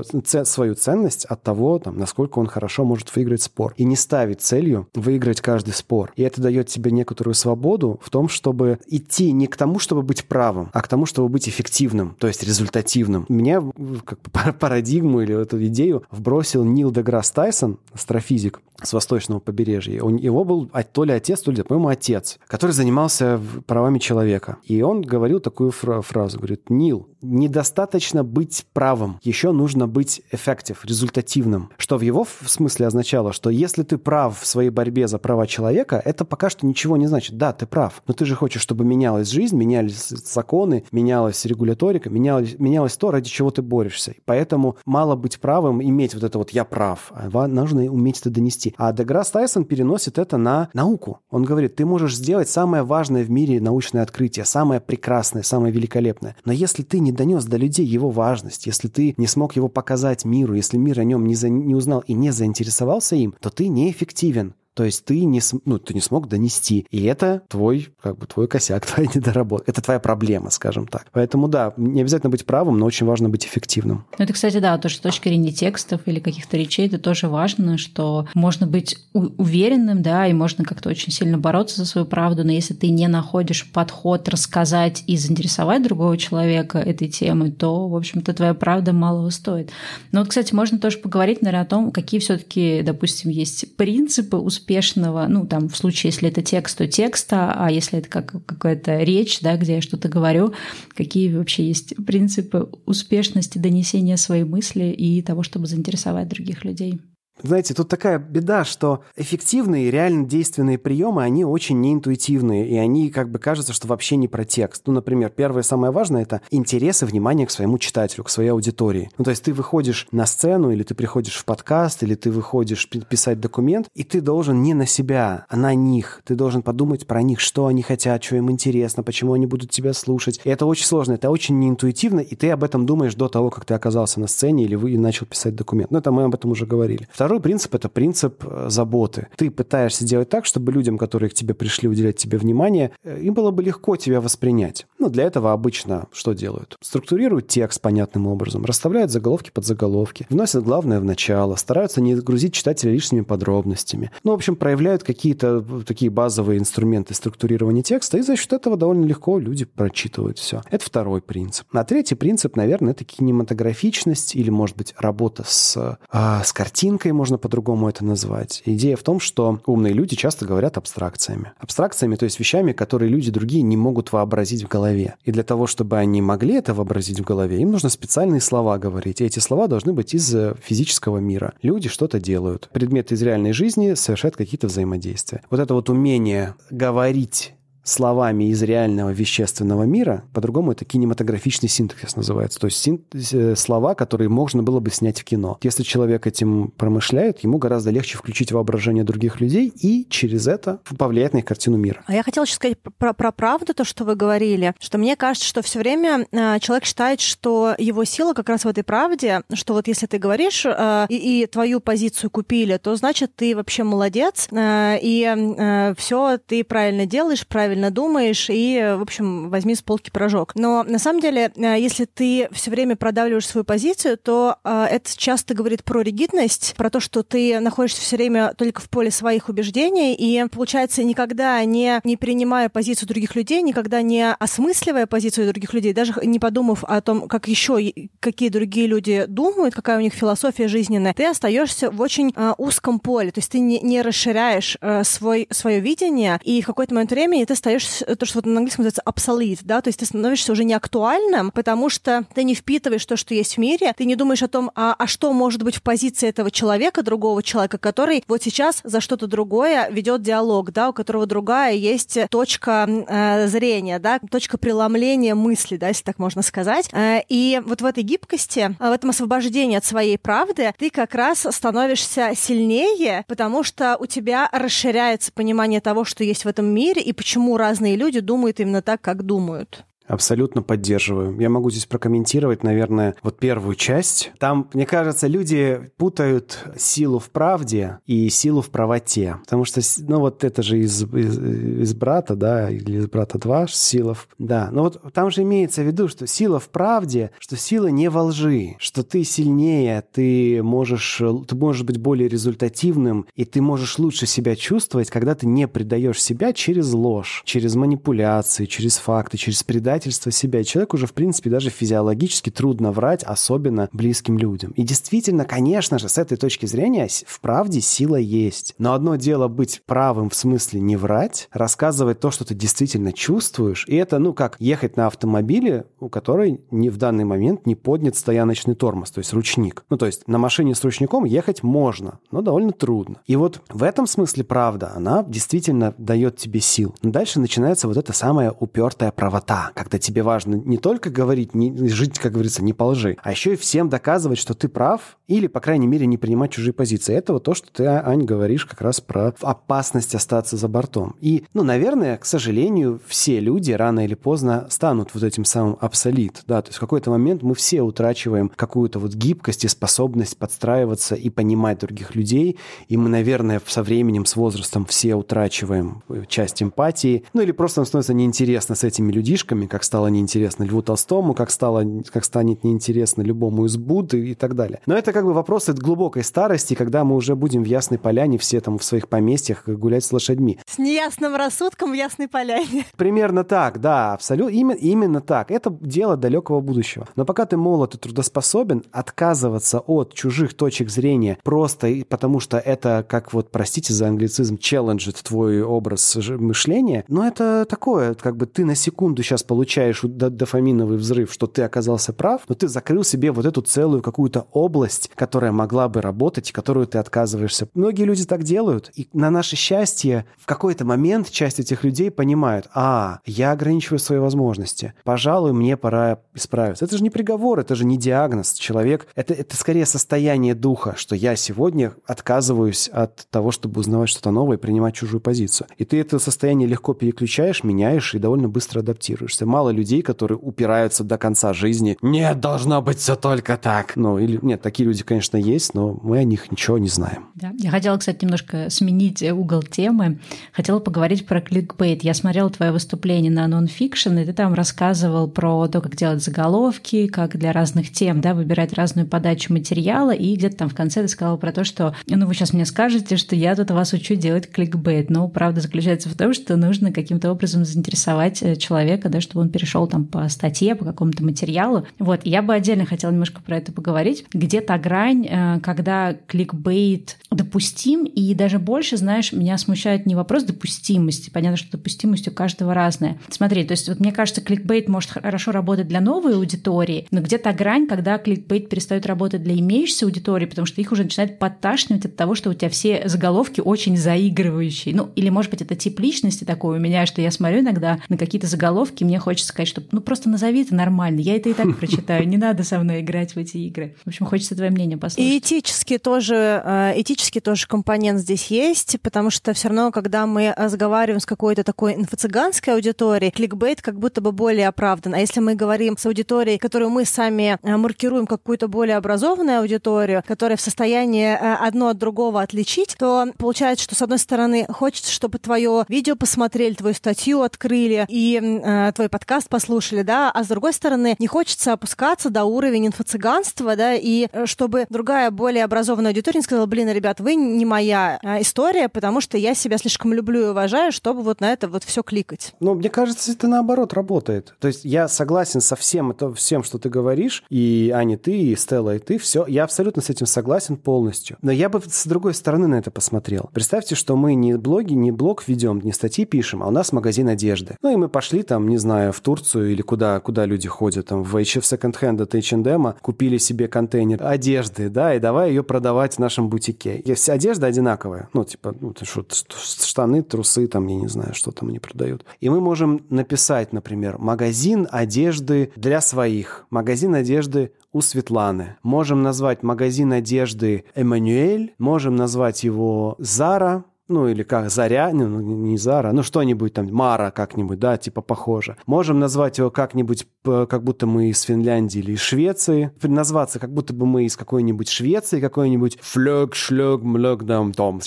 свою 0.43 0.75
ценность 0.75 1.25
от 1.25 1.43
того, 1.43 1.79
там, 1.79 1.97
насколько 1.97 2.39
он 2.39 2.47
хорошо 2.47 2.85
может 2.85 3.15
выиграть 3.15 3.41
спор. 3.41 3.73
И 3.77 3.83
не 3.83 3.95
ставить 3.95 4.41
целью 4.41 4.87
выиграть 4.95 5.41
каждый 5.41 5.73
спор. 5.73 6.11
И 6.15 6.23
это 6.23 6.41
дает 6.41 6.67
тебе 6.67 6.91
некоторую 6.91 7.33
свободу 7.33 7.99
в 8.03 8.09
том, 8.09 8.29
чтобы 8.29 8.79
идти 8.87 9.31
не 9.31 9.47
к 9.47 9.55
тому, 9.55 9.79
чтобы 9.79 10.01
быть 10.01 10.25
правым, 10.25 10.69
а 10.73 10.81
к 10.81 10.87
тому, 10.87 11.05
чтобы 11.05 11.29
быть 11.29 11.49
эффективным, 11.49 12.15
то 12.19 12.27
есть 12.27 12.43
результативным. 12.43 13.25
Меня 13.29 13.63
как 14.05 14.19
парадигму 14.59 15.21
или 15.21 15.39
эту 15.39 15.63
идею 15.67 16.03
вбросил 16.11 16.63
Нил 16.63 16.91
Деграсс 16.91 17.31
Тайсон, 17.31 17.79
астрофизик, 17.93 18.61
с 18.81 18.93
восточного 18.93 19.39
побережья. 19.39 20.01
У 20.01 20.09
него 20.09 20.43
был 20.43 20.69
то 20.91 21.03
ли 21.03 21.13
отец, 21.13 21.41
то 21.41 21.51
ли, 21.51 21.61
по-моему, 21.61 21.89
отец, 21.89 22.39
который 22.47 22.71
занимался 22.71 23.39
правами 23.67 23.99
человека. 23.99 24.57
И 24.65 24.81
он 24.81 25.01
говорил 25.01 25.39
такую 25.39 25.71
фразу, 25.71 26.37
говорит, 26.37 26.69
Нил, 26.69 27.07
недостаточно 27.21 28.23
быть 28.23 28.65
правым, 28.73 29.19
еще 29.21 29.51
нужно 29.51 29.87
быть 29.87 30.21
эффектив, 30.31 30.83
результативным. 30.85 31.69
Что 31.77 31.97
в 31.97 32.01
его 32.01 32.25
смысле 32.45 32.87
означало, 32.87 33.33
что 33.33 33.49
если 33.49 33.83
ты 33.83 33.97
прав 33.97 34.39
в 34.39 34.45
своей 34.45 34.69
борьбе 34.69 35.07
за 35.07 35.17
права 35.17 35.47
человека, 35.47 36.01
это 36.03 36.25
пока 36.25 36.49
что 36.49 36.65
ничего 36.65 36.97
не 36.97 37.07
значит. 37.07 37.37
Да, 37.37 37.53
ты 37.53 37.65
прав, 37.65 38.01
но 38.07 38.13
ты 38.13 38.25
же 38.25 38.35
хочешь, 38.35 38.61
чтобы 38.61 38.85
менялась 38.85 39.29
жизнь, 39.29 39.55
менялись 39.55 40.09
законы, 40.09 40.83
менялась 40.91 41.45
регуляторика, 41.45 42.09
менялось, 42.09 42.57
менялось 42.59 42.97
то, 42.97 43.11
ради 43.11 43.29
чего 43.29 43.51
ты 43.51 43.61
борешься. 43.61 44.15
Поэтому 44.25 44.77
мало 44.85 45.15
быть 45.15 45.39
правым, 45.39 45.81
иметь 45.81 46.13
вот 46.13 46.23
это 46.23 46.37
вот 46.37 46.51
«я 46.51 46.65
прав», 46.65 47.11
а 47.13 47.47
нужно 47.47 47.83
уметь 47.91 48.19
это 48.19 48.29
донести. 48.29 48.73
А 48.77 48.93
Деграсс 48.93 49.31
Тайсон 49.31 49.65
переносит 49.65 50.17
это 50.17 50.37
на 50.37 50.69
науку. 50.73 51.19
Он 51.29 51.43
говорит, 51.43 51.75
ты 51.75 51.85
можешь 51.85 52.15
сделать 52.15 52.49
самое 52.49 52.83
важное 52.83 53.23
в 53.23 53.29
мире 53.29 53.61
научное 53.61 54.03
открытие, 54.03 54.45
самое 54.45 54.81
прекрасное, 54.81 55.43
самое 55.43 55.73
великолепное. 55.73 56.35
Но 56.45 56.53
если 56.53 56.83
ты 56.83 56.99
не 56.99 57.10
донес 57.11 57.45
до 57.45 57.57
людей 57.57 57.85
его 57.85 58.09
важность, 58.09 58.65
если 58.65 58.87
ты 58.87 59.13
не 59.17 59.27
смог 59.27 59.55
его 59.55 59.67
показать 59.67 60.25
миру, 60.25 60.55
если 60.55 60.77
мир 60.77 60.99
о 60.99 61.03
нем 61.03 61.25
не, 61.25 61.35
за... 61.35 61.49
не 61.49 61.75
узнал 61.75 62.03
и 62.07 62.13
не 62.13 62.31
заинтересовался 62.31 63.15
им, 63.15 63.35
то 63.39 63.49
ты 63.49 63.67
неэффективен. 63.67 64.55
То 64.73 64.83
есть 64.83 65.05
ты 65.05 65.25
не, 65.25 65.41
ну, 65.65 65.79
ты 65.79 65.93
не 65.93 66.01
смог 66.01 66.29
донести. 66.29 66.85
И 66.91 67.03
это 67.03 67.41
твой, 67.49 67.89
как 68.01 68.17
бы, 68.17 68.25
твой 68.25 68.47
косяк, 68.47 68.85
твоя 68.87 69.09
недоработка. 69.13 69.69
Это 69.71 69.81
твоя 69.81 69.99
проблема, 69.99 70.49
скажем 70.49 70.87
так. 70.87 71.07
Поэтому, 71.11 71.47
да, 71.47 71.73
не 71.77 72.01
обязательно 72.01 72.29
быть 72.29 72.45
правым, 72.45 72.79
но 72.79 72.85
очень 72.85 73.05
важно 73.05 73.29
быть 73.29 73.45
эффективным. 73.45 74.05
Ну, 74.17 74.23
это, 74.23 74.33
кстати, 74.33 74.59
да, 74.59 74.77
тоже 74.77 74.95
с 74.95 74.99
точки 74.99 75.29
зрения 75.29 75.51
текстов 75.51 76.01
или 76.05 76.19
каких-то 76.19 76.57
речей, 76.57 76.87
это 76.87 76.99
тоже 76.99 77.27
важно, 77.27 77.77
что 77.77 78.27
можно 78.33 78.67
быть 78.67 78.97
уверенным, 79.13 80.01
да, 80.01 80.27
и 80.27 80.33
можно 80.33 80.63
как-то 80.63 80.89
очень 80.89 81.11
сильно 81.11 81.37
бороться 81.37 81.77
за 81.77 81.85
свою 81.85 82.07
правду, 82.07 82.43
но 82.43 82.51
если 82.51 82.73
ты 82.73 82.89
не 82.89 83.07
находишь 83.07 83.69
подход 83.71 84.27
рассказать 84.29 85.03
и 85.07 85.17
заинтересовать 85.17 85.83
другого 85.83 86.17
человека 86.17 86.79
этой 86.79 87.09
темой, 87.09 87.51
то, 87.51 87.87
в 87.87 87.95
общем-то, 87.95 88.33
твоя 88.33 88.53
правда 88.53 88.93
малого 88.93 89.29
стоит. 89.29 89.71
Но 90.11 90.19
вот, 90.19 90.29
кстати, 90.29 90.53
можно 90.53 90.79
тоже 90.79 90.97
поговорить, 90.97 91.41
наверное, 91.41 91.63
о 91.63 91.65
том, 91.65 91.91
какие 91.91 92.19
все 92.19 92.37
таки 92.37 92.81
допустим, 92.81 93.29
есть 93.31 93.75
принципы 93.75 94.37
успеха 94.37 94.60
успешного, 94.61 95.25
ну, 95.27 95.45
там, 95.47 95.67
в 95.67 95.75
случае, 95.75 96.11
если 96.11 96.29
это 96.29 96.41
текст, 96.41 96.77
то 96.77 96.87
текста, 96.87 97.53
а 97.55 97.71
если 97.71 97.99
это 97.99 98.09
как 98.09 98.45
какая-то 98.45 98.99
речь, 98.99 99.39
да, 99.41 99.57
где 99.57 99.75
я 99.75 99.81
что-то 99.81 100.07
говорю, 100.07 100.53
какие 100.89 101.33
вообще 101.33 101.67
есть 101.67 101.95
принципы 102.05 102.69
успешности 102.85 103.57
донесения 103.57 104.17
своей 104.17 104.43
мысли 104.43 104.85
и 104.85 105.21
того, 105.21 105.43
чтобы 105.43 105.65
заинтересовать 105.65 106.27
других 106.27 106.63
людей? 106.63 106.99
Знаете, 107.43 107.73
тут 107.73 107.87
такая 107.87 108.19
беда, 108.19 108.63
что 108.63 109.01
эффективные, 109.15 109.91
реально 109.91 110.25
действенные 110.25 110.77
приемы, 110.77 111.23
они 111.23 111.43
очень 111.45 111.79
неинтуитивные, 111.81 112.67
и 112.67 112.77
они 112.77 113.09
как 113.09 113.29
бы 113.29 113.39
кажется, 113.39 113.73
что 113.73 113.87
вообще 113.87 114.15
не 114.15 114.27
про 114.27 114.45
текст. 114.45 114.83
Ну, 114.85 114.93
например, 114.93 115.29
первое 115.29 115.63
самое 115.63 115.91
важное— 115.91 116.21
это 116.23 116.41
интерес 116.51 117.03
и 117.03 117.05
внимание 117.05 117.47
к 117.47 117.51
своему 117.51 117.77
читателю, 117.77 118.23
к 118.23 118.29
своей 118.29 118.49
аудитории. 118.49 119.09
Ну, 119.17 119.23
то 119.23 119.31
есть 119.31 119.43
ты 119.43 119.53
выходишь 119.53 120.07
на 120.11 120.25
сцену, 120.25 120.71
или 120.71 120.83
ты 120.83 120.93
приходишь 120.95 121.35
в 121.35 121.45
подкаст, 121.45 122.03
или 122.03 122.15
ты 122.15 122.31
выходишь 122.31 122.87
писать 122.87 123.39
документ, 123.39 123.87
и 123.95 124.03
ты 124.03 124.21
должен 124.21 124.61
не 124.61 124.73
на 124.73 124.85
себя, 124.85 125.45
а 125.49 125.57
на 125.57 125.73
них. 125.73 126.21
Ты 126.25 126.35
должен 126.35 126.61
подумать 126.61 127.07
про 127.07 127.21
них, 127.21 127.39
что 127.39 127.67
они 127.67 127.81
хотят, 127.81 128.23
что 128.23 128.35
им 128.35 128.51
интересно, 128.51 129.03
почему 129.03 129.33
они 129.33 129.45
будут 129.45 129.71
тебя 129.71 129.93
слушать. 129.93 130.39
И 130.43 130.49
это 130.49 130.65
очень 130.65 130.85
сложно, 130.85 131.13
это 131.13 131.29
очень 131.29 131.59
неинтуитивно, 131.59 132.19
и 132.19 132.35
ты 132.35 132.51
об 132.51 132.63
этом 132.63 132.85
думаешь 132.85 133.15
до 133.15 133.27
того, 133.27 133.49
как 133.49 133.65
ты 133.65 133.73
оказался 133.73 134.19
на 134.19 134.27
сцене 134.27 134.65
или 134.65 134.75
вы 134.75 134.97
начал 134.97 135.25
писать 135.25 135.55
документ. 135.55 135.91
Ну, 135.91 135.97
это 135.99 136.11
мы 136.11 136.23
об 136.23 136.35
этом 136.35 136.51
уже 136.51 136.65
говорили. 136.65 137.07
Второе 137.11 137.30
Второй 137.31 137.43
принцип– 137.43 137.73
это 137.75 137.87
принцип 137.87 138.43
э, 138.45 138.65
заботы. 138.67 139.29
Ты 139.37 139.49
пытаешься 139.49 140.03
делать 140.03 140.27
так, 140.27 140.45
чтобы 140.45 140.73
людям, 140.73 140.97
которые 140.97 141.29
к 141.29 141.33
тебе 141.33 141.53
пришли 141.53 141.87
уделять 141.87 142.17
тебе 142.17 142.37
внимание, 142.37 142.91
э, 143.05 143.21
им 143.21 143.33
было 143.33 143.51
бы 143.51 143.63
легко 143.63 143.95
тебя 143.95 144.19
воспринять. 144.19 144.85
Ну, 144.99 145.07
для 145.07 145.23
этого 145.23 145.53
обычно 145.53 146.07
что 146.11 146.33
делают? 146.33 146.75
Структурируют 146.81 147.47
текст 147.47 147.79
понятным 147.79 148.27
образом, 148.27 148.65
расставляют 148.65 149.11
заголовки 149.11 149.49
под 149.49 149.65
заголовки, 149.65 150.27
вносят 150.29 150.65
главное 150.65 150.99
в 150.99 151.05
начало, 151.05 151.55
стараются 151.55 152.01
не 152.01 152.15
грузить 152.15 152.53
читателя 152.53 152.91
лишними 152.91 153.21
подробностями. 153.21 154.11
Ну, 154.25 154.31
в 154.31 154.35
общем, 154.35 154.57
проявляют 154.57 155.03
какие-то 155.03 155.65
э, 155.65 155.83
такие 155.87 156.11
базовые 156.11 156.59
инструменты 156.59 157.13
структурирования 157.13 157.81
текста, 157.81 158.17
и 158.17 158.23
за 158.23 158.35
счет 158.35 158.51
этого 158.51 158.75
довольно 158.75 159.05
легко 159.05 159.39
люди 159.39 159.63
прочитывают 159.63 160.37
все. 160.37 160.63
Это 160.69 160.83
второй 160.83 161.21
принцип. 161.21 161.65
А 161.71 161.85
третий 161.85 162.15
принцип, 162.15 162.57
наверное, 162.57 162.91
это 162.91 163.05
кинематографичность 163.05 164.35
или, 164.35 164.49
может 164.49 164.75
быть, 164.75 164.93
работа 164.97 165.45
с, 165.47 165.97
а, 166.11 166.43
с 166.43 166.51
картинкой, 166.51 167.13
можно 167.21 167.37
по-другому 167.37 167.87
это 167.87 168.03
назвать? 168.03 168.63
Идея 168.65 168.95
в 168.95 169.03
том, 169.03 169.19
что 169.19 169.59
умные 169.67 169.93
люди 169.93 170.15
часто 170.15 170.47
говорят 170.47 170.77
абстракциями. 170.77 171.51
Абстракциями, 171.59 172.15
то 172.15 172.23
есть 172.23 172.39
вещами, 172.39 172.71
которые 172.71 173.09
люди 173.09 173.29
другие 173.29 173.61
не 173.61 173.77
могут 173.77 174.11
вообразить 174.11 174.63
в 174.63 174.67
голове. 174.67 175.13
И 175.23 175.31
для 175.31 175.43
того, 175.43 175.67
чтобы 175.67 175.99
они 175.99 176.19
могли 176.19 176.55
это 176.55 176.73
вообразить 176.73 177.19
в 177.19 177.23
голове, 177.23 177.61
им 177.61 177.69
нужно 177.69 177.89
специальные 177.89 178.41
слова 178.41 178.79
говорить. 178.79 179.21
И 179.21 179.23
эти 179.23 179.37
слова 179.37 179.67
должны 179.67 179.93
быть 179.93 180.15
из 180.15 180.33
э, 180.33 180.55
физического 180.63 181.19
мира. 181.19 181.53
Люди 181.61 181.89
что-то 181.89 182.19
делают. 182.19 182.71
Предметы 182.73 183.13
из 183.13 183.21
реальной 183.21 183.53
жизни 183.53 183.93
совершают 183.93 184.35
какие-то 184.35 184.65
взаимодействия. 184.65 185.43
Вот 185.51 185.59
это 185.59 185.75
вот 185.75 185.91
умение 185.91 186.55
говорить 186.71 187.53
словами 187.83 188.45
из 188.45 188.61
реального 188.61 189.09
вещественного 189.09 189.83
мира, 189.83 190.23
по-другому 190.33 190.71
это 190.71 190.85
кинематографичный 190.85 191.69
синтаксис 191.69 192.15
называется, 192.15 192.59
то 192.59 192.67
есть 192.67 192.77
синтез, 192.77 193.33
э, 193.33 193.55
слова, 193.55 193.95
которые 193.95 194.29
можно 194.29 194.63
было 194.63 194.79
бы 194.79 194.91
снять 194.91 195.19
в 195.19 195.23
кино. 195.23 195.57
Если 195.63 195.83
человек 195.83 196.27
этим 196.27 196.69
промышляет, 196.77 197.39
ему 197.43 197.57
гораздо 197.57 197.89
легче 197.89 198.17
включить 198.17 198.51
воображение 198.51 199.03
других 199.03 199.41
людей 199.41 199.71
и 199.75 200.07
через 200.09 200.47
это 200.47 200.79
повлиять 200.97 201.33
на 201.33 201.39
их 201.39 201.45
картину 201.45 201.77
мира. 201.77 202.03
А 202.05 202.13
я 202.13 202.23
хотела 202.23 202.45
еще 202.45 202.55
сказать 202.55 202.77
про, 202.97 203.13
про 203.13 203.31
правду, 203.31 203.73
то, 203.73 203.83
что 203.83 204.05
вы 204.05 204.15
говорили, 204.15 204.73
что 204.79 204.97
мне 204.97 205.15
кажется, 205.15 205.47
что 205.47 205.61
все 205.61 205.79
время 205.79 206.27
э, 206.31 206.59
человек 206.59 206.85
считает, 206.85 207.19
что 207.19 207.75
его 207.77 208.03
сила 208.05 208.33
как 208.33 208.49
раз 208.49 208.65
в 208.65 208.67
этой 208.67 208.83
правде, 208.83 209.41
что 209.53 209.73
вот 209.73 209.87
если 209.87 210.05
ты 210.05 210.19
говоришь 210.19 210.65
э, 210.65 211.07
и, 211.09 211.41
и 211.41 211.45
твою 211.47 211.79
позицию 211.79 212.29
купили, 212.29 212.77
то 212.77 212.95
значит 212.95 213.35
ты 213.35 213.55
вообще 213.55 213.83
молодец, 213.83 214.47
и 214.51 215.93
все 215.97 216.37
ты 216.37 216.63
правильно 216.63 217.05
делаешь, 217.05 217.47
правильно 217.47 217.70
правильно 217.71 217.89
думаешь, 217.89 218.47
и, 218.49 218.95
в 218.97 219.01
общем, 219.01 219.49
возьми 219.49 219.75
с 219.75 219.81
полки 219.81 220.09
пирожок. 220.09 220.51
Но 220.55 220.83
на 220.83 220.99
самом 220.99 221.21
деле, 221.21 221.53
э, 221.55 221.79
если 221.79 222.03
ты 222.03 222.49
все 222.51 222.69
время 222.69 222.97
продавливаешь 222.97 223.47
свою 223.47 223.63
позицию, 223.63 224.17
то 224.17 224.57
э, 224.65 224.87
это 224.91 225.17
часто 225.17 225.53
говорит 225.53 225.85
про 225.85 226.01
ригидность, 226.01 226.73
про 226.75 226.89
то, 226.89 226.99
что 226.99 227.23
ты 227.23 227.61
находишься 227.61 228.01
все 228.01 228.17
время 228.17 228.53
только 228.57 228.81
в 228.81 228.89
поле 228.89 229.09
своих 229.09 229.47
убеждений, 229.47 230.13
и, 230.15 230.45
получается, 230.49 231.01
никогда 231.05 231.63
не, 231.63 232.01
не 232.03 232.17
принимая 232.17 232.67
позицию 232.67 233.07
других 233.07 233.37
людей, 233.37 233.61
никогда 233.61 234.01
не 234.01 234.33
осмысливая 234.33 235.05
позицию 235.05 235.47
других 235.47 235.73
людей, 235.73 235.93
даже 235.93 236.13
не 236.23 236.39
подумав 236.39 236.83
о 236.83 236.99
том, 236.99 237.29
как 237.29 237.47
еще 237.47 237.93
какие 238.19 238.49
другие 238.49 238.87
люди 238.87 239.23
думают, 239.29 239.73
какая 239.73 239.97
у 239.97 240.01
них 240.01 240.13
философия 240.13 240.67
жизненная, 240.67 241.13
ты 241.13 241.25
остаешься 241.25 241.89
в 241.89 242.01
очень 242.01 242.33
э, 242.35 242.53
узком 242.57 242.99
поле, 242.99 243.31
то 243.31 243.39
есть 243.39 243.49
ты 243.49 243.59
не, 243.59 243.79
не 243.79 244.01
расширяешь 244.01 244.77
свой, 245.03 245.47
свое 245.51 245.79
видение, 245.79 246.37
и 246.43 246.61
в 246.61 246.65
какой-то 246.65 246.93
момент 246.93 247.11
времени 247.11 247.45
ты 247.45 247.55
остаешься, 247.61 248.15
то, 248.15 248.25
что 248.25 248.39
вот 248.39 248.45
на 248.47 248.57
английском 248.57 248.83
называется 248.83 249.03
obsolete, 249.05 249.59
да, 249.63 249.81
то 249.81 249.89
есть 249.89 249.99
ты 249.99 250.05
становишься 250.05 250.51
уже 250.51 250.63
неактуальным, 250.63 251.51
потому 251.51 251.89
что 251.89 252.25
ты 252.33 252.43
не 252.43 252.55
впитываешь 252.55 253.05
то, 253.05 253.15
что 253.15 253.35
есть 253.35 253.55
в 253.55 253.57
мире, 253.59 253.93
ты 253.95 254.05
не 254.05 254.15
думаешь 254.15 254.41
о 254.41 254.47
том, 254.47 254.71
а, 254.75 254.95
а 254.97 255.05
что 255.05 255.31
может 255.31 255.61
быть 255.61 255.75
в 255.75 255.83
позиции 255.83 256.27
этого 256.27 256.49
человека, 256.49 257.03
другого 257.03 257.43
человека, 257.43 257.77
который 257.77 258.23
вот 258.27 258.41
сейчас 258.41 258.81
за 258.83 258.99
что-то 258.99 259.27
другое 259.27 259.89
ведет 259.91 260.23
диалог, 260.23 260.71
да, 260.71 260.89
у 260.89 260.93
которого 260.93 261.27
другая 261.27 261.73
есть 261.73 262.17
точка 262.31 262.87
э, 262.89 263.47
зрения, 263.47 263.99
да, 263.99 264.19
точка 264.19 264.57
преломления 264.57 265.35
мысли, 265.35 265.77
да, 265.77 265.89
если 265.89 266.03
так 266.03 266.17
можно 266.17 266.41
сказать. 266.41 266.89
Э, 266.91 267.21
и 267.29 267.61
вот 267.63 267.81
в 267.81 267.85
этой 267.85 268.03
гибкости, 268.03 268.75
в 268.79 268.91
этом 268.91 269.11
освобождении 269.11 269.77
от 269.77 269.85
своей 269.85 270.17
правды, 270.17 270.73
ты 270.79 270.89
как 270.89 271.13
раз 271.13 271.45
становишься 271.51 272.31
сильнее, 272.35 273.23
потому 273.27 273.63
что 273.63 273.97
у 273.99 274.07
тебя 274.07 274.49
расширяется 274.51 275.31
понимание 275.31 275.79
того, 275.79 276.05
что 276.05 276.23
есть 276.23 276.45
в 276.45 276.47
этом 276.47 276.65
мире 276.65 277.01
и 277.01 277.13
почему 277.13 277.50
почему 277.51 277.57
разные 277.57 277.97
люди 277.97 278.21
думают 278.21 278.59
именно 278.59 278.81
так, 278.81 279.01
как 279.01 279.23
думают. 279.23 279.85
Абсолютно 280.11 280.61
поддерживаю. 280.61 281.39
Я 281.39 281.49
могу 281.49 281.71
здесь 281.71 281.85
прокомментировать, 281.85 282.63
наверное, 282.63 283.15
вот 283.23 283.39
первую 283.39 283.75
часть. 283.75 284.33
Там, 284.39 284.69
мне 284.73 284.85
кажется, 284.85 285.25
люди 285.27 285.89
путают 285.95 286.59
силу 286.77 287.17
в 287.17 287.29
правде 287.29 287.99
и 288.07 288.27
силу 288.27 288.61
в 288.61 288.71
правоте. 288.71 289.37
Потому 289.45 289.63
что, 289.63 289.79
ну 289.99 290.19
вот 290.19 290.43
это 290.43 290.63
же 290.63 290.79
из, 290.79 291.01
из, 291.03 291.39
из 291.39 291.93
брата, 291.93 292.35
да, 292.35 292.69
или 292.69 292.97
из 292.97 293.07
брата 293.07 293.39
2, 293.39 293.67
сила 293.67 294.13
в... 294.13 294.27
Да, 294.37 294.67
но 294.73 294.83
вот 294.83 295.01
там 295.13 295.31
же 295.31 295.43
имеется 295.43 295.81
в 295.81 295.85
виду, 295.85 296.09
что 296.09 296.27
сила 296.27 296.59
в 296.59 296.67
правде, 296.67 297.31
что 297.39 297.55
сила 297.55 297.87
не 297.87 298.09
во 298.09 298.23
лжи, 298.23 298.75
что 298.79 299.03
ты 299.03 299.23
сильнее, 299.23 300.03
ты 300.11 300.61
можешь, 300.61 301.21
ты 301.47 301.55
можешь 301.55 301.83
быть 301.83 301.99
более 301.99 302.27
результативным, 302.27 303.27
и 303.37 303.45
ты 303.45 303.61
можешь 303.61 303.97
лучше 303.97 304.25
себя 304.25 304.57
чувствовать, 304.57 305.09
когда 305.09 305.35
ты 305.35 305.47
не 305.47 305.69
предаешь 305.69 306.21
себя 306.21 306.51
через 306.51 306.91
ложь, 306.91 307.43
через 307.45 307.75
манипуляции, 307.75 308.65
через 308.65 308.97
факты, 308.97 309.37
через 309.37 309.63
предательство 309.63 310.00
предательство 310.01 310.31
себя. 310.31 310.61
И 310.61 310.63
человеку 310.63 310.97
уже, 310.97 311.05
в 311.05 311.13
принципе, 311.13 311.49
даже 311.49 311.69
физиологически 311.69 312.49
трудно 312.49 312.91
врать, 312.91 313.23
особенно 313.23 313.87
близким 313.93 314.37
людям. 314.37 314.71
И 314.71 314.83
действительно, 314.83 315.45
конечно 315.45 315.99
же, 315.99 316.09
с 316.09 316.17
этой 316.17 316.37
точки 316.37 316.65
зрения 316.65 317.07
в 317.25 317.39
правде 317.39 317.81
сила 317.81 318.15
есть. 318.15 318.73
Но 318.77 318.93
одно 318.93 319.15
дело 319.15 319.47
быть 319.47 319.81
правым 319.85 320.29
в 320.29 320.35
смысле 320.35 320.79
не 320.79 320.95
врать, 320.95 321.47
рассказывать 321.51 322.19
то, 322.19 322.31
что 322.31 322.45
ты 322.45 322.55
действительно 322.55 323.13
чувствуешь. 323.13 323.85
И 323.87 323.95
это, 323.95 324.17
ну, 324.17 324.33
как 324.33 324.55
ехать 324.59 324.97
на 324.97 325.07
автомобиле, 325.07 325.85
у 325.99 326.09
которой 326.09 326.61
не 326.71 326.89
в 326.89 326.97
данный 326.97 327.25
момент 327.25 327.65
не 327.65 327.75
поднят 327.75 328.15
стояночный 328.15 328.75
тормоз, 328.75 329.11
то 329.11 329.19
есть 329.19 329.33
ручник. 329.33 329.85
Ну, 329.89 329.97
то 329.97 330.07
есть 330.07 330.27
на 330.27 330.37
машине 330.37 330.73
с 330.73 330.83
ручником 330.83 331.25
ехать 331.25 331.63
можно, 331.63 332.19
но 332.31 332.41
довольно 332.41 332.71
трудно. 332.71 333.17
И 333.27 333.35
вот 333.35 333.61
в 333.69 333.83
этом 333.83 334.07
смысле 334.07 334.43
правда, 334.43 334.93
она 334.95 335.23
действительно 335.23 335.93
дает 335.97 336.37
тебе 336.37 336.59
сил. 336.59 336.95
Но 337.03 337.11
дальше 337.11 337.39
начинается 337.39 337.87
вот 337.87 337.97
эта 337.97 338.13
самая 338.13 338.51
упертая 338.51 339.11
правота, 339.11 339.71
когда 339.75 339.90
тебе 339.99 340.23
важно 340.23 340.55
не 340.55 340.77
только 340.77 341.09
говорить, 341.09 341.55
не, 341.55 341.87
жить, 341.87 342.19
как 342.19 342.33
говорится, 342.33 342.63
не 342.63 342.73
по 342.73 342.85
лжи, 342.85 343.17
а 343.21 343.31
еще 343.31 343.53
и 343.53 343.57
всем 343.57 343.89
доказывать, 343.89 344.37
что 344.37 344.53
ты 344.53 344.67
прав, 344.67 345.17
или, 345.27 345.47
по 345.47 345.59
крайней 345.59 345.87
мере, 345.87 346.05
не 346.05 346.17
принимать 346.17 346.51
чужие 346.51 346.73
позиции. 346.73 347.15
Это 347.15 347.33
вот 347.33 347.43
то, 347.43 347.53
что 347.53 347.71
ты, 347.71 347.85
Ань, 347.85 348.25
говоришь 348.25 348.65
как 348.65 348.81
раз 348.81 349.01
про 349.01 349.33
опасность 349.41 350.15
остаться 350.15 350.57
за 350.57 350.67
бортом. 350.67 351.15
И, 351.21 351.45
ну, 351.53 351.63
наверное, 351.63 352.17
к 352.17 352.25
сожалению, 352.25 352.99
все 353.07 353.39
люди 353.39 353.71
рано 353.71 354.03
или 354.05 354.15
поздно 354.15 354.67
станут 354.69 355.13
вот 355.13 355.23
этим 355.23 355.45
самым 355.45 355.77
абсолит, 355.79 356.43
да, 356.47 356.61
то 356.61 356.69
есть 356.69 356.77
в 356.77 356.81
какой-то 356.81 357.11
момент 357.11 357.43
мы 357.43 357.55
все 357.55 357.81
утрачиваем 357.81 358.51
какую-то 358.55 358.99
вот 358.99 359.13
гибкость 359.13 359.65
и 359.65 359.67
способность 359.67 360.37
подстраиваться 360.37 361.15
и 361.15 361.29
понимать 361.29 361.79
других 361.79 362.15
людей, 362.15 362.57
и 362.87 362.97
мы, 362.97 363.09
наверное, 363.09 363.61
со 363.65 363.83
временем, 363.83 364.25
с 364.25 364.35
возрастом 364.35 364.85
все 364.85 365.15
утрачиваем 365.15 366.03
часть 366.27 366.61
эмпатии, 366.61 367.23
ну, 367.33 367.41
или 367.41 367.51
просто 367.51 367.79
нам 367.79 367.85
становится 367.85 368.13
неинтересно 368.13 368.75
с 368.75 368.83
этими 368.83 369.11
людишками, 369.11 369.65
как 369.71 369.85
стало 369.85 370.07
неинтересно 370.07 370.65
Льву 370.65 370.81
Толстому, 370.81 371.33
как, 371.33 371.49
стало, 371.49 371.85
как 372.11 372.25
станет 372.25 372.65
неинтересно 372.65 373.21
любому 373.21 373.65
из 373.65 373.77
Будды 373.77 374.31
и 374.31 374.35
так 374.35 374.53
далее. 374.53 374.81
Но 374.85 374.97
это 374.97 375.13
как 375.13 375.23
бы 375.23 375.31
вопросы 375.33 375.71
глубокой 375.73 376.25
старости, 376.25 376.73
когда 376.73 377.05
мы 377.05 377.15
уже 377.15 377.37
будем 377.37 377.63
в 377.63 377.65
Ясной 377.65 377.97
Поляне 377.97 378.37
все 378.37 378.59
там 378.59 378.77
в 378.77 378.83
своих 378.83 379.07
поместьях 379.07 379.63
гулять 379.67 380.03
с 380.03 380.11
лошадьми. 380.11 380.59
С 380.67 380.77
неясным 380.77 381.35
рассудком 381.35 381.91
в 381.91 381.93
Ясной 381.93 382.27
Поляне. 382.27 382.85
Примерно 382.97 383.45
так, 383.45 383.79
да, 383.79 384.13
абсолютно. 384.13 384.53
Именно, 384.53 384.77
именно 384.77 385.21
так. 385.21 385.51
Это 385.51 385.69
дело 385.79 386.17
далекого 386.17 386.59
будущего. 386.59 387.07
Но 387.15 387.23
пока 387.23 387.45
ты 387.45 387.55
молод 387.55 387.95
и 387.95 387.97
трудоспособен, 387.97 388.83
отказываться 388.91 389.79
от 389.79 390.13
чужих 390.13 390.53
точек 390.53 390.89
зрения 390.89 391.37
просто 391.43 392.03
потому, 392.09 392.41
что 392.41 392.57
это, 392.57 393.05
как 393.07 393.31
вот, 393.31 393.51
простите 393.51 393.93
за 393.93 394.09
англицизм, 394.09 394.57
челленджит 394.57 395.15
твой 395.23 395.63
образ 395.63 396.17
мышления, 396.29 397.05
но 397.07 397.25
это 397.25 397.65
такое, 397.69 398.15
как 398.15 398.35
бы 398.35 398.45
ты 398.45 398.65
на 398.65 398.75
секунду 398.75 399.23
сейчас 399.23 399.43
получишь 399.43 399.60
получаешь 399.61 400.01
дофаминовый 400.01 400.97
взрыв, 400.97 401.31
что 401.31 401.45
ты 401.45 401.61
оказался 401.61 402.13
прав, 402.13 402.41
но 402.47 402.55
ты 402.55 402.67
закрыл 402.67 403.03
себе 403.03 403.31
вот 403.31 403.45
эту 403.45 403.61
целую 403.61 404.01
какую-то 404.01 404.47
область, 404.51 405.11
которая 405.13 405.51
могла 405.51 405.87
бы 405.87 406.01
работать, 406.01 406.51
которую 406.51 406.87
ты 406.87 406.97
отказываешься. 406.97 407.67
Многие 407.75 408.05
люди 408.05 408.25
так 408.25 408.41
делают, 408.41 408.89
и 408.95 409.07
на 409.13 409.29
наше 409.29 409.55
счастье 409.55 410.25
в 410.39 410.47
какой-то 410.47 410.83
момент 410.83 411.29
часть 411.29 411.59
этих 411.59 411.83
людей 411.83 412.09
понимают, 412.09 412.69
а, 412.73 413.19
я 413.23 413.51
ограничиваю 413.51 413.99
свои 413.99 414.17
возможности, 414.17 414.95
пожалуй, 415.03 415.53
мне 415.53 415.77
пора 415.77 416.21
исправиться. 416.33 416.83
Это 416.83 416.97
же 416.97 417.03
не 417.03 417.11
приговор, 417.11 417.59
это 417.59 417.75
же 417.75 417.85
не 417.85 417.97
диагноз. 417.97 418.53
Человек, 418.53 419.05
это, 419.13 419.35
это 419.35 419.55
скорее 419.55 419.85
состояние 419.85 420.55
духа, 420.55 420.95
что 420.97 421.15
я 421.15 421.35
сегодня 421.35 421.93
отказываюсь 422.07 422.87
от 422.87 423.27
того, 423.29 423.51
чтобы 423.51 423.81
узнавать 423.81 424.09
что-то 424.09 424.31
новое 424.31 424.57
и 424.57 424.59
принимать 424.59 424.95
чужую 424.95 425.21
позицию. 425.21 425.67
И 425.77 425.85
ты 425.85 425.99
это 425.99 426.17
состояние 426.17 426.67
легко 426.67 426.95
переключаешь, 426.95 427.63
меняешь 427.63 428.15
и 428.15 428.19
довольно 428.19 428.49
быстро 428.49 428.79
адаптируешься 428.79 429.45
мало 429.51 429.69
людей, 429.69 430.01
которые 430.01 430.37
упираются 430.37 431.03
до 431.03 431.17
конца 431.17 431.53
жизни. 431.53 431.97
Нет, 432.01 432.39
должно 432.39 432.81
быть 432.81 432.97
все 432.97 433.15
только 433.15 433.57
так. 433.57 433.95
Ну, 433.95 434.17
или 434.17 434.39
нет, 434.41 434.61
такие 434.61 434.87
люди, 434.87 435.03
конечно, 435.03 435.37
есть, 435.37 435.73
но 435.73 435.99
мы 436.01 436.19
о 436.19 436.23
них 436.23 436.51
ничего 436.51 436.77
не 436.77 436.87
знаем. 436.87 437.27
Да. 437.35 437.51
Я 437.57 437.69
хотела, 437.69 437.97
кстати, 437.97 438.23
немножко 438.23 438.69
сменить 438.69 439.21
угол 439.21 439.61
темы. 439.61 440.19
Хотела 440.53 440.79
поговорить 440.79 441.25
про 441.25 441.41
кликбейт. 441.41 442.03
Я 442.03 442.13
смотрела 442.13 442.49
твое 442.49 442.71
выступление 442.71 443.31
на 443.31 443.47
нонфикшн, 443.47 444.17
и 444.17 444.25
ты 444.25 444.33
там 444.33 444.53
рассказывал 444.53 445.27
про 445.27 445.67
то, 445.67 445.81
как 445.81 445.95
делать 445.95 446.23
заголовки, 446.23 447.07
как 447.07 447.37
для 447.37 447.51
разных 447.51 447.91
тем, 447.91 448.21
да, 448.21 448.33
выбирать 448.33 448.73
разную 448.73 449.07
подачу 449.07 449.53
материала, 449.53 450.11
и 450.11 450.35
где-то 450.35 450.57
там 450.57 450.69
в 450.69 450.75
конце 450.75 451.01
ты 451.01 451.09
сказала 451.09 451.37
про 451.37 451.51
то, 451.51 451.63
что, 451.63 451.93
ну, 452.07 452.25
вы 452.25 452.33
сейчас 452.33 452.53
мне 452.53 452.65
скажете, 452.65 453.17
что 453.17 453.35
я 453.35 453.55
тут 453.55 453.71
вас 453.71 453.91
учу 453.93 454.15
делать 454.15 454.49
кликбейт. 454.49 455.09
Но 455.09 455.27
правда 455.27 455.59
заключается 455.59 456.09
в 456.09 456.15
том, 456.15 456.33
что 456.33 456.55
нужно 456.55 456.91
каким-то 456.91 457.31
образом 457.31 457.65
заинтересовать 457.65 458.41
э, 458.41 458.55
человека, 458.55 459.09
да, 459.09 459.19
чтобы 459.19 459.40
он 459.41 459.49
перешел 459.49 459.87
там 459.87 460.05
по 460.05 460.27
статье, 460.29 460.75
по 460.75 460.85
какому-то 460.85 461.23
материалу. 461.23 461.85
Вот, 461.99 462.21
я 462.23 462.41
бы 462.41 462.53
отдельно 462.53 462.85
хотела 462.85 463.11
немножко 463.11 463.41
про 463.41 463.57
это 463.57 463.71
поговорить. 463.71 464.25
Где 464.33 464.61
та 464.61 464.77
грань, 464.77 465.27
э, 465.27 465.59
когда 465.61 466.13
кликбейт 466.27 467.17
допустим, 467.31 468.03
и 468.03 468.33
даже 468.33 468.59
больше, 468.59 468.97
знаешь, 468.97 469.31
меня 469.31 469.57
смущает 469.57 470.05
не 470.05 470.15
вопрос 470.15 470.43
допустимости. 470.43 471.29
Понятно, 471.29 471.57
что 471.57 471.71
допустимость 471.71 472.27
у 472.27 472.31
каждого 472.31 472.73
разная. 472.73 473.19
Смотри, 473.29 473.63
то 473.63 473.71
есть 473.71 473.87
вот 473.87 473.99
мне 473.99 474.11
кажется, 474.11 474.41
кликбейт 474.41 474.89
может 474.89 475.11
хорошо 475.11 475.51
работать 475.51 475.87
для 475.87 476.01
новой 476.01 476.35
аудитории, 476.35 477.07
но 477.09 477.21
где 477.21 477.37
та 477.37 477.53
грань, 477.53 477.87
когда 477.87 478.17
кликбейт 478.17 478.69
перестает 478.69 479.05
работать 479.05 479.43
для 479.43 479.57
имеющейся 479.57 480.05
аудитории, 480.05 480.45
потому 480.45 480.65
что 480.65 480.81
их 480.81 480.91
уже 480.91 481.03
начинает 481.03 481.39
подташнивать 481.39 482.05
от 482.05 482.15
того, 482.15 482.35
что 482.35 482.49
у 482.49 482.53
тебя 482.53 482.69
все 482.69 483.07
заголовки 483.07 483.61
очень 483.61 483.97
заигрывающие. 483.97 484.93
Ну, 484.93 485.09
или, 485.15 485.29
может 485.29 485.51
быть, 485.51 485.61
это 485.61 485.75
тип 485.75 485.99
личности 485.99 486.43
такой 486.43 486.77
у 486.77 486.81
меня, 486.81 487.05
что 487.05 487.21
я 487.21 487.31
смотрю 487.31 487.61
иногда 487.61 487.99
на 488.09 488.17
какие-то 488.17 488.47
заголовки, 488.47 489.03
мне 489.03 489.19
хочется 489.19 489.30
сказать, 489.39 489.67
что 489.67 489.83
ну 489.91 490.01
просто 490.01 490.29
назови 490.29 490.63
это 490.63 490.75
нормально, 490.75 491.19
я 491.19 491.35
это 491.35 491.49
и 491.49 491.53
так 491.53 491.77
прочитаю, 491.79 492.27
не 492.27 492.37
надо 492.37 492.63
со 492.63 492.79
мной 492.79 493.01
играть 493.01 493.35
в 493.35 493.37
эти 493.37 493.57
игры. 493.57 493.95
В 494.03 494.07
общем, 494.07 494.25
хочется 494.25 494.55
твое 494.55 494.71
мнение 494.71 494.97
послушать. 494.97 495.31
И 495.31 495.37
этически 495.37 495.97
тоже, 495.97 496.61
э, 496.63 496.93
этически 496.97 497.39
тоже 497.39 497.67
компонент 497.67 498.19
здесь 498.19 498.47
есть, 498.47 498.97
потому 499.01 499.29
что 499.29 499.53
все 499.53 499.69
равно, 499.69 499.91
когда 499.91 500.25
мы 500.25 500.53
разговариваем 500.55 501.19
с 501.19 501.25
какой-то 501.25 501.63
такой 501.63 501.95
инфо-цыганской 501.95 502.73
аудиторией, 502.73 503.31
кликбейт 503.31 503.81
как 503.81 503.99
будто 503.99 504.21
бы 504.21 504.31
более 504.31 504.67
оправдан. 504.67 505.13
А 505.13 505.19
если 505.19 505.39
мы 505.39 505.55
говорим 505.55 505.97
с 505.97 506.05
аудиторией, 506.05 506.57
которую 506.57 506.89
мы 506.89 507.05
сами 507.05 507.57
э, 507.61 507.77
маркируем 507.77 508.27
какую-то 508.27 508.67
более 508.67 508.97
образованную 508.97 509.59
аудиторию, 509.59 510.23
которая 510.27 510.57
в 510.57 510.61
состоянии 510.61 511.33
э, 511.33 511.55
одно 511.55 511.89
от 511.89 511.97
другого 511.97 512.41
отличить, 512.41 512.95
то 512.97 513.27
получается, 513.37 513.83
что 513.83 513.95
с 513.95 514.01
одной 514.01 514.19
стороны 514.19 514.65
хочется, 514.69 515.11
чтобы 515.11 515.39
твое 515.39 515.85
видео 515.87 516.15
посмотрели, 516.15 516.73
твою 516.73 516.93
статью 516.93 517.41
открыли 517.41 518.05
и 518.07 518.39
э, 518.41 518.91
твой 518.93 519.09
подкаст 519.09 519.20
послушали, 519.49 520.01
да, 520.01 520.31
а 520.31 520.43
с 520.43 520.47
другой 520.47 520.73
стороны 520.73 521.15
не 521.19 521.27
хочется 521.27 521.73
опускаться 521.73 522.29
до 522.29 522.45
уровня 522.45 522.87
инфо-цыганства, 522.87 523.75
да, 523.75 523.95
и 523.95 524.27
э, 524.31 524.45
чтобы 524.45 524.85
другая 524.89 525.31
более 525.31 525.63
образованная 525.63 526.11
аудитория 526.11 526.39
не 526.39 526.43
сказала, 526.43 526.65
блин, 526.65 526.89
ребят, 526.89 527.19
вы 527.19 527.35
не 527.35 527.65
моя 527.65 528.19
э, 528.21 528.41
история, 528.41 528.89
потому 528.89 529.21
что 529.21 529.37
я 529.37 529.53
себя 529.53 529.77
слишком 529.77 530.13
люблю 530.13 530.41
и 530.41 530.49
уважаю, 530.49 530.91
чтобы 530.91 531.21
вот 531.21 531.41
на 531.41 531.51
это 531.51 531.67
вот 531.67 531.83
все 531.83 532.03
кликать. 532.03 532.53
Ну, 532.59 532.73
мне 532.73 532.89
кажется, 532.89 533.31
это 533.31 533.47
наоборот 533.47 533.93
работает. 533.93 534.55
То 534.59 534.67
есть 534.67 534.85
я 534.85 535.07
согласен 535.07 535.61
со 535.61 535.75
всем, 535.75 536.11
это, 536.11 536.33
всем, 536.33 536.63
что 536.63 536.77
ты 536.77 536.89
говоришь, 536.89 537.43
и 537.49 537.91
Аня, 537.93 538.17
ты, 538.17 538.31
и 538.31 538.55
Стелла, 538.55 538.95
и 538.95 538.99
ты, 538.99 539.17
все, 539.17 539.45
я 539.47 539.63
абсолютно 539.63 540.01
с 540.01 540.09
этим 540.09 540.25
согласен 540.25 540.77
полностью. 540.77 541.37
Но 541.41 541.51
я 541.51 541.69
бы 541.69 541.81
с 541.85 542.05
другой 542.05 542.33
стороны 542.33 542.67
на 542.67 542.75
это 542.75 542.91
посмотрел. 542.91 543.49
Представьте, 543.53 543.95
что 543.95 544.15
мы 544.15 544.35
не 544.35 544.57
блоги, 544.57 544.93
не 544.93 545.11
блог 545.11 545.47
ведем, 545.47 545.79
не 545.81 545.93
статьи 545.93 546.25
пишем, 546.25 546.63
а 546.63 546.67
у 546.67 546.71
нас 546.71 546.91
магазин 546.91 547.27
одежды. 547.29 547.77
Ну 547.81 547.91
и 547.91 547.95
мы 547.95 548.09
пошли 548.09 548.43
там, 548.43 548.67
не 548.67 548.77
знаю, 548.77 549.10
в 549.11 549.19
Турцию 549.19 549.71
или 549.71 549.81
куда, 549.81 550.19
куда 550.19 550.45
люди 550.45 550.67
ходят, 550.67 551.07
там 551.07 551.23
в 551.23 551.35
H&M 551.35 551.61
секонд-хенд 551.61 552.21
от 552.21 552.35
H&M, 552.35 552.93
купили 553.01 553.37
себе 553.37 553.67
контейнер 553.67 554.23
одежды, 554.23 554.89
да, 554.89 555.15
и 555.15 555.19
давай 555.19 555.49
ее 555.49 555.63
продавать 555.63 556.15
в 556.15 556.19
нашем 556.19 556.49
бутике. 556.49 557.01
Есть 557.05 557.29
одежда 557.29 557.67
одинаковая, 557.67 558.29
ну 558.33 558.43
типа 558.43 558.75
ну, 558.79 558.93
штаны, 559.01 560.23
трусы, 560.23 560.67
там, 560.67 560.87
я 560.87 560.95
не 560.95 561.07
знаю, 561.07 561.33
что 561.33 561.51
там 561.51 561.69
они 561.69 561.79
продают. 561.79 562.25
И 562.39 562.49
мы 562.49 562.59
можем 562.59 563.05
написать, 563.09 563.73
например, 563.73 564.17
магазин 564.17 564.87
одежды 564.91 565.71
для 565.75 566.01
своих, 566.01 566.65
магазин 566.69 567.15
одежды 567.15 567.71
у 567.93 568.01
Светланы. 568.01 568.77
Можем 568.83 569.21
назвать 569.21 569.63
магазин 569.63 570.13
одежды 570.13 570.85
Эммануэль, 570.95 571.73
можем 571.77 572.15
назвать 572.15 572.63
его 572.63 573.15
Зара, 573.19 573.83
ну 574.07 574.27
или 574.27 574.43
как 574.43 574.69
Заря, 574.69 575.11
ну, 575.13 575.27
ну 575.27 575.41
не 575.41 575.77
Зара, 575.77 576.11
ну 576.11 576.23
что-нибудь 576.23 576.73
там, 576.73 576.93
Мара 576.93 577.31
как-нибудь, 577.31 577.79
да, 577.79 577.97
типа 577.97 578.21
похоже. 578.21 578.77
Можем 578.85 579.19
назвать 579.19 579.57
его 579.57 579.71
как-нибудь, 579.71 580.27
как 580.43 580.83
будто 580.83 581.07
мы 581.07 581.29
из 581.29 581.41
Финляндии 581.41 581.99
или 581.99 582.13
из 582.13 582.19
Швеции, 582.19 582.91
назваться 583.01 583.59
как 583.59 583.73
будто 583.73 583.93
бы 583.93 584.05
мы 584.05 584.25
из 584.25 584.35
какой-нибудь 584.35 584.89
Швеции, 584.89 585.39
какой-нибудь 585.39 585.97
флёг, 586.01 586.55
шлёг, 586.55 587.03
млёг, 587.03 587.43
дам, 587.45 587.73
том, 587.73 588.01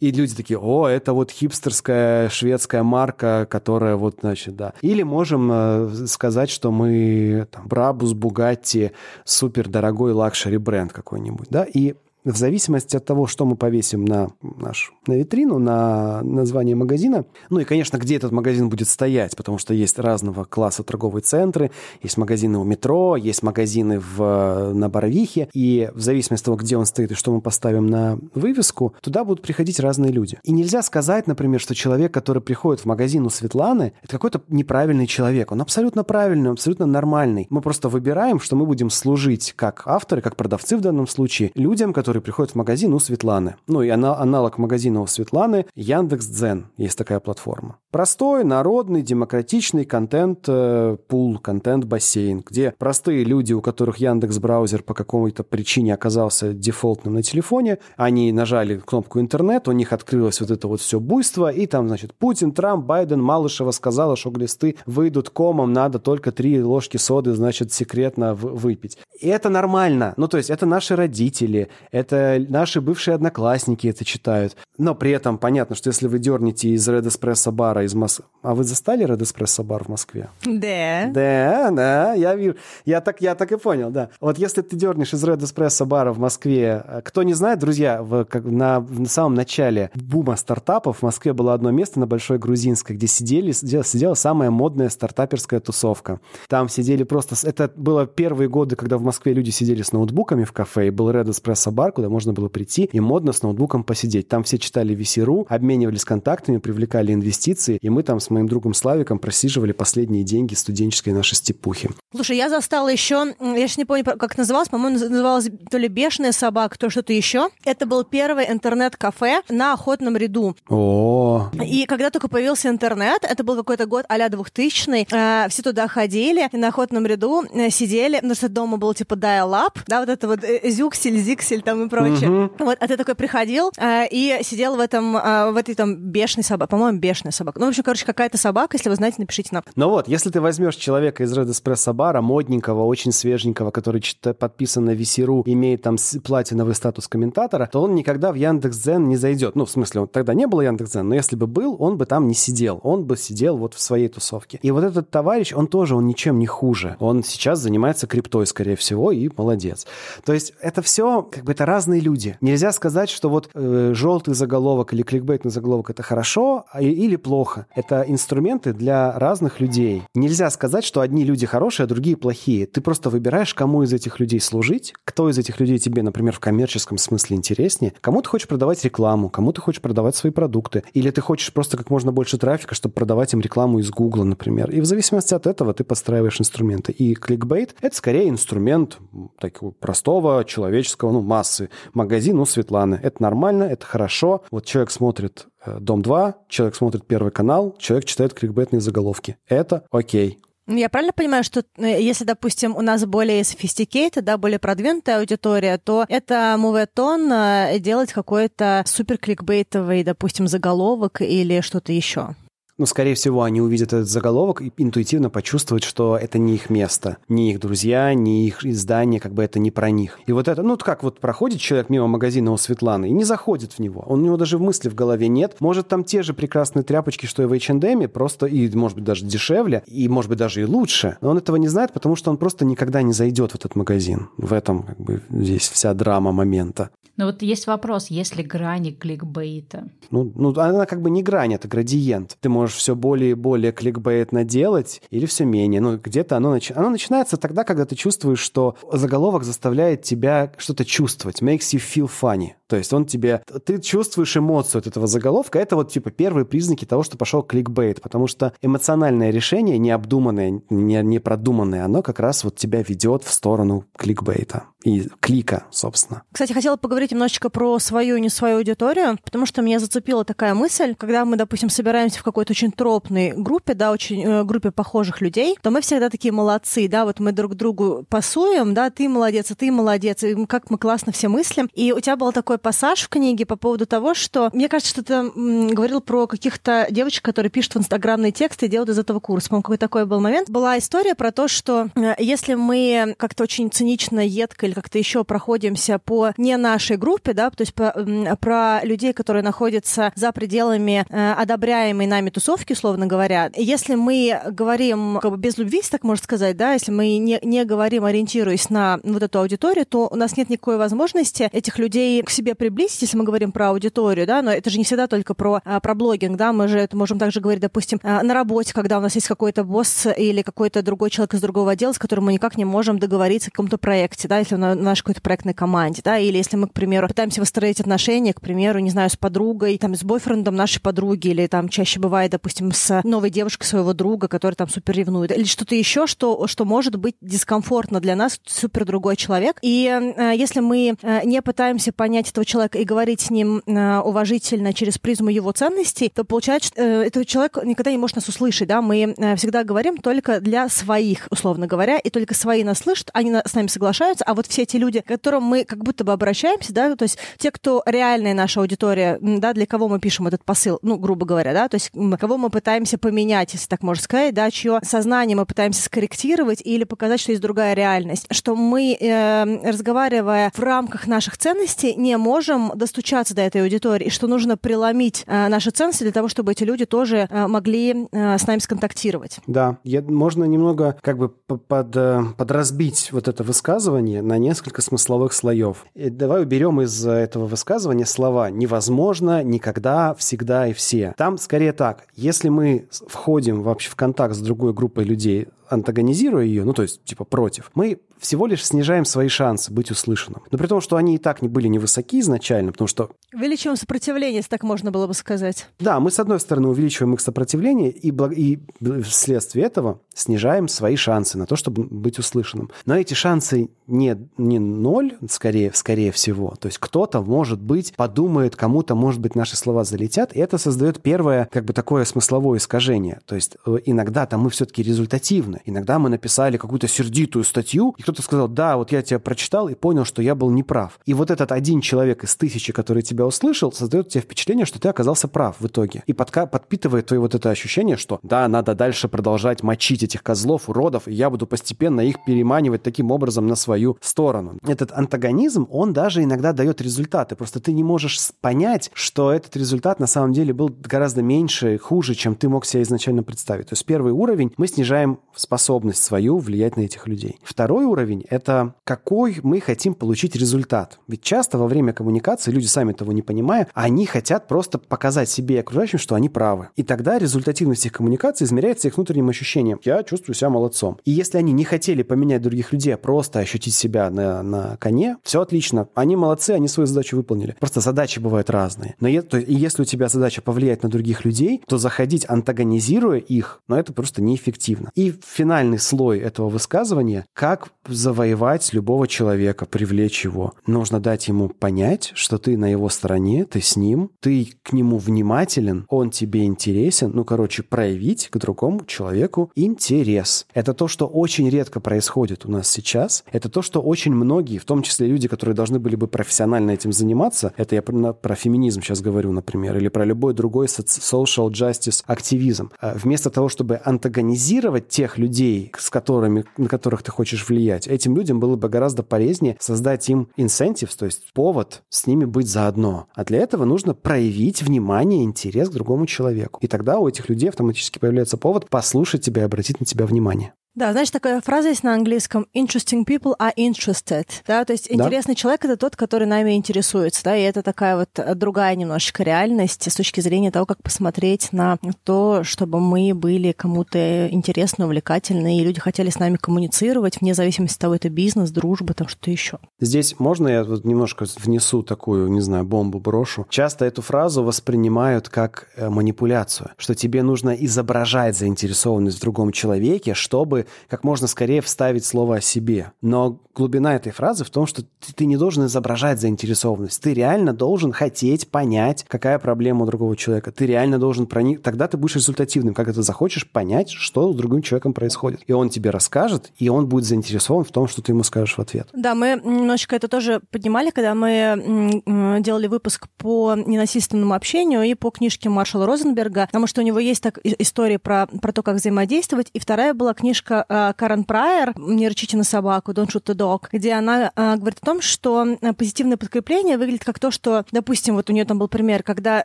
и 0.00 0.10
люди 0.10 0.34
такие, 0.34 0.58
о, 0.58 0.88
это 0.88 1.12
вот 1.12 1.30
хипстерская 1.30 2.28
шведская 2.28 2.82
марка, 2.82 3.46
которая 3.48 3.96
вот, 3.96 4.18
значит, 4.20 4.56
да. 4.56 4.74
Или 4.80 5.02
можем 5.02 5.50
э, 5.52 6.06
сказать, 6.06 6.50
что 6.50 6.70
мы 6.70 7.46
там, 7.50 7.66
Brabus, 7.66 8.12
Bugatti, 8.12 8.92
супер 9.24 9.68
дорогой 9.68 10.12
luxury 10.12 10.56
бренд 10.56 10.92
какой-нибудь, 10.92 11.48
да, 11.50 11.64
и 11.64 11.94
в 12.24 12.36
зависимости 12.36 12.96
от 12.96 13.04
того, 13.04 13.26
что 13.26 13.44
мы 13.44 13.56
повесим 13.56 14.04
на 14.04 14.28
нашу 14.42 14.94
на 15.06 15.14
витрину, 15.14 15.58
на 15.58 16.22
название 16.22 16.76
магазина, 16.76 17.24
ну 17.48 17.60
и, 17.60 17.64
конечно, 17.64 17.96
где 17.98 18.16
этот 18.16 18.32
магазин 18.32 18.68
будет 18.68 18.88
стоять, 18.88 19.36
потому 19.36 19.58
что 19.58 19.74
есть 19.74 19.98
разного 19.98 20.44
класса 20.44 20.82
торговые 20.82 21.22
центры, 21.22 21.70
есть 22.02 22.16
магазины 22.16 22.58
у 22.58 22.64
метро, 22.64 23.16
есть 23.16 23.42
магазины 23.42 24.00
в, 24.00 24.72
на 24.72 24.88
Барвихе, 24.88 25.48
и 25.54 25.90
в 25.94 26.00
зависимости 26.00 26.42
от 26.42 26.46
того, 26.46 26.56
где 26.56 26.76
он 26.76 26.86
стоит 26.86 27.12
и 27.12 27.14
что 27.14 27.32
мы 27.32 27.40
поставим 27.40 27.86
на 27.86 28.18
вывеску, 28.34 28.94
туда 29.00 29.24
будут 29.24 29.42
приходить 29.42 29.80
разные 29.80 30.12
люди. 30.12 30.38
И 30.42 30.52
нельзя 30.52 30.82
сказать, 30.82 31.26
например, 31.26 31.60
что 31.60 31.74
человек, 31.74 32.12
который 32.12 32.42
приходит 32.42 32.82
в 32.82 32.86
магазин 32.86 33.26
у 33.26 33.30
Светланы, 33.30 33.92
это 34.02 34.12
какой-то 34.12 34.42
неправильный 34.48 35.06
человек. 35.06 35.52
Он 35.52 35.60
абсолютно 35.60 36.04
правильный, 36.04 36.50
абсолютно 36.50 36.86
нормальный. 36.86 37.46
Мы 37.50 37.60
просто 37.60 37.88
выбираем, 37.88 38.40
что 38.40 38.56
мы 38.56 38.66
будем 38.66 38.90
служить 38.90 39.52
как 39.56 39.82
авторы, 39.86 40.22
как 40.22 40.36
продавцы 40.36 40.76
в 40.76 40.80
данном 40.80 41.06
случае, 41.06 41.52
людям, 41.54 41.92
которые 41.92 42.09
которые 42.10 42.24
приходят 42.24 42.50
в 42.50 42.54
магазин 42.56 42.92
у 42.92 42.98
Светланы. 42.98 43.54
Ну 43.68 43.82
и 43.82 43.88
аналог 43.88 44.58
магазина 44.58 45.00
у 45.00 45.06
Светланы 45.06 45.66
Яндекс.Дзен. 45.76 46.66
Есть 46.76 46.98
такая 46.98 47.20
платформа. 47.20 47.76
Простой, 47.92 48.42
народный, 48.42 49.02
демократичный 49.02 49.84
контент-пул, 49.84 51.34
э, 51.34 51.38
контент-бассейн, 51.40 52.42
где 52.44 52.74
простые 52.78 53.22
люди, 53.22 53.52
у 53.52 53.60
которых 53.60 53.98
Яндекс 53.98 54.38
браузер 54.38 54.82
по 54.82 54.92
какой-то 54.92 55.44
причине 55.44 55.94
оказался 55.94 56.52
дефолтным 56.52 57.14
на 57.14 57.22
телефоне, 57.22 57.78
они 57.96 58.32
нажали 58.32 58.78
кнопку 58.78 59.20
интернет, 59.20 59.68
у 59.68 59.72
них 59.72 59.92
открылось 59.92 60.40
вот 60.40 60.50
это 60.50 60.66
вот 60.66 60.80
все 60.80 60.98
буйство, 60.98 61.50
и 61.50 61.66
там, 61.66 61.86
значит, 61.86 62.14
Путин, 62.14 62.52
Трамп, 62.52 62.86
Байден, 62.86 63.20
Малышева 63.22 63.70
сказала, 63.70 64.16
что 64.16 64.30
глисты 64.30 64.76
выйдут 64.86 65.30
комом, 65.30 65.72
надо 65.72 66.00
только 66.00 66.32
три 66.32 66.60
ложки 66.62 66.96
соды, 66.96 67.34
значит, 67.34 67.72
секретно 67.72 68.34
выпить. 68.34 68.98
И 69.20 69.28
это 69.28 69.48
нормально. 69.48 70.14
Ну, 70.16 70.28
то 70.28 70.38
есть 70.38 70.48
это 70.48 70.64
наши 70.64 70.96
родители, 70.96 71.68
это 72.00 72.44
наши 72.48 72.80
бывшие 72.80 73.14
одноклассники 73.14 73.86
это 73.86 74.04
читают. 74.04 74.56
Но 74.78 74.94
при 74.94 75.10
этом 75.10 75.38
понятно, 75.38 75.76
что 75.76 75.88
если 75.88 76.06
вы 76.06 76.18
дернете 76.18 76.70
из 76.70 76.88
Red 76.88 77.02
Espresso 77.02 77.52
бара 77.52 77.84
из 77.84 77.94
Москвы... 77.94 78.26
А 78.42 78.54
вы 78.54 78.64
застали 78.64 79.06
Red 79.06 79.18
Espresso 79.18 79.62
бар 79.62 79.84
в 79.84 79.88
Москве? 79.88 80.30
Да. 80.44 81.06
Да, 81.12 81.70
да, 81.70 82.14
я 82.14 82.34
вижу. 82.34 82.56
Я 82.84 83.00
так, 83.00 83.20
я 83.20 83.34
так 83.34 83.52
и 83.52 83.58
понял, 83.58 83.90
да. 83.90 84.08
Вот 84.20 84.38
если 84.38 84.62
ты 84.62 84.76
дернешь 84.76 85.12
из 85.12 85.22
Red 85.22 85.40
Espresso 85.40 85.84
бара 85.84 86.12
в 86.12 86.18
Москве... 86.18 86.82
Э, 86.86 87.02
кто 87.04 87.22
не 87.22 87.34
знает, 87.34 87.58
друзья, 87.58 88.02
в, 88.02 88.24
как, 88.24 88.44
на, 88.44 88.80
на 88.80 89.06
самом 89.06 89.34
начале 89.34 89.90
бума 89.94 90.36
стартапов 90.36 90.98
в 90.98 91.02
Москве 91.02 91.32
было 91.32 91.52
одно 91.52 91.70
место 91.70 92.00
на 92.00 92.06
Большой 92.06 92.38
Грузинской, 92.38 92.96
где 92.96 93.06
сидели, 93.06 93.52
сидела, 93.52 93.84
сидела 93.84 94.14
самая 94.14 94.50
модная 94.50 94.88
стартаперская 94.88 95.60
тусовка. 95.60 96.20
Там 96.48 96.68
сидели 96.68 97.04
просто... 97.04 97.36
Это 97.46 97.70
было 97.76 98.06
первые 98.06 98.48
годы, 98.48 98.76
когда 98.76 98.96
в 98.96 99.02
Москве 99.02 99.34
люди 99.34 99.50
сидели 99.50 99.82
с 99.82 99.92
ноутбуками 99.92 100.44
в 100.44 100.52
кафе, 100.52 100.86
и 100.86 100.90
был 100.90 101.10
Red 101.10 101.26
Espresso 101.26 101.70
бар, 101.70 101.89
куда 101.90 102.08
можно 102.08 102.32
было 102.32 102.48
прийти 102.48 102.88
и 102.92 103.00
модно 103.00 103.32
с 103.32 103.42
ноутбуком 103.42 103.84
посидеть. 103.84 104.28
Там 104.28 104.44
все 104.44 104.58
читали 104.58 104.96
VC.ru, 104.96 105.46
обменивались 105.48 106.04
контактами, 106.04 106.58
привлекали 106.58 107.12
инвестиции, 107.12 107.78
и 107.80 107.88
мы 107.90 108.02
там 108.02 108.20
с 108.20 108.30
моим 108.30 108.48
другом 108.48 108.74
Славиком 108.74 109.18
просиживали 109.18 109.72
последние 109.72 110.24
деньги 110.24 110.54
студенческой 110.54 111.10
нашей 111.12 111.34
степухи. 111.34 111.90
Слушай, 112.14 112.36
я 112.36 112.48
застала 112.48 112.88
еще, 112.88 113.34
я 113.40 113.68
сейчас 113.68 113.78
не 113.78 113.84
помню, 113.84 114.04
как 114.04 114.36
называлось, 114.36 114.68
по-моему, 114.68 114.98
называлось 114.98 115.48
то 115.70 115.78
ли 115.78 115.88
«Бешеная 115.88 116.32
собака», 116.32 116.78
то 116.78 116.90
что-то 116.90 117.12
еще. 117.12 117.48
Это 117.64 117.86
был 117.86 118.04
первый 118.04 118.50
интернет-кафе 118.50 119.42
на 119.48 119.72
Охотном 119.72 120.16
ряду. 120.16 120.56
О. 120.68 121.50
И 121.64 121.86
когда 121.86 122.10
только 122.10 122.28
появился 122.28 122.68
интернет, 122.68 123.22
это 123.22 123.44
был 123.44 123.56
какой-то 123.56 123.86
год 123.86 124.04
а-ля 124.08 124.28
2000 124.28 125.06
э, 125.10 125.48
все 125.48 125.62
туда 125.62 125.88
ходили, 125.88 126.48
и 126.52 126.56
на 126.56 126.68
Охотном 126.68 127.06
ряду 127.06 127.44
э, 127.52 127.70
сидели, 127.70 128.16
потому 128.16 128.34
что 128.34 128.48
дома 128.48 128.76
был 128.76 128.94
типа 128.94 129.14
dial-up, 129.14 129.78
да, 129.86 130.00
вот 130.00 130.08
это 130.08 130.26
вот 130.26 130.44
э, 130.44 130.70
зюксель, 130.70 131.16
зиксель 131.18 131.62
там 131.62 131.79
и 131.86 131.88
прочее. 131.88 132.30
Угу. 132.30 132.52
Вот, 132.60 132.78
а 132.80 132.88
ты 132.88 132.96
такой 132.96 133.14
приходил 133.14 133.70
э, 133.78 134.06
и 134.10 134.38
сидел 134.42 134.76
в 134.76 134.80
этом, 134.80 135.16
э, 135.16 135.50
в 135.52 135.56
этой 135.56 135.74
там 135.74 135.96
бешеной 135.96 136.44
собаке, 136.44 136.70
по-моему, 136.70 136.98
бешеная 136.98 137.32
собака. 137.32 137.58
Ну, 137.58 137.66
в 137.66 137.68
общем, 137.70 137.82
короче, 137.82 138.04
какая-то 138.04 138.38
собака, 138.38 138.76
если 138.76 138.88
вы 138.88 138.96
знаете, 138.96 139.16
напишите 139.18 139.50
нам. 139.52 139.62
Ну 139.76 139.88
вот, 139.88 140.08
если 140.08 140.30
ты 140.30 140.40
возьмешь 140.40 140.76
человека 140.76 141.22
из 141.22 141.36
Red 141.36 141.48
Espresso 141.48 141.92
бара, 141.92 142.20
модненького, 142.20 142.84
очень 142.84 143.12
свеженького, 143.12 143.70
который 143.70 144.02
подписан 144.38 144.84
на 144.84 144.90
VC.ru, 144.90 145.42
имеет 145.46 145.82
там 145.82 145.96
платиновый 146.24 146.74
статус 146.74 147.08
комментатора, 147.08 147.68
то 147.72 147.82
он 147.82 147.94
никогда 147.94 148.32
в 148.32 148.34
Яндекс.Дзен 148.34 149.08
не 149.08 149.16
зайдет. 149.16 149.56
Ну, 149.56 149.64
в 149.64 149.70
смысле, 149.70 150.02
он 150.02 150.08
тогда 150.08 150.34
не 150.34 150.46
было 150.46 150.62
Яндекс.Дзен, 150.62 151.08
но 151.08 151.14
если 151.14 151.36
бы 151.36 151.46
был, 151.46 151.76
он 151.78 151.96
бы 151.96 152.06
там 152.06 152.28
не 152.28 152.34
сидел. 152.34 152.80
Он 152.82 153.04
бы 153.04 153.16
сидел 153.16 153.56
вот 153.56 153.74
в 153.74 153.80
своей 153.80 154.08
тусовке. 154.08 154.58
И 154.62 154.70
вот 154.70 154.84
этот 154.84 155.10
товарищ, 155.10 155.52
он 155.52 155.66
тоже, 155.66 155.94
он 155.94 156.06
ничем 156.06 156.38
не 156.38 156.46
хуже. 156.46 156.96
Он 156.98 157.22
сейчас 157.22 157.60
занимается 157.60 158.06
криптой, 158.06 158.46
скорее 158.46 158.76
всего, 158.76 159.12
и 159.12 159.28
молодец. 159.36 159.86
То 160.24 160.32
есть 160.32 160.52
это 160.60 160.82
все, 160.82 161.22
как 161.22 161.44
бы 161.44 161.52
это 161.52 161.66
разные 161.70 162.00
люди. 162.00 162.36
Нельзя 162.40 162.72
сказать, 162.72 163.08
что 163.08 163.28
вот 163.28 163.48
э, 163.54 163.92
желтый 163.94 164.34
заголовок 164.34 164.92
или 164.92 165.02
кликбейтный 165.02 165.52
заголовок 165.52 165.90
это 165.90 166.02
хорошо 166.02 166.64
а, 166.72 166.82
или 166.82 167.14
плохо. 167.14 167.66
Это 167.74 168.04
инструменты 168.06 168.72
для 168.72 169.16
разных 169.16 169.60
людей. 169.60 170.02
Нельзя 170.14 170.50
сказать, 170.50 170.84
что 170.84 171.00
одни 171.00 171.24
люди 171.24 171.46
хорошие, 171.46 171.84
а 171.84 171.86
другие 171.86 172.16
плохие. 172.16 172.66
Ты 172.66 172.80
просто 172.80 173.08
выбираешь, 173.08 173.54
кому 173.54 173.84
из 173.84 173.92
этих 173.92 174.18
людей 174.18 174.40
служить, 174.40 174.94
кто 175.04 175.30
из 175.30 175.38
этих 175.38 175.60
людей 175.60 175.78
тебе, 175.78 176.02
например, 176.02 176.32
в 176.32 176.40
коммерческом 176.40 176.98
смысле 176.98 177.36
интереснее, 177.36 177.92
кому 178.00 178.20
ты 178.20 178.28
хочешь 178.28 178.48
продавать 178.48 178.84
рекламу, 178.84 179.30
кому 179.30 179.52
ты 179.52 179.60
хочешь 179.60 179.80
продавать 179.80 180.16
свои 180.16 180.32
продукты, 180.32 180.82
или 180.92 181.10
ты 181.10 181.20
хочешь 181.20 181.52
просто 181.52 181.76
как 181.76 181.88
можно 181.88 182.10
больше 182.10 182.36
трафика, 182.36 182.74
чтобы 182.74 182.94
продавать 182.94 183.32
им 183.32 183.40
рекламу 183.40 183.78
из 183.78 183.90
Гугла, 183.90 184.24
например. 184.24 184.70
И 184.70 184.80
в 184.80 184.86
зависимости 184.86 185.34
от 185.34 185.46
этого 185.46 185.72
ты 185.72 185.84
подстраиваешь 185.84 186.40
инструменты. 186.40 186.90
И 186.90 187.14
кликбейт— 187.14 187.76
это 187.80 187.94
скорее 187.94 188.28
инструмент 188.28 188.98
такого 189.38 189.70
простого 189.70 190.44
человеческого, 190.44 191.12
ну, 191.12 191.20
массы. 191.20 191.59
Магазин 191.92 192.38
у 192.38 192.44
Светланы. 192.44 192.98
Это 193.02 193.22
нормально, 193.22 193.64
это 193.64 193.84
хорошо. 193.84 194.44
Вот 194.50 194.64
человек 194.64 194.90
смотрит 194.90 195.46
э, 195.64 195.78
Дом-2, 195.80 196.34
человек 196.48 196.74
смотрит 196.74 197.06
Первый 197.06 197.32
канал, 197.32 197.74
человек 197.78 198.06
читает 198.06 198.34
кликбейтные 198.34 198.80
заголовки. 198.80 199.36
Это 199.48 199.84
окей. 199.90 200.40
Я 200.66 200.88
правильно 200.88 201.12
понимаю, 201.12 201.42
что 201.42 201.64
э, 201.78 202.00
если, 202.00 202.24
допустим, 202.24 202.76
у 202.76 202.80
нас 202.80 203.04
более 203.04 203.40
sophisticated, 203.40 204.22
да, 204.22 204.38
более 204.38 204.58
продвинутая 204.58 205.18
аудитория, 205.18 205.78
то 205.78 206.04
это 206.08 206.54
муветон 206.58 207.30
э, 207.32 207.78
делать 207.80 208.12
какой-то 208.12 208.84
супер 208.86 209.18
кликбейтовый, 209.18 210.04
допустим, 210.04 210.46
заголовок 210.46 211.22
или 211.22 211.60
что-то 211.60 211.92
еще? 211.92 212.36
Ну, 212.80 212.86
скорее 212.86 213.14
всего, 213.14 213.42
они 213.42 213.60
увидят 213.60 213.92
этот 213.92 214.08
заголовок 214.08 214.62
и 214.62 214.72
интуитивно 214.78 215.28
почувствуют, 215.28 215.84
что 215.84 216.16
это 216.16 216.38
не 216.38 216.54
их 216.54 216.70
место, 216.70 217.18
не 217.28 217.50
их 217.50 217.60
друзья, 217.60 218.14
не 218.14 218.46
их 218.46 218.64
издание, 218.64 219.20
как 219.20 219.34
бы 219.34 219.44
это 219.44 219.58
не 219.58 219.70
про 219.70 219.90
них. 219.90 220.18
И 220.26 220.32
вот 220.32 220.48
это, 220.48 220.62
ну, 220.62 220.78
как 220.78 221.02
вот 221.02 221.20
проходит 221.20 221.60
человек 221.60 221.90
мимо 221.90 222.06
магазина 222.06 222.52
у 222.52 222.56
Светланы 222.56 223.10
и 223.10 223.12
не 223.12 223.24
заходит 223.24 223.74
в 223.74 223.80
него. 223.80 224.02
Он, 224.06 224.22
у 224.22 224.24
него 224.24 224.38
даже 224.38 224.56
в 224.56 224.62
мысли 224.62 224.88
в 224.88 224.94
голове 224.94 225.28
нет. 225.28 225.56
Может, 225.60 225.88
там 225.88 226.04
те 226.04 226.22
же 226.22 226.32
прекрасные 226.32 226.82
тряпочки, 226.82 227.26
что 227.26 227.42
и 227.42 227.46
в 227.46 227.52
H&M, 227.52 228.08
просто 228.08 228.46
и, 228.46 228.74
может 228.74 228.96
быть, 228.96 229.04
даже 229.04 229.26
дешевле, 229.26 229.82
и, 229.86 230.08
может 230.08 230.30
быть, 230.30 230.38
даже 230.38 230.62
и 230.62 230.64
лучше. 230.64 231.18
Но 231.20 231.28
он 231.28 231.36
этого 231.36 231.56
не 231.56 231.68
знает, 231.68 231.92
потому 231.92 232.16
что 232.16 232.30
он 232.30 232.38
просто 232.38 232.64
никогда 232.64 233.02
не 233.02 233.12
зайдет 233.12 233.52
в 233.52 233.56
этот 233.56 233.76
магазин. 233.76 234.30
В 234.38 234.54
этом, 234.54 234.84
как 234.84 234.98
бы, 234.98 235.20
здесь 235.28 235.68
вся 235.68 235.92
драма 235.92 236.32
момента. 236.32 236.88
Но 237.20 237.26
вот 237.26 237.42
есть 237.42 237.66
вопрос, 237.66 238.06
есть 238.06 238.34
ли 238.36 238.42
грани 238.42 238.92
кликбейта? 238.92 239.90
Ну, 240.10 240.32
ну, 240.34 240.58
она 240.58 240.86
как 240.86 241.02
бы 241.02 241.10
не 241.10 241.22
грань, 241.22 241.52
это 241.52 241.68
градиент. 241.68 242.38
Ты 242.40 242.48
можешь 242.48 242.76
все 242.76 242.94
более 242.94 243.32
и 243.32 243.34
более 243.34 243.72
кликбейтно 243.72 244.42
делать 244.42 245.02
или 245.10 245.26
все 245.26 245.44
менее. 245.44 245.82
Ну, 245.82 245.98
где-то 245.98 246.38
оно, 246.38 246.52
начи... 246.52 246.72
оно 246.74 246.88
начинается 246.88 247.36
тогда, 247.36 247.64
когда 247.64 247.84
ты 247.84 247.94
чувствуешь, 247.94 248.38
что 248.38 248.78
заголовок 248.90 249.44
заставляет 249.44 250.00
тебя 250.00 250.54
что-то 250.56 250.86
чувствовать. 250.86 251.42
Makes 251.42 251.74
you 251.74 251.82
feel 251.94 252.10
funny. 252.10 252.52
То 252.68 252.76
есть 252.76 252.90
он 252.94 253.04
тебе... 253.04 253.42
Ты 253.66 253.82
чувствуешь 253.82 254.34
эмоцию 254.38 254.78
от 254.78 254.86
этого 254.86 255.06
заголовка. 255.06 255.58
Это 255.58 255.76
вот 255.76 255.92
типа 255.92 256.10
первые 256.10 256.46
признаки 256.46 256.86
того, 256.86 257.02
что 257.02 257.18
пошел 257.18 257.42
кликбейт. 257.42 258.00
Потому 258.00 258.28
что 258.28 258.54
эмоциональное 258.62 259.28
решение, 259.28 259.76
необдуманное, 259.76 260.62
не, 260.70 261.02
не 261.02 261.18
продуманное, 261.18 261.84
оно 261.84 262.00
как 262.00 262.18
раз 262.18 262.44
вот 262.44 262.56
тебя 262.56 262.82
ведет 262.82 263.24
в 263.24 263.30
сторону 263.30 263.84
кликбейта 263.98 264.64
и 264.84 265.08
клика, 265.20 265.64
собственно. 265.70 266.22
Кстати, 266.32 266.52
хотела 266.52 266.76
поговорить 266.76 267.12
немножечко 267.12 267.50
про 267.50 267.78
свою 267.78 268.16
и 268.16 268.20
не 268.20 268.28
свою 268.28 268.58
аудиторию, 268.58 269.18
потому 269.22 269.46
что 269.46 269.62
меня 269.62 269.78
зацепила 269.78 270.24
такая 270.24 270.54
мысль, 270.54 270.94
когда 270.94 271.24
мы, 271.24 271.36
допустим, 271.36 271.68
собираемся 271.68 272.20
в 272.20 272.22
какой-то 272.22 272.52
очень 272.52 272.72
тропной 272.72 273.32
группе, 273.36 273.74
да, 273.74 273.92
очень 273.92 274.24
э, 274.24 274.44
группе 274.44 274.70
похожих 274.70 275.20
людей, 275.20 275.56
то 275.60 275.70
мы 275.70 275.80
всегда 275.80 276.08
такие 276.08 276.32
молодцы, 276.32 276.88
да, 276.88 277.04
вот 277.04 277.20
мы 277.20 277.32
друг 277.32 277.54
другу 277.54 278.04
пасуем, 278.08 278.74
да, 278.74 278.90
ты 278.90 279.08
молодец, 279.08 279.50
а 279.50 279.54
ты 279.54 279.70
молодец, 279.70 280.22
и 280.22 280.46
как 280.46 280.70
мы 280.70 280.78
классно 280.78 281.12
все 281.12 281.28
мыслим. 281.28 281.68
И 281.74 281.92
у 281.92 282.00
тебя 282.00 282.16
был 282.16 282.32
такой 282.32 282.58
пассаж 282.58 283.02
в 283.02 283.08
книге 283.08 283.46
по 283.46 283.56
поводу 283.56 283.86
того, 283.86 284.14
что, 284.14 284.50
мне 284.52 284.68
кажется, 284.68 284.90
что 284.90 285.02
ты 285.02 285.30
говорил 285.74 286.00
про 286.00 286.26
каких-то 286.26 286.86
девочек, 286.90 287.24
которые 287.24 287.50
пишут 287.50 287.74
в 287.74 287.78
инстаграмные 287.78 288.32
тексты 288.32 288.66
и 288.66 288.68
делают 288.68 288.90
из 288.90 288.98
этого 288.98 289.20
курс. 289.20 289.48
По-моему, 289.48 289.62
какой 289.62 289.78
такой 289.78 290.06
был 290.06 290.20
момент. 290.20 290.48
Была 290.48 290.78
история 290.78 291.14
про 291.14 291.32
то, 291.32 291.48
что 291.48 291.88
э, 291.94 292.14
если 292.18 292.54
мы 292.54 293.14
как-то 293.18 293.42
очень 293.42 293.70
цинично, 293.70 294.20
едко 294.20 294.69
или 294.70 294.74
как-то 294.74 294.98
еще 294.98 295.24
проходимся 295.24 295.98
по 295.98 296.30
не 296.36 296.56
нашей 296.56 296.96
группе, 296.96 297.32
да, 297.32 297.50
то 297.50 297.62
есть 297.62 297.74
по, 297.74 297.92
про 298.40 298.80
людей, 298.84 299.12
которые 299.12 299.42
находятся 299.42 300.12
за 300.14 300.32
пределами 300.32 301.04
э, 301.08 301.32
одобряемой 301.32 302.06
нами 302.06 302.30
тусовки, 302.30 302.72
условно 302.72 303.06
говоря, 303.06 303.50
если 303.56 303.96
мы 303.96 304.40
говорим 304.50 305.18
как 305.20 305.32
бы 305.32 305.36
без 305.36 305.58
любви, 305.58 305.82
так 305.90 306.04
можно 306.04 306.22
сказать, 306.22 306.56
да, 306.56 306.72
если 306.74 306.92
мы 306.92 307.16
не, 307.18 307.38
не 307.42 307.64
говорим, 307.64 308.04
ориентируясь 308.04 308.70
на 308.70 309.00
вот 309.02 309.22
эту 309.22 309.40
аудиторию, 309.40 309.86
то 309.86 310.08
у 310.10 310.16
нас 310.16 310.36
нет 310.36 310.50
никакой 310.50 310.76
возможности 310.76 311.48
этих 311.52 311.78
людей 311.78 312.22
к 312.22 312.30
себе 312.30 312.54
приблизить, 312.54 313.02
если 313.02 313.16
мы 313.16 313.24
говорим 313.24 313.50
про 313.50 313.70
аудиторию, 313.70 314.26
да, 314.26 314.42
но 314.42 314.52
это 314.52 314.70
же 314.70 314.78
не 314.78 314.84
всегда 314.84 315.06
только 315.06 315.34
про, 315.34 315.60
а, 315.64 315.80
про 315.80 315.94
блогинг, 315.94 316.36
да, 316.36 316.52
мы 316.52 316.68
же 316.68 316.78
это 316.78 316.96
можем 316.96 317.18
также 317.18 317.40
говорить, 317.40 317.60
допустим, 317.60 317.98
а, 318.02 318.22
на 318.22 318.34
работе, 318.34 318.72
когда 318.72 318.98
у 318.98 319.00
нас 319.00 319.14
есть 319.14 319.26
какой-то 319.26 319.64
босс 319.64 320.06
или 320.16 320.42
какой-то 320.42 320.82
другой 320.82 321.10
человек 321.10 321.34
из 321.34 321.40
другого 321.40 321.72
отдела, 321.72 321.92
с 321.92 321.98
которым 321.98 322.26
мы 322.26 322.34
никак 322.34 322.56
не 322.56 322.64
можем 322.64 322.98
договориться 322.98 323.48
о 323.48 323.52
каком-то 323.52 323.78
проекте, 323.78 324.28
да, 324.28 324.38
если 324.38 324.56
на 324.60 324.74
нашей 324.74 325.02
какой-то 325.02 325.22
проектной 325.22 325.54
команде, 325.54 326.02
да, 326.04 326.18
или 326.18 326.36
если 326.36 326.56
мы, 326.56 326.68
к 326.68 326.72
примеру, 326.72 327.08
пытаемся 327.08 327.40
выстроить 327.40 327.80
отношения, 327.80 328.32
к 328.32 328.40
примеру, 328.40 328.78
не 328.78 328.90
знаю, 328.90 329.10
с 329.10 329.16
подругой, 329.16 329.78
там, 329.78 329.94
с 329.94 330.04
бойфрендом 330.04 330.54
нашей 330.54 330.80
подруги, 330.80 331.28
или 331.28 331.46
там 331.46 331.68
чаще 331.68 331.98
бывает, 332.00 332.32
допустим, 332.32 332.72
с 332.72 333.00
новой 333.04 333.30
девушкой 333.30 333.64
своего 333.64 333.92
друга, 333.92 334.28
который 334.28 334.54
там 334.54 334.68
супер 334.68 334.94
ревнует, 334.94 335.32
или 335.32 335.44
что-то 335.44 335.74
еще, 335.74 336.06
что, 336.06 336.46
что 336.46 336.64
может 336.64 336.96
быть 336.96 337.16
дискомфортно 337.20 338.00
для 338.00 338.16
нас, 338.16 338.40
супер 338.46 338.84
другой 338.84 339.16
человек. 339.16 339.58
И 339.62 339.86
э, 339.88 340.32
если 340.36 340.60
мы 340.60 340.94
э, 341.00 341.20
не 341.24 341.42
пытаемся 341.42 341.92
понять 341.92 342.30
этого 342.30 342.44
человека 342.44 342.78
и 342.78 342.84
говорить 342.84 343.20
с 343.20 343.30
ним 343.30 343.62
э, 343.66 343.98
уважительно 343.98 344.72
через 344.72 344.98
призму 344.98 345.30
его 345.30 345.52
ценностей, 345.52 346.10
то 346.14 346.24
получается, 346.24 346.70
что 346.72 346.82
э, 346.82 347.06
этот 347.06 347.26
человек 347.26 347.58
никогда 347.64 347.90
не 347.90 347.98
может 347.98 348.16
нас 348.16 348.28
услышать, 348.28 348.68
да, 348.68 348.82
мы 348.82 349.14
э, 349.16 349.36
всегда 349.36 349.64
говорим 349.64 349.96
только 349.96 350.40
для 350.40 350.68
своих, 350.68 351.26
условно 351.30 351.66
говоря, 351.66 351.98
и 351.98 352.10
только 352.10 352.34
свои 352.34 352.64
нас 352.64 352.78
слышат, 352.78 353.10
они 353.12 353.30
на, 353.30 353.42
с 353.46 353.54
нами 353.54 353.68
соглашаются, 353.68 354.24
а 354.24 354.34
вот 354.34 354.46
все 354.50 354.62
эти 354.62 354.76
люди, 354.76 355.00
к 355.00 355.06
которым 355.06 355.44
мы 355.44 355.64
как 355.64 355.82
будто 355.82 356.04
бы 356.04 356.12
обращаемся, 356.12 356.72
да, 356.72 356.94
то 356.96 357.04
есть 357.04 357.18
те, 357.38 357.50
кто 357.50 357.82
реальная 357.86 358.34
наша 358.34 358.60
аудитория, 358.60 359.18
да, 359.20 359.52
для 359.52 359.66
кого 359.66 359.88
мы 359.88 360.00
пишем 360.00 360.26
этот 360.26 360.44
посыл, 360.44 360.78
ну, 360.82 360.98
грубо 360.98 361.26
говоря, 361.26 361.52
да, 361.52 361.68
то 361.68 361.76
есть 361.76 361.90
кого 362.18 362.36
мы 362.36 362.50
пытаемся 362.50 362.98
поменять, 362.98 363.54
если 363.54 363.66
так 363.66 363.82
можно 363.82 364.02
сказать, 364.02 364.34
да, 364.34 364.50
чье 364.50 364.80
сознание 364.82 365.36
мы 365.36 365.46
пытаемся 365.46 365.82
скорректировать 365.82 366.60
или 366.62 366.84
показать, 366.84 367.20
что 367.20 367.32
есть 367.32 367.42
другая 367.42 367.74
реальность, 367.74 368.26
что 368.30 368.54
мы, 368.54 368.96
э, 369.00 369.68
разговаривая 369.68 370.52
в 370.54 370.60
рамках 370.60 371.06
наших 371.06 371.38
ценностей, 371.38 371.94
не 371.94 372.16
можем 372.16 372.72
достучаться 372.74 373.34
до 373.34 373.42
этой 373.42 373.62
аудитории, 373.62 374.06
и 374.06 374.10
что 374.10 374.26
нужно 374.26 374.56
преломить 374.56 375.24
э, 375.26 375.48
наши 375.48 375.70
ценности 375.70 376.02
для 376.02 376.12
того, 376.12 376.28
чтобы 376.28 376.52
эти 376.52 376.64
люди 376.64 376.84
тоже 376.84 377.26
э, 377.30 377.46
могли 377.46 378.06
э, 378.12 378.38
с 378.38 378.46
нами 378.46 378.58
сконтактировать. 378.58 379.38
Да, 379.46 379.78
я, 379.84 380.02
можно 380.02 380.44
немного 380.44 380.96
как 381.00 381.18
бы 381.18 381.28
под, 381.28 381.96
э, 381.96 382.22
подразбить 382.36 383.12
вот 383.12 383.28
это 383.28 383.42
высказывание 383.42 384.22
на 384.22 384.38
несколько 384.40 384.82
смысловых 384.82 385.32
слоев. 385.32 385.84
И 385.94 386.10
давай 386.10 386.42
уберем 386.42 386.80
из 386.80 387.06
этого 387.06 387.46
высказывания 387.46 388.06
слова 388.06 388.50
«невозможно», 388.50 389.42
«никогда», 389.42 390.14
«всегда» 390.14 390.66
и 390.66 390.72
«все». 390.72 391.14
Там 391.16 391.38
скорее 391.38 391.72
так. 391.72 392.06
Если 392.16 392.48
мы 392.48 392.88
входим 392.90 393.62
вообще 393.62 393.90
в 393.90 393.96
контакт 393.96 394.34
с 394.34 394.38
другой 394.38 394.72
группой 394.72 395.04
людей, 395.04 395.48
антагонизируя 395.68 396.44
ее, 396.44 396.64
ну 396.64 396.72
то 396.72 396.82
есть 396.82 397.04
типа 397.04 397.24
против, 397.24 397.70
мы 397.74 398.00
всего 398.20 398.46
лишь 398.46 398.64
снижаем 398.64 399.04
свои 399.04 399.28
шансы 399.28 399.72
быть 399.72 399.90
услышанным. 399.90 400.42
Но 400.50 400.58
при 400.58 400.66
том, 400.66 400.80
что 400.80 400.96
они 400.96 401.16
и 401.16 401.18
так 401.18 401.42
не 401.42 401.48
были 401.48 401.68
невысоки 401.68 402.20
изначально, 402.20 402.72
потому 402.72 402.88
что... 402.88 403.10
Увеличиваем 403.34 403.76
сопротивление, 403.76 404.36
если 404.36 404.50
так 404.50 404.62
можно 404.62 404.90
было 404.90 405.06
бы 405.06 405.14
сказать. 405.14 405.68
Да, 405.78 406.00
мы, 406.00 406.10
с 406.10 406.18
одной 406.18 406.40
стороны, 406.40 406.68
увеличиваем 406.68 407.14
их 407.14 407.20
сопротивление, 407.20 407.90
и, 407.90 408.10
благ... 408.10 408.32
и 408.36 408.60
вследствие 409.04 409.64
этого 409.64 410.00
снижаем 410.14 410.68
свои 410.68 410.96
шансы 410.96 411.38
на 411.38 411.46
то, 411.46 411.56
чтобы 411.56 411.84
быть 411.84 412.18
услышанным. 412.18 412.70
Но 412.86 412.96
эти 412.96 413.14
шансы 413.14 413.70
не, 413.86 414.16
не 414.36 414.58
ноль, 414.58 415.16
скорее, 415.28 415.72
скорее 415.74 416.12
всего. 416.12 416.54
То 416.60 416.66
есть 416.66 416.78
кто-то, 416.78 417.22
может 417.22 417.60
быть, 417.60 417.94
подумает, 417.96 418.56
кому-то, 418.56 418.94
может 418.94 419.20
быть, 419.20 419.34
наши 419.34 419.56
слова 419.56 419.84
залетят, 419.84 420.34
и 420.34 420.40
это 420.40 420.58
создает 420.58 421.02
первое, 421.02 421.48
как 421.52 421.64
бы 421.64 421.72
такое 421.72 422.04
смысловое 422.04 422.58
искажение. 422.58 423.20
То 423.26 423.34
есть 423.34 423.56
э, 423.66 423.78
иногда 423.84 424.26
там 424.26 424.40
мы 424.40 424.50
все-таки 424.50 424.82
результативны. 424.82 425.60
Иногда 425.64 425.98
мы 425.98 426.08
написали 426.08 426.56
какую-то 426.56 426.88
сердитую 426.88 427.44
статью, 427.44 427.94
и 427.98 428.02
кто-то 428.10 428.22
сказал, 428.22 428.48
да, 428.48 428.76
вот 428.76 428.90
я 428.92 429.02
тебя 429.02 429.18
прочитал 429.20 429.68
и 429.68 429.74
понял, 429.74 430.04
что 430.04 430.20
я 430.20 430.34
был 430.34 430.50
неправ. 430.50 430.98
И 431.06 431.14
вот 431.14 431.30
этот 431.30 431.52
один 431.52 431.80
человек 431.80 432.24
из 432.24 432.34
тысячи, 432.34 432.72
который 432.72 433.02
тебя 433.02 433.24
услышал, 433.24 433.70
создает 433.70 434.08
тебе 434.08 434.22
впечатление, 434.22 434.66
что 434.66 434.80
ты 434.80 434.88
оказался 434.88 435.28
прав 435.28 435.56
в 435.60 435.66
итоге. 435.66 436.02
И 436.06 436.12
подка- 436.12 436.48
подпитывает 436.48 437.06
твое 437.06 437.20
вот 437.20 437.34
это 437.34 437.50
ощущение, 437.50 437.96
что 437.96 438.18
да, 438.22 438.48
надо 438.48 438.74
дальше 438.74 439.08
продолжать 439.08 439.62
мочить 439.62 440.02
этих 440.02 440.24
козлов, 440.24 440.68
уродов, 440.68 441.06
и 441.06 441.12
я 441.12 441.30
буду 441.30 441.46
постепенно 441.46 442.00
их 442.00 442.24
переманивать 442.24 442.82
таким 442.82 443.12
образом 443.12 443.46
на 443.46 443.54
свою 443.54 443.96
сторону. 444.00 444.58
Этот 444.66 444.90
антагонизм, 444.90 445.68
он 445.70 445.92
даже 445.92 446.24
иногда 446.24 446.52
дает 446.52 446.80
результаты. 446.80 447.36
Просто 447.36 447.60
ты 447.60 447.72
не 447.72 447.84
можешь 447.84 448.18
понять, 448.40 448.90
что 448.92 449.32
этот 449.32 449.56
результат 449.56 450.00
на 450.00 450.08
самом 450.08 450.32
деле 450.32 450.52
был 450.52 450.68
гораздо 450.68 451.22
меньше, 451.22 451.78
хуже, 451.78 452.14
чем 452.14 452.34
ты 452.34 452.48
мог 452.48 452.66
себе 452.66 452.82
изначально 452.82 453.22
представить. 453.22 453.68
То 453.68 453.74
есть 453.74 453.86
первый 453.86 454.12
уровень 454.12 454.52
мы 454.56 454.66
снижаем 454.66 455.20
способность 455.36 456.02
свою 456.02 456.38
влиять 456.38 456.76
на 456.76 456.80
этих 456.80 457.06
людей. 457.06 457.38
Второй 457.44 457.84
уровень— 457.84 457.99
это 458.28 458.74
какой 458.84 459.38
мы 459.42 459.60
хотим 459.60 459.94
получить 459.94 460.36
результат. 460.36 460.98
Ведь 461.08 461.22
часто 461.22 461.58
во 461.58 461.66
время 461.66 461.92
коммуникации 461.92 462.50
люди 462.50 462.66
сами 462.66 462.92
того 462.92 463.12
не 463.12 463.22
понимая, 463.22 463.68
они 463.74 464.06
хотят 464.06 464.48
просто 464.48 464.78
показать 464.78 465.28
себе 465.28 465.56
и 465.56 465.58
окружающим, 465.58 465.98
что 465.98 466.14
они 466.14 466.28
правы. 466.28 466.68
И 466.76 466.82
тогда 466.82 467.18
результативность 467.18 467.86
их 467.86 467.92
коммуникации 467.92 468.44
измеряется 468.44 468.88
их 468.88 468.96
внутренним 468.96 469.28
ощущением. 469.28 469.80
Я 469.84 470.02
чувствую 470.02 470.34
себя 470.34 470.50
молодцом. 470.50 470.98
И 471.04 471.10
если 471.10 471.38
они 471.38 471.52
не 471.52 471.64
хотели 471.64 472.02
поменять 472.02 472.42
других 472.42 472.72
людей, 472.72 472.94
а 472.94 472.98
просто 472.98 473.40
ощутить 473.40 473.74
себя 473.74 474.10
на, 474.10 474.42
на 474.42 474.76
коне, 474.78 475.16
все 475.22 475.40
отлично. 475.40 475.88
Они 475.94 476.16
молодцы, 476.16 476.50
они 476.50 476.68
свою 476.68 476.86
задачу 476.86 477.16
выполнили. 477.16 477.56
Просто 477.58 477.80
задачи 477.80 478.18
бывают 478.18 478.50
разные. 478.50 478.94
Но 479.00 479.08
то, 479.22 479.38
и 479.38 479.54
если 479.54 479.82
у 479.82 479.84
тебя 479.84 480.08
задача 480.08 480.42
повлиять 480.42 480.82
на 480.82 480.88
других 480.88 481.24
людей, 481.24 481.62
то 481.66 481.78
заходить 481.78 482.24
антагонизируя 482.28 483.18
их, 483.18 483.60
но 483.68 483.74
ну, 483.74 483.80
это 483.80 483.92
просто 483.92 484.22
неэффективно. 484.22 484.90
И 484.94 485.14
финальный 485.26 485.78
слой 485.78 486.18
этого 486.18 486.48
высказывания, 486.48 487.26
как 487.32 487.68
завоевать 487.90 488.72
любого 488.72 489.06
человека, 489.06 489.66
привлечь 489.66 490.24
его. 490.24 490.54
Нужно 490.66 491.00
дать 491.00 491.28
ему 491.28 491.48
понять, 491.48 492.12
что 492.14 492.38
ты 492.38 492.56
на 492.56 492.70
его 492.70 492.88
стороне, 492.88 493.44
ты 493.44 493.60
с 493.60 493.76
ним, 493.76 494.10
ты 494.20 494.48
к 494.62 494.72
нему 494.72 494.98
внимателен, 494.98 495.84
он 495.88 496.10
тебе 496.10 496.44
интересен. 496.44 497.12
Ну, 497.14 497.24
короче, 497.24 497.62
проявить 497.62 498.28
к 498.28 498.36
другому 498.38 498.84
человеку 498.86 499.50
интерес. 499.54 500.46
Это 500.54 500.74
то, 500.74 500.88
что 500.88 501.06
очень 501.06 501.48
редко 501.48 501.80
происходит 501.80 502.46
у 502.46 502.50
нас 502.50 502.68
сейчас. 502.68 503.24
Это 503.32 503.48
то, 503.48 503.62
что 503.62 503.80
очень 503.80 504.12
многие, 504.12 504.58
в 504.58 504.64
том 504.64 504.82
числе 504.82 505.06
люди, 505.06 505.28
которые 505.28 505.54
должны 505.54 505.78
были 505.78 505.96
бы 505.96 506.06
профессионально 506.06 506.72
этим 506.72 506.92
заниматься, 506.92 507.52
это 507.56 507.74
я 507.74 507.82
про, 507.82 508.34
феминизм 508.34 508.82
сейчас 508.82 509.00
говорю, 509.00 509.32
например, 509.32 509.76
или 509.76 509.88
про 509.88 510.04
любой 510.04 510.34
другой 510.34 510.66
social 510.66 511.50
justice 511.50 512.02
активизм. 512.06 512.70
А 512.80 512.94
вместо 512.94 513.30
того, 513.30 513.48
чтобы 513.48 513.80
антагонизировать 513.84 514.88
тех 514.88 515.18
людей, 515.18 515.72
с 515.78 515.90
которыми, 515.90 516.44
на 516.56 516.68
которых 516.68 517.02
ты 517.02 517.10
хочешь 517.10 517.48
влиять, 517.48 517.79
этим 517.86 518.16
людям 518.16 518.40
было 518.40 518.56
бы 518.56 518.68
гораздо 518.68 519.02
полезнее 519.02 519.56
создать 519.60 520.08
им 520.08 520.28
incentives, 520.36 520.96
то 520.98 521.06
есть 521.06 521.32
повод 521.32 521.82
с 521.88 522.06
ними 522.06 522.24
быть 522.24 522.48
заодно. 522.48 523.06
А 523.14 523.24
для 523.24 523.38
этого 523.38 523.64
нужно 523.64 523.94
проявить 523.94 524.62
внимание, 524.62 525.24
интерес 525.24 525.68
к 525.68 525.72
другому 525.72 526.06
человеку. 526.06 526.60
И 526.62 526.66
тогда 526.66 526.98
у 526.98 527.08
этих 527.08 527.28
людей 527.28 527.48
автоматически 527.48 527.98
появляется 527.98 528.36
повод 528.36 528.68
послушать 528.68 529.22
тебя 529.22 529.42
и 529.42 529.44
обратить 529.44 529.80
на 529.80 529.86
тебя 529.86 530.06
внимание. 530.06 530.54
Да, 530.80 530.92
знаешь, 530.92 531.10
такая 531.10 531.42
фраза 531.42 531.68
есть 531.68 531.82
на 531.82 531.92
английском 531.92 532.46
«interesting 532.56 533.04
people 533.04 533.34
are 533.38 533.52
interested». 533.54 534.26
Да, 534.46 534.64
то 534.64 534.72
есть 534.72 534.90
интересный 534.90 535.34
да. 535.34 535.38
человек— 535.38 535.64
это 535.66 535.76
тот, 535.76 535.94
который 535.94 536.26
нами 536.26 536.52
интересуется, 536.52 537.22
да, 537.22 537.36
и 537.36 537.42
это 537.42 537.62
такая 537.62 537.98
вот 537.98 538.08
другая 538.38 538.74
немножечко 538.76 539.22
реальность 539.22 539.92
с 539.92 539.94
точки 539.94 540.22
зрения 540.22 540.50
того, 540.50 540.64
как 540.64 540.82
посмотреть 540.82 541.52
на 541.52 541.76
то, 542.04 542.44
чтобы 542.44 542.80
мы 542.80 543.12
были 543.14 543.52
кому-то 543.52 544.28
интересны, 544.28 544.86
увлекательны, 544.86 545.58
и 545.58 545.62
люди 545.62 545.78
хотели 545.80 546.08
с 546.08 546.18
нами 546.18 546.38
коммуницировать, 546.38 547.20
вне 547.20 547.34
зависимости 547.34 547.76
от 547.76 547.80
того, 547.80 547.96
это 547.96 548.08
бизнес, 548.08 548.50
дружба, 548.50 548.94
там 548.94 549.06
что-то 549.06 549.30
еще. 549.30 549.58
Здесь 549.80 550.18
можно 550.18 550.48
я 550.48 550.64
вот 550.64 550.86
немножко 550.86 551.26
внесу 551.36 551.82
такую, 551.82 552.30
не 552.30 552.40
знаю, 552.40 552.64
бомбу 552.64 553.00
брошу? 553.00 553.46
Часто 553.50 553.84
эту 553.84 554.00
фразу 554.00 554.42
воспринимают 554.42 555.28
как 555.28 555.68
э, 555.76 555.90
манипуляцию, 555.90 556.70
что 556.78 556.94
тебе 556.94 557.22
нужно 557.22 557.50
изображать 557.50 558.34
заинтересованность 558.34 559.18
в 559.18 559.20
другом 559.20 559.52
человеке, 559.52 560.14
чтобы 560.14 560.64
как 560.88 561.04
можно 561.04 561.26
скорее 561.26 561.60
вставить 561.60 562.04
слово 562.04 562.36
о 562.36 562.40
себе. 562.40 562.92
Но 563.02 563.40
глубина 563.54 563.94
этой 563.94 564.12
фразы 564.12 564.44
в 564.44 564.50
том, 564.50 564.66
что 564.66 564.82
ты, 564.82 565.12
ты 565.14 565.26
не 565.26 565.36
должен 565.36 565.66
изображать 565.66 566.20
заинтересованность. 566.20 567.02
Ты 567.02 567.14
реально 567.14 567.52
должен 567.52 567.92
хотеть 567.92 568.48
понять, 568.48 569.04
какая 569.08 569.38
проблема 569.38 569.84
у 569.84 569.86
другого 569.86 570.16
человека. 570.16 570.52
Ты 570.52 570.66
реально 570.66 570.98
должен 570.98 571.26
проник... 571.26 571.62
Тогда 571.62 571.88
ты 571.88 571.96
будешь 571.96 572.16
результативным, 572.16 572.74
как 572.74 572.92
ты 572.92 573.02
захочешь 573.02 573.48
понять, 573.48 573.90
что 573.90 574.32
с 574.32 574.36
другим 574.36 574.62
человеком 574.62 574.92
происходит. 574.92 575.42
И 575.46 575.52
он 575.52 575.68
тебе 575.68 575.90
расскажет, 575.90 576.52
и 576.58 576.68
он 576.68 576.86
будет 576.86 577.04
заинтересован 577.04 577.64
в 577.64 577.70
том, 577.70 577.88
что 577.88 578.02
ты 578.02 578.12
ему 578.12 578.22
скажешь 578.22 578.56
в 578.56 578.60
ответ. 578.60 578.88
Да, 578.92 579.14
мы 579.14 579.40
немножечко 579.44 579.96
это 579.96 580.08
тоже 580.08 580.40
поднимали, 580.50 580.90
когда 580.90 581.14
мы 581.14 582.02
делали 582.40 582.66
выпуск 582.66 583.08
по 583.18 583.54
ненасильственному 583.54 584.34
общению 584.34 584.82
и 584.82 584.94
по 584.94 585.10
книжке 585.10 585.48
Маршала 585.48 585.86
Розенберга, 585.86 586.46
потому 586.46 586.66
что 586.66 586.80
у 586.80 586.84
него 586.84 586.98
есть 586.98 587.22
так 587.22 587.38
история 587.44 587.98
про, 587.98 588.26
про 588.26 588.52
то, 588.52 588.62
как 588.62 588.76
взаимодействовать, 588.76 589.48
и 589.52 589.58
вторая 589.58 589.94
была 589.94 590.14
книжка 590.14 590.49
Карен 590.50 591.24
Прайер 591.24 591.72
«Не 591.76 592.08
рычите 592.08 592.36
на 592.36 592.44
собаку», 592.44 592.92
«Don't 592.92 593.08
shoot 593.08 593.24
the 593.24 593.34
dog», 593.34 593.68
где 593.72 593.92
она 593.92 594.32
э, 594.34 594.56
говорит 594.56 594.78
о 594.82 594.86
том, 594.86 595.00
что 595.00 595.46
э, 595.60 595.72
позитивное 595.72 596.16
подкрепление 596.16 596.76
выглядит 596.78 597.04
как 597.04 597.18
то, 597.18 597.30
что, 597.30 597.64
допустим, 597.72 598.16
вот 598.16 598.28
у 598.30 598.32
нее 598.32 598.44
там 598.44 598.58
был 598.58 598.68
пример, 598.68 599.02
когда 599.02 599.44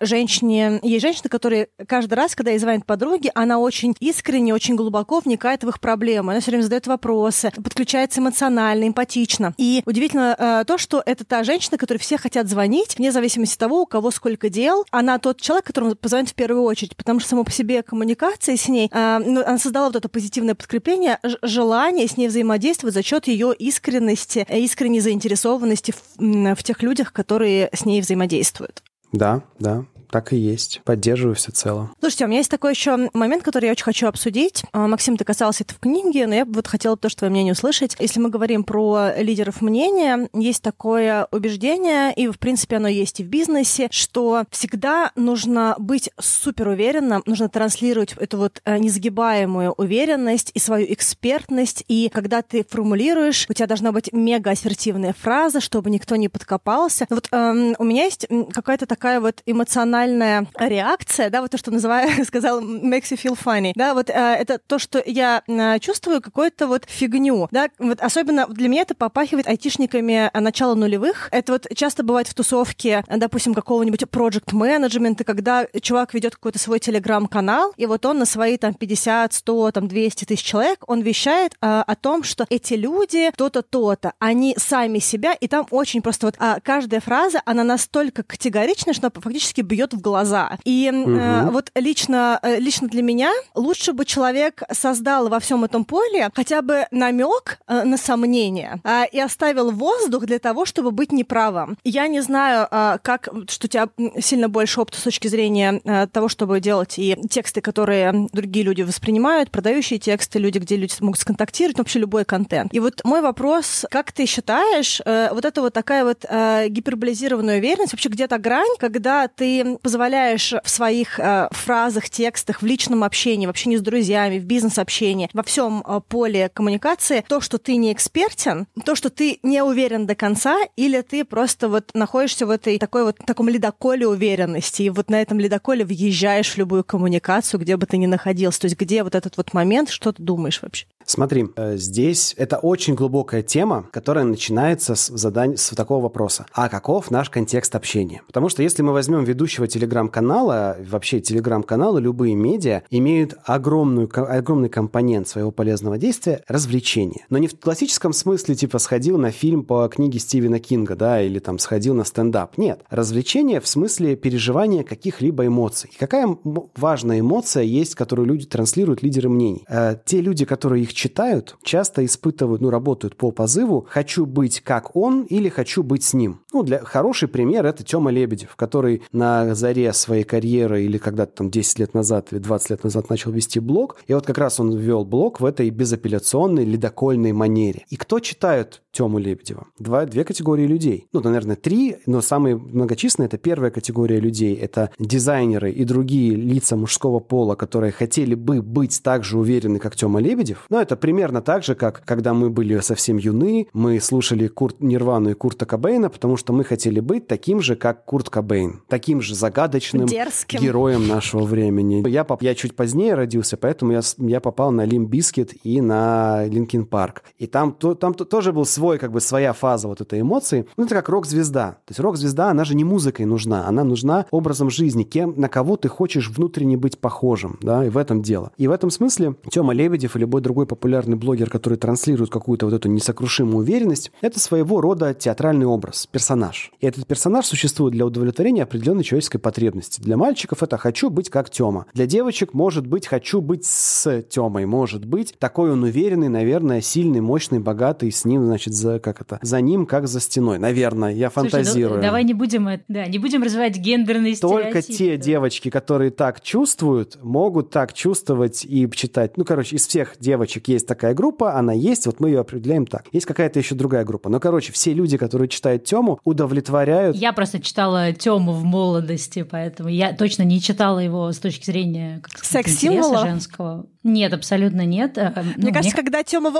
женщине, 0.00 0.80
есть 0.82 1.02
женщина, 1.02 1.28
которая 1.28 1.68
каждый 1.86 2.14
раз, 2.14 2.34
когда 2.34 2.50
ей 2.50 2.58
звонят 2.58 2.86
подруги, 2.86 3.30
она 3.34 3.58
очень 3.58 3.94
искренне, 4.00 4.54
очень 4.54 4.76
глубоко 4.76 5.20
вникает 5.20 5.64
в 5.64 5.68
их 5.68 5.80
проблемы, 5.80 6.32
она 6.32 6.40
все 6.40 6.50
время 6.50 6.62
задает 6.62 6.86
вопросы, 6.86 7.50
подключается 7.50 8.20
эмоционально, 8.20 8.88
эмпатично. 8.88 9.54
И 9.58 9.82
удивительно 9.86 10.64
то, 10.66 10.78
что 10.78 11.02
это 11.04 11.24
та 11.24 11.44
женщина, 11.44 11.78
которой 11.78 11.98
все 11.98 12.16
хотят 12.16 12.48
звонить, 12.48 12.96
вне 12.98 13.12
зависимости 13.12 13.54
от 13.54 13.60
того, 13.60 13.82
у 13.82 13.86
кого 13.86 14.10
сколько 14.10 14.48
дел, 14.48 14.84
она 14.90 15.18
тот 15.18 15.40
человек, 15.40 15.66
которому 15.66 15.94
позвонит 15.94 16.30
в 16.30 16.34
первую 16.34 16.62
очередь, 16.62 16.96
потому 16.96 17.20
что 17.20 17.28
само 17.28 17.44
по 17.44 17.50
себе 17.50 17.82
коммуникация 17.82 18.56
с 18.56 18.68
ней, 18.68 18.90
ну, 18.92 19.44
она 19.44 19.58
создала 19.58 19.86
вот 19.86 19.96
это 19.96 20.08
позитивное 20.08 20.54
подкрепление, 20.54 20.93
проявление 20.94 21.18
желания 21.42 22.06
с 22.06 22.16
ней 22.16 22.28
взаимодействовать 22.28 22.94
за 22.94 23.02
счет 23.02 23.26
ее 23.26 23.54
искренности, 23.54 24.46
э, 24.48 24.60
искренней 24.60 25.00
заинтересованности 25.00 25.92
в, 25.92 26.54
в 26.54 26.62
тех 26.62 26.82
людях, 26.82 27.12
которые 27.12 27.70
с 27.72 27.84
ней 27.84 28.00
взаимодействуют. 28.00 28.82
Да, 29.12 29.42
да. 29.58 29.84
Так 30.14 30.32
и 30.32 30.36
есть. 30.36 30.80
Поддерживаю 30.84 31.34
всецело. 31.34 31.90
Слушайте, 31.98 32.26
у 32.26 32.28
меня 32.28 32.38
есть 32.38 32.50
такой 32.50 32.70
еще 32.70 33.10
момент, 33.14 33.42
который 33.42 33.64
я 33.64 33.72
очень 33.72 33.82
хочу 33.82 34.06
обсудить. 34.06 34.62
А, 34.72 34.86
Максим, 34.86 35.16
ты 35.16 35.24
касался 35.24 35.64
это 35.64 35.74
в 35.74 35.80
книге, 35.80 36.28
но 36.28 36.36
я 36.36 36.44
бы 36.44 36.52
вот 36.52 36.68
хотела 36.68 36.96
тоже 36.96 37.16
твое 37.16 37.32
мнение 37.32 37.52
услышать. 37.52 37.96
Если 37.98 38.20
мы 38.20 38.28
говорим 38.28 38.62
про 38.62 39.12
лидеров 39.16 39.60
мнения, 39.60 40.28
есть 40.32 40.62
такое 40.62 41.26
убеждение, 41.32 42.14
и, 42.14 42.28
в 42.28 42.38
принципе, 42.38 42.76
оно 42.76 42.86
есть 42.86 43.18
и 43.18 43.24
в 43.24 43.26
бизнесе, 43.26 43.88
что 43.90 44.44
всегда 44.52 45.10
нужно 45.16 45.74
быть 45.78 46.10
супер 46.20 46.68
уверенным, 46.68 47.24
нужно 47.26 47.48
транслировать 47.48 48.12
эту 48.12 48.38
вот 48.38 48.62
э, 48.64 48.78
несгибаемую 48.78 49.72
уверенность 49.72 50.52
и 50.54 50.60
свою 50.60 50.86
экспертность, 50.92 51.84
и 51.88 52.08
когда 52.14 52.42
ты 52.42 52.64
формулируешь, 52.64 53.46
у 53.48 53.52
тебя 53.52 53.66
должна 53.66 53.90
быть 53.90 54.12
мега 54.12 54.52
ассертивная 54.52 55.12
фраза, 55.12 55.60
чтобы 55.60 55.90
никто 55.90 56.14
не 56.14 56.28
подкопался. 56.28 57.08
Вот 57.10 57.26
эм, 57.32 57.74
у 57.80 57.82
меня 57.82 58.04
есть 58.04 58.28
какая-то 58.52 58.86
такая 58.86 59.18
вот 59.18 59.42
эмоциональная 59.44 60.03
эмоциональная 60.04 60.46
реакция, 60.58 61.30
да, 61.30 61.40
вот 61.40 61.50
то, 61.50 61.58
что 61.58 61.70
называю, 61.70 62.24
сказал 62.26 62.60
makes 62.62 63.10
you 63.10 63.20
feel 63.20 63.38
funny, 63.42 63.72
да, 63.74 63.94
вот 63.94 64.10
э, 64.10 64.12
это 64.12 64.58
то, 64.58 64.78
что 64.78 65.02
я 65.04 65.42
э, 65.46 65.78
чувствую 65.78 66.20
какую-то 66.20 66.66
вот 66.66 66.84
фигню, 66.86 67.48
да, 67.50 67.68
вот 67.78 68.00
особенно 68.00 68.46
для 68.46 68.68
меня 68.68 68.82
это 68.82 68.94
попахивает 68.94 69.46
айтишниками 69.46 70.30
начала 70.38 70.74
нулевых. 70.74 71.28
Это 71.30 71.52
вот 71.52 71.66
часто 71.74 72.02
бывает 72.02 72.28
в 72.28 72.34
тусовке, 72.34 73.04
допустим, 73.08 73.54
какого-нибудь 73.54 74.02
project 74.04 74.54
менеджмента, 74.54 75.24
когда 75.24 75.66
чувак 75.80 76.14
ведет 76.14 76.34
какой-то 76.34 76.58
свой 76.58 76.78
телеграм-канал, 76.78 77.72
и 77.76 77.86
вот 77.86 78.04
он 78.06 78.18
на 78.18 78.26
свои 78.26 78.56
там 78.56 78.74
50, 78.74 79.32
100, 79.32 79.72
там 79.72 79.88
200 79.88 80.24
тысяч 80.24 80.44
человек, 80.44 80.78
он 80.86 81.00
вещает 81.00 81.54
э, 81.60 81.82
о 81.86 81.94
том, 81.96 82.22
что 82.22 82.46
эти 82.50 82.74
люди 82.74 83.30
то-то, 83.36 83.62
то-то, 83.62 84.12
они 84.18 84.54
сами 84.58 84.98
себя, 84.98 85.34
и 85.34 85.48
там 85.48 85.66
очень 85.70 86.02
просто 86.02 86.26
вот 86.26 86.36
э, 86.38 86.58
каждая 86.62 87.00
фраза, 87.00 87.40
она 87.44 87.64
настолько 87.64 88.22
категорична, 88.22 88.92
что 88.92 89.10
фактически 89.10 89.60
бьет 89.60 89.93
в 89.94 90.00
глаза. 90.00 90.58
И 90.64 90.90
угу. 90.92 91.10
э, 91.10 91.50
вот 91.50 91.70
лично, 91.74 92.38
э, 92.42 92.58
лично 92.58 92.88
для 92.88 93.02
меня 93.02 93.32
лучше 93.54 93.92
бы 93.92 94.04
человек 94.04 94.62
создал 94.72 95.28
во 95.28 95.40
всем 95.40 95.64
этом 95.64 95.84
поле 95.84 96.30
хотя 96.34 96.62
бы 96.62 96.86
намек 96.90 97.58
э, 97.66 97.84
на 97.84 97.96
сомнение 97.96 98.80
э, 98.84 99.04
и 99.12 99.20
оставил 99.20 99.70
воздух 99.70 100.26
для 100.26 100.38
того, 100.38 100.64
чтобы 100.64 100.90
быть 100.90 101.12
неправым. 101.12 101.76
Я 101.84 102.06
не 102.08 102.20
знаю, 102.20 102.68
э, 102.70 102.98
как, 103.02 103.28
что 103.48 103.66
у 103.66 103.68
тебя 103.68 103.88
сильно 104.20 104.48
больше 104.48 104.80
опыта 104.80 104.98
с 104.98 105.02
точки 105.02 105.28
зрения 105.28 105.80
э, 105.84 106.06
того, 106.06 106.28
чтобы 106.28 106.60
делать 106.60 106.98
и 106.98 107.16
тексты, 107.30 107.60
которые 107.60 108.28
другие 108.32 108.64
люди 108.64 108.82
воспринимают, 108.82 109.50
продающие 109.50 109.98
тексты, 109.98 110.38
люди, 110.38 110.58
где 110.58 110.76
люди 110.76 110.94
могут 111.00 111.20
сконтактировать, 111.20 111.78
вообще 111.78 111.98
любой 111.98 112.24
контент. 112.24 112.72
И 112.74 112.80
вот 112.80 113.00
мой 113.04 113.20
вопрос, 113.20 113.86
как 113.90 114.12
ты 114.12 114.26
считаешь, 114.26 115.00
э, 115.04 115.28
вот 115.32 115.44
это 115.44 115.60
вот 115.60 115.72
такая 115.72 116.04
вот 116.04 116.24
э, 116.28 116.68
гиперболизированная 116.68 117.58
уверенность, 117.58 117.92
вообще 117.92 118.08
где-то 118.08 118.38
грань, 118.38 118.76
когда 118.78 119.28
ты 119.28 119.73
позволяешь 119.82 120.54
в 120.62 120.68
своих 120.68 121.18
э, 121.18 121.48
фразах, 121.50 122.10
текстах, 122.10 122.62
в 122.62 122.66
личном 122.66 123.04
общении, 123.04 123.46
в 123.46 123.50
общении 123.50 123.76
с 123.76 123.80
друзьями, 123.80 124.38
в 124.38 124.44
бизнес-общении, 124.44 125.30
во 125.32 125.42
всем 125.42 125.82
э, 125.86 126.00
поле 126.08 126.50
коммуникации, 126.52 127.24
то, 127.26 127.40
что 127.40 127.58
ты 127.58 127.76
не 127.76 127.92
экспертен, 127.92 128.66
то, 128.84 128.94
что 128.94 129.10
ты 129.10 129.38
не 129.42 129.62
уверен 129.62 130.06
до 130.06 130.14
конца, 130.14 130.58
или 130.76 131.00
ты 131.00 131.24
просто 131.24 131.68
вот 131.68 131.90
находишься 131.94 132.46
в 132.46 132.50
этой 132.50 132.78
такой 132.78 133.04
вот 133.04 133.16
таком 133.24 133.48
ледоколе 133.48 134.06
уверенности, 134.06 134.82
и 134.82 134.90
вот 134.90 135.10
на 135.10 135.20
этом 135.20 135.38
ледоколе 135.38 135.84
въезжаешь 135.84 136.52
в 136.52 136.58
любую 136.58 136.84
коммуникацию, 136.84 137.60
где 137.60 137.76
бы 137.76 137.86
ты 137.86 137.96
ни 137.96 138.06
находился. 138.06 138.60
То 138.60 138.64
есть 138.66 138.78
где 138.78 139.02
вот 139.02 139.14
этот 139.14 139.36
вот 139.36 139.52
момент, 139.54 139.90
что 139.90 140.12
ты 140.12 140.22
думаешь 140.22 140.60
вообще? 140.62 140.86
Смотри, 141.06 141.46
э, 141.56 141.76
здесь 141.76 142.34
это 142.38 142.56
очень 142.58 142.94
глубокая 142.94 143.42
тема, 143.42 143.86
которая 143.92 144.24
начинается 144.24 144.94
с, 144.94 145.08
задания, 145.08 145.56
с 145.56 145.68
такого 145.74 146.04
вопроса. 146.04 146.46
А 146.52 146.68
каков 146.68 147.10
наш 147.10 147.28
контекст 147.28 147.74
общения? 147.74 148.22
Потому 148.26 148.48
что 148.48 148.62
если 148.62 148.82
мы 148.82 148.92
возьмем 148.92 149.24
ведущего 149.24 149.63
нашего 149.64 149.66
телеграм-канала, 149.66 150.76
вообще 150.86 151.20
телеграм-каналы, 151.20 152.00
любые 152.00 152.34
медиа, 152.34 152.82
имеют 152.90 153.34
огромную, 153.44 154.08
огромный 154.14 154.68
компонент 154.68 155.28
своего 155.28 155.50
полезного 155.50 155.98
действия– 155.98 156.42
развлечение. 156.48 157.24
Но 157.30 157.38
не 157.38 157.48
в 157.48 157.58
классическом 157.58 158.12
смысле, 158.12 158.54
типа, 158.54 158.78
сходил 158.78 159.18
на 159.18 159.30
фильм 159.30 159.64
по 159.64 159.88
книге 159.88 160.18
Стивена 160.18 160.58
Кинга, 160.58 160.96
да, 160.96 161.22
или 161.22 161.38
там 161.38 161.58
сходил 161.58 161.94
на 161.94 162.04
стендап. 162.04 162.58
Нет. 162.58 162.80
Развлечение 162.90 163.60
в 163.60 163.66
смысле 163.66 164.16
переживания 164.16 164.82
каких-либо 164.82 165.46
эмоций. 165.46 165.90
Какая 165.98 166.36
важная 166.76 167.20
эмоция 167.20 167.62
есть, 167.62 167.94
которую 167.94 168.28
люди 168.28 168.46
транслируют, 168.46 169.02
лидеры 169.02 169.28
мнений? 169.28 169.64
Э, 169.68 169.96
те 170.04 170.20
люди, 170.20 170.44
которые 170.44 170.82
их 170.82 170.92
читают, 170.92 171.56
часто 171.62 172.04
испытывают, 172.04 172.60
ну, 172.60 172.70
работают 172.70 173.16
по 173.16 173.30
позыву 173.30 173.86
«хочу 173.88 174.26
быть 174.26 174.60
как 174.60 174.96
он» 174.96 175.22
или 175.22 175.48
«хочу 175.48 175.82
быть 175.82 176.04
с 176.04 176.14
ним». 176.14 176.40
Ну, 176.52 176.62
для 176.62 176.78
хороший 176.80 177.28
пример– 177.28 177.66
это 177.66 177.82
Тёма 177.84 178.10
Лебедев, 178.10 178.56
который 178.56 179.02
на 179.12 179.53
заре 179.54 179.92
своей 179.92 180.24
карьеры 180.24 180.84
или 180.84 180.98
когда-то 180.98 181.32
там 181.36 181.50
10 181.50 181.78
лет 181.78 181.94
назад 181.94 182.32
или 182.32 182.38
20 182.38 182.70
лет 182.70 182.84
назад 182.84 183.10
начал 183.10 183.30
вести 183.30 183.60
блог. 183.60 183.96
И 184.06 184.14
вот 184.14 184.26
как 184.26 184.38
раз 184.38 184.60
он 184.60 184.76
ввел 184.76 185.04
блог 185.04 185.40
в 185.40 185.44
этой 185.44 185.70
безапелляционной 185.70 186.64
ледокольной 186.64 187.32
манере. 187.32 187.84
И 187.90 187.96
кто 187.96 188.20
читает 188.20 188.82
Тему 188.92 189.18
Лебедева? 189.18 189.66
Два, 189.78 190.06
две 190.06 190.24
категории 190.24 190.66
людей. 190.66 191.06
Ну, 191.12 191.20
наверное, 191.20 191.56
три, 191.56 191.96
но 192.06 192.20
самые 192.20 192.56
многочисленные– 192.56 193.26
это 193.28 193.38
первая 193.38 193.70
категория 193.70 194.20
людей. 194.20 194.54
Это 194.54 194.90
дизайнеры 194.98 195.70
и 195.70 195.84
другие 195.84 196.34
лица 196.34 196.76
мужского 196.76 197.20
пола, 197.20 197.54
которые 197.54 197.92
хотели 197.92 198.34
бы 198.34 198.62
быть 198.62 199.02
так 199.02 199.24
же 199.24 199.38
уверены, 199.38 199.78
как 199.78 199.96
Тёма 199.96 200.20
Лебедев. 200.20 200.66
Но 200.70 200.80
это 200.80 200.96
примерно 200.96 201.42
так 201.42 201.64
же, 201.64 201.74
как 201.74 202.02
когда 202.04 202.34
мы 202.34 202.50
были 202.50 202.78
совсем 202.80 203.16
юны, 203.16 203.68
мы 203.72 204.00
слушали 204.00 204.48
Курт, 204.48 204.80
Нирвану 204.80 205.30
и 205.30 205.34
Курта 205.34 205.66
Кобейна, 205.66 206.10
потому 206.10 206.36
что 206.36 206.52
мы 206.52 206.64
хотели 206.64 207.00
быть 207.00 207.26
таким 207.26 207.60
же, 207.60 207.76
как 207.76 208.04
Курт 208.04 208.30
Кобейн. 208.30 208.82
Таким 208.88 209.20
же 209.20 209.34
загадочным 209.44 210.06
Дерзким. 210.06 210.58
героем 210.58 211.06
нашего 211.06 211.44
времени. 211.44 212.08
Я, 212.08 212.26
я 212.40 212.54
чуть 212.54 212.74
позднее 212.74 213.14
родился, 213.14 213.58
поэтому 213.58 213.92
я, 213.92 214.00
я 214.18 214.40
попал 214.40 214.70
на 214.70 214.86
Limp 214.86 215.06
Bizkit 215.06 215.52
и 215.64 215.82
на 215.82 216.46
Linkin 216.46 216.86
Park. 216.86 217.24
И 217.38 217.46
там, 217.46 217.72
то, 217.72 217.94
там 217.94 218.14
то, 218.14 218.24
тоже 218.24 218.52
был 218.52 218.64
свой, 218.64 218.98
как 218.98 219.12
бы 219.12 219.20
своя 219.20 219.52
фаза 219.52 219.88
вот 219.88 220.00
этой 220.00 220.22
эмоции. 220.22 220.66
Ну, 220.78 220.84
это 220.86 220.94
как 220.94 221.10
рок-звезда. 221.10 221.72
То 221.84 221.90
есть 221.90 222.00
рок-звезда, 222.00 222.50
она 222.50 222.64
же 222.64 222.74
не 222.74 222.84
музыкой 222.84 223.26
нужна, 223.26 223.68
она 223.68 223.84
нужна 223.84 224.24
образом 224.30 224.70
жизни, 224.70 225.02
кем, 225.02 225.34
на 225.36 225.48
кого 225.48 225.76
ты 225.76 225.88
хочешь 225.88 226.30
внутренне 226.30 226.78
быть 226.78 226.98
похожим, 226.98 227.58
да, 227.60 227.84
и 227.84 227.90
в 227.90 227.98
этом 227.98 228.22
дело. 228.22 228.50
И 228.56 228.66
в 228.66 228.70
этом 228.70 228.88
смысле 228.88 229.34
Тёма 229.50 229.74
Лебедев 229.74 230.16
и 230.16 230.18
любой 230.18 230.40
другой 230.40 230.66
популярный 230.66 231.16
блогер, 231.16 231.50
который 231.50 231.76
транслирует 231.76 232.30
какую-то 232.30 232.64
вот 232.64 232.74
эту 232.74 232.88
несокрушимую 232.88 233.58
уверенность, 233.58 234.10
это 234.22 234.40
своего 234.40 234.80
рода 234.80 235.12
театральный 235.12 235.66
образ, 235.66 236.06
персонаж. 236.10 236.72
И 236.80 236.86
этот 236.86 237.06
персонаж 237.06 237.44
существует 237.44 237.92
для 237.92 238.06
удовлетворения 238.06 238.62
определенной 238.62 239.04
человеческой 239.04 239.33
потребности. 239.38 240.00
Для 240.00 240.16
мальчиков 240.16 240.62
это 240.62 240.76
«хочу 240.78 241.10
быть 241.10 241.30
как 241.30 241.50
Тёма». 241.50 241.86
Для 241.94 242.06
девочек 242.06 242.54
может 242.54 242.86
быть 242.86 243.06
«хочу 243.06 243.40
быть 243.40 243.64
с 243.64 244.22
Тёмой». 244.22 244.66
Может 244.66 245.04
быть 245.04 245.34
такой 245.38 245.72
он 245.72 245.82
уверенный, 245.82 246.28
наверное, 246.28 246.80
сильный, 246.80 247.20
мощный, 247.20 247.58
богатый, 247.58 248.10
с 248.10 248.24
ним, 248.24 248.44
значит, 248.44 248.74
за, 248.74 248.98
как 248.98 249.20
это, 249.20 249.38
за 249.42 249.60
ним, 249.60 249.86
как 249.86 250.06
за 250.08 250.20
стеной. 250.20 250.58
Наверное, 250.58 251.12
я 251.12 251.30
Слушай, 251.30 251.50
фантазирую. 251.50 252.00
Да, 252.00 252.08
давай 252.08 252.24
не 252.24 252.34
будем, 252.34 252.68
да, 252.88 253.06
не 253.06 253.18
будем 253.18 253.42
развивать 253.42 253.76
гендерные 253.76 254.36
Только 254.36 254.82
те 254.82 255.16
девочки, 255.16 255.70
которые 255.70 256.10
так 256.10 256.40
чувствуют, 256.40 257.18
могут 257.22 257.70
так 257.70 257.92
чувствовать 257.92 258.64
и 258.64 258.88
читать. 258.90 259.36
Ну, 259.36 259.44
короче, 259.44 259.76
из 259.76 259.86
всех 259.86 260.14
девочек 260.18 260.68
есть 260.68 260.86
такая 260.86 261.14
группа, 261.14 261.54
она 261.54 261.72
есть, 261.72 262.06
вот 262.06 262.20
мы 262.20 262.28
ее 262.28 262.40
определяем 262.40 262.86
так. 262.86 263.06
Есть 263.12 263.26
какая-то 263.26 263.58
еще 263.58 263.74
другая 263.74 264.04
группа. 264.04 264.28
Но, 264.28 264.40
короче, 264.40 264.72
все 264.72 264.92
люди, 264.92 265.16
которые 265.16 265.48
читают 265.48 265.84
Тему, 265.84 266.20
удовлетворяют... 266.24 267.16
Я 267.16 267.32
просто 267.32 267.60
читала 267.60 268.12
Тему 268.12 268.52
в 268.52 268.64
молодости, 268.64 269.23
поэтому 269.50 269.88
я 269.88 270.12
точно 270.12 270.42
не 270.42 270.60
читала 270.60 270.98
его 270.98 271.30
с 271.30 271.38
точки 271.38 271.64
зрения 271.66 272.22
секс-символа 272.42 273.26
женского. 273.26 273.86
Нет, 274.04 274.34
абсолютно 274.34 274.84
нет. 274.84 275.16
Э, 275.16 275.32
мне 275.34 275.54
ну, 275.56 275.72
кажется, 275.72 275.96
мне... 275.96 276.04
когда 276.04 276.22
Тёма, 276.22 276.52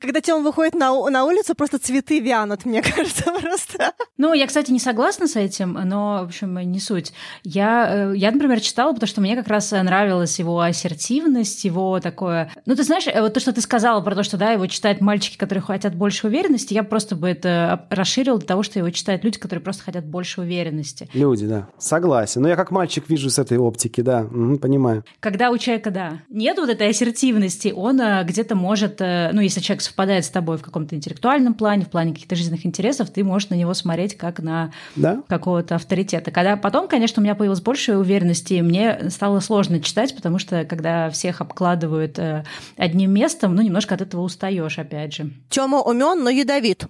когда 0.00 0.20
Тёма 0.20 0.44
выходит 0.44 0.74
на, 0.74 0.92
на 1.10 1.24
улицу, 1.24 1.56
просто 1.56 1.80
цветы 1.80 2.20
вянут, 2.20 2.64
мне 2.64 2.82
кажется, 2.96 3.24
просто. 3.40 3.92
Ну, 4.16 4.32
я, 4.32 4.46
кстати, 4.46 4.70
не 4.70 4.78
согласна 4.78 5.26
с 5.26 5.34
этим, 5.34 5.72
но, 5.72 6.20
в 6.22 6.28
общем, 6.28 6.56
не 6.70 6.78
суть. 6.78 7.12
Я, 7.42 8.12
э, 8.12 8.16
я, 8.16 8.30
например, 8.30 8.60
читала, 8.60 8.92
потому 8.92 9.08
что 9.08 9.20
мне 9.20 9.34
как 9.34 9.48
раз 9.48 9.72
нравилась 9.72 10.38
его 10.38 10.60
ассертивность, 10.60 11.64
его 11.64 11.98
такое... 11.98 12.52
Ну, 12.64 12.76
ты 12.76 12.84
знаешь, 12.84 13.08
э, 13.08 13.20
вот 13.20 13.34
то, 13.34 13.40
что 13.40 13.52
ты 13.52 13.60
сказала 13.60 14.00
про 14.00 14.14
то, 14.14 14.22
что, 14.22 14.36
да, 14.36 14.52
его 14.52 14.68
читают 14.68 15.00
мальчики, 15.00 15.36
которые 15.36 15.62
хотят 15.62 15.96
больше 15.96 16.28
уверенности, 16.28 16.74
я 16.74 16.84
просто 16.84 17.16
бы 17.16 17.28
это 17.28 17.86
расширила 17.90 18.38
до 18.38 18.46
того, 18.46 18.62
что 18.62 18.78
его 18.78 18.90
читают 18.90 19.24
люди, 19.24 19.38
которые 19.38 19.64
просто 19.64 19.82
хотят 19.82 20.04
больше 20.04 20.42
уверенности. 20.42 21.08
Люди, 21.12 21.46
да. 21.48 21.66
Согласен. 21.76 22.03
Но 22.40 22.48
я 22.48 22.56
как 22.56 22.70
мальчик 22.70 23.08
вижу 23.08 23.30
с 23.30 23.38
этой 23.38 23.58
оптики, 23.58 24.00
да, 24.00 24.22
угу, 24.22 24.58
понимаю. 24.58 25.04
Когда 25.20 25.50
у 25.50 25.58
человека, 25.58 25.90
да, 25.90 26.22
нет 26.28 26.58
вот 26.58 26.68
этой 26.68 26.88
ассертивности, 26.88 27.72
он 27.74 28.00
э, 28.00 28.24
где-то 28.24 28.54
может, 28.54 29.00
э, 29.00 29.30
ну, 29.32 29.40
если 29.40 29.60
человек 29.60 29.82
совпадает 29.82 30.24
с 30.24 30.30
тобой 30.30 30.58
в 30.58 30.62
каком-то 30.62 30.94
интеллектуальном 30.94 31.54
плане, 31.54 31.84
в 31.84 31.90
плане 31.90 32.12
каких-то 32.12 32.36
жизненных 32.36 32.66
интересов, 32.66 33.10
ты 33.10 33.24
можешь 33.24 33.50
на 33.50 33.54
него 33.54 33.74
смотреть 33.74 34.16
как 34.16 34.40
на 34.40 34.72
да? 34.96 35.22
какого-то 35.28 35.76
авторитета. 35.76 36.30
Когда 36.30 36.56
потом, 36.56 36.88
конечно, 36.88 37.20
у 37.20 37.24
меня 37.24 37.34
появилась 37.34 37.60
больше 37.60 37.96
уверенности, 37.96 38.60
мне 38.60 39.10
стало 39.10 39.40
сложно 39.40 39.80
читать, 39.80 40.14
потому 40.14 40.38
что 40.38 40.64
когда 40.64 41.10
всех 41.10 41.40
обкладывают 41.40 42.18
э, 42.18 42.44
одним 42.76 43.12
местом, 43.12 43.54
ну, 43.54 43.62
немножко 43.62 43.94
от 43.94 44.02
этого 44.02 44.22
устаешь, 44.22 44.78
опять 44.78 45.14
же. 45.14 45.30
Тёма 45.48 45.80
умен, 45.80 46.22
но 46.22 46.30
ядовит. 46.30 46.86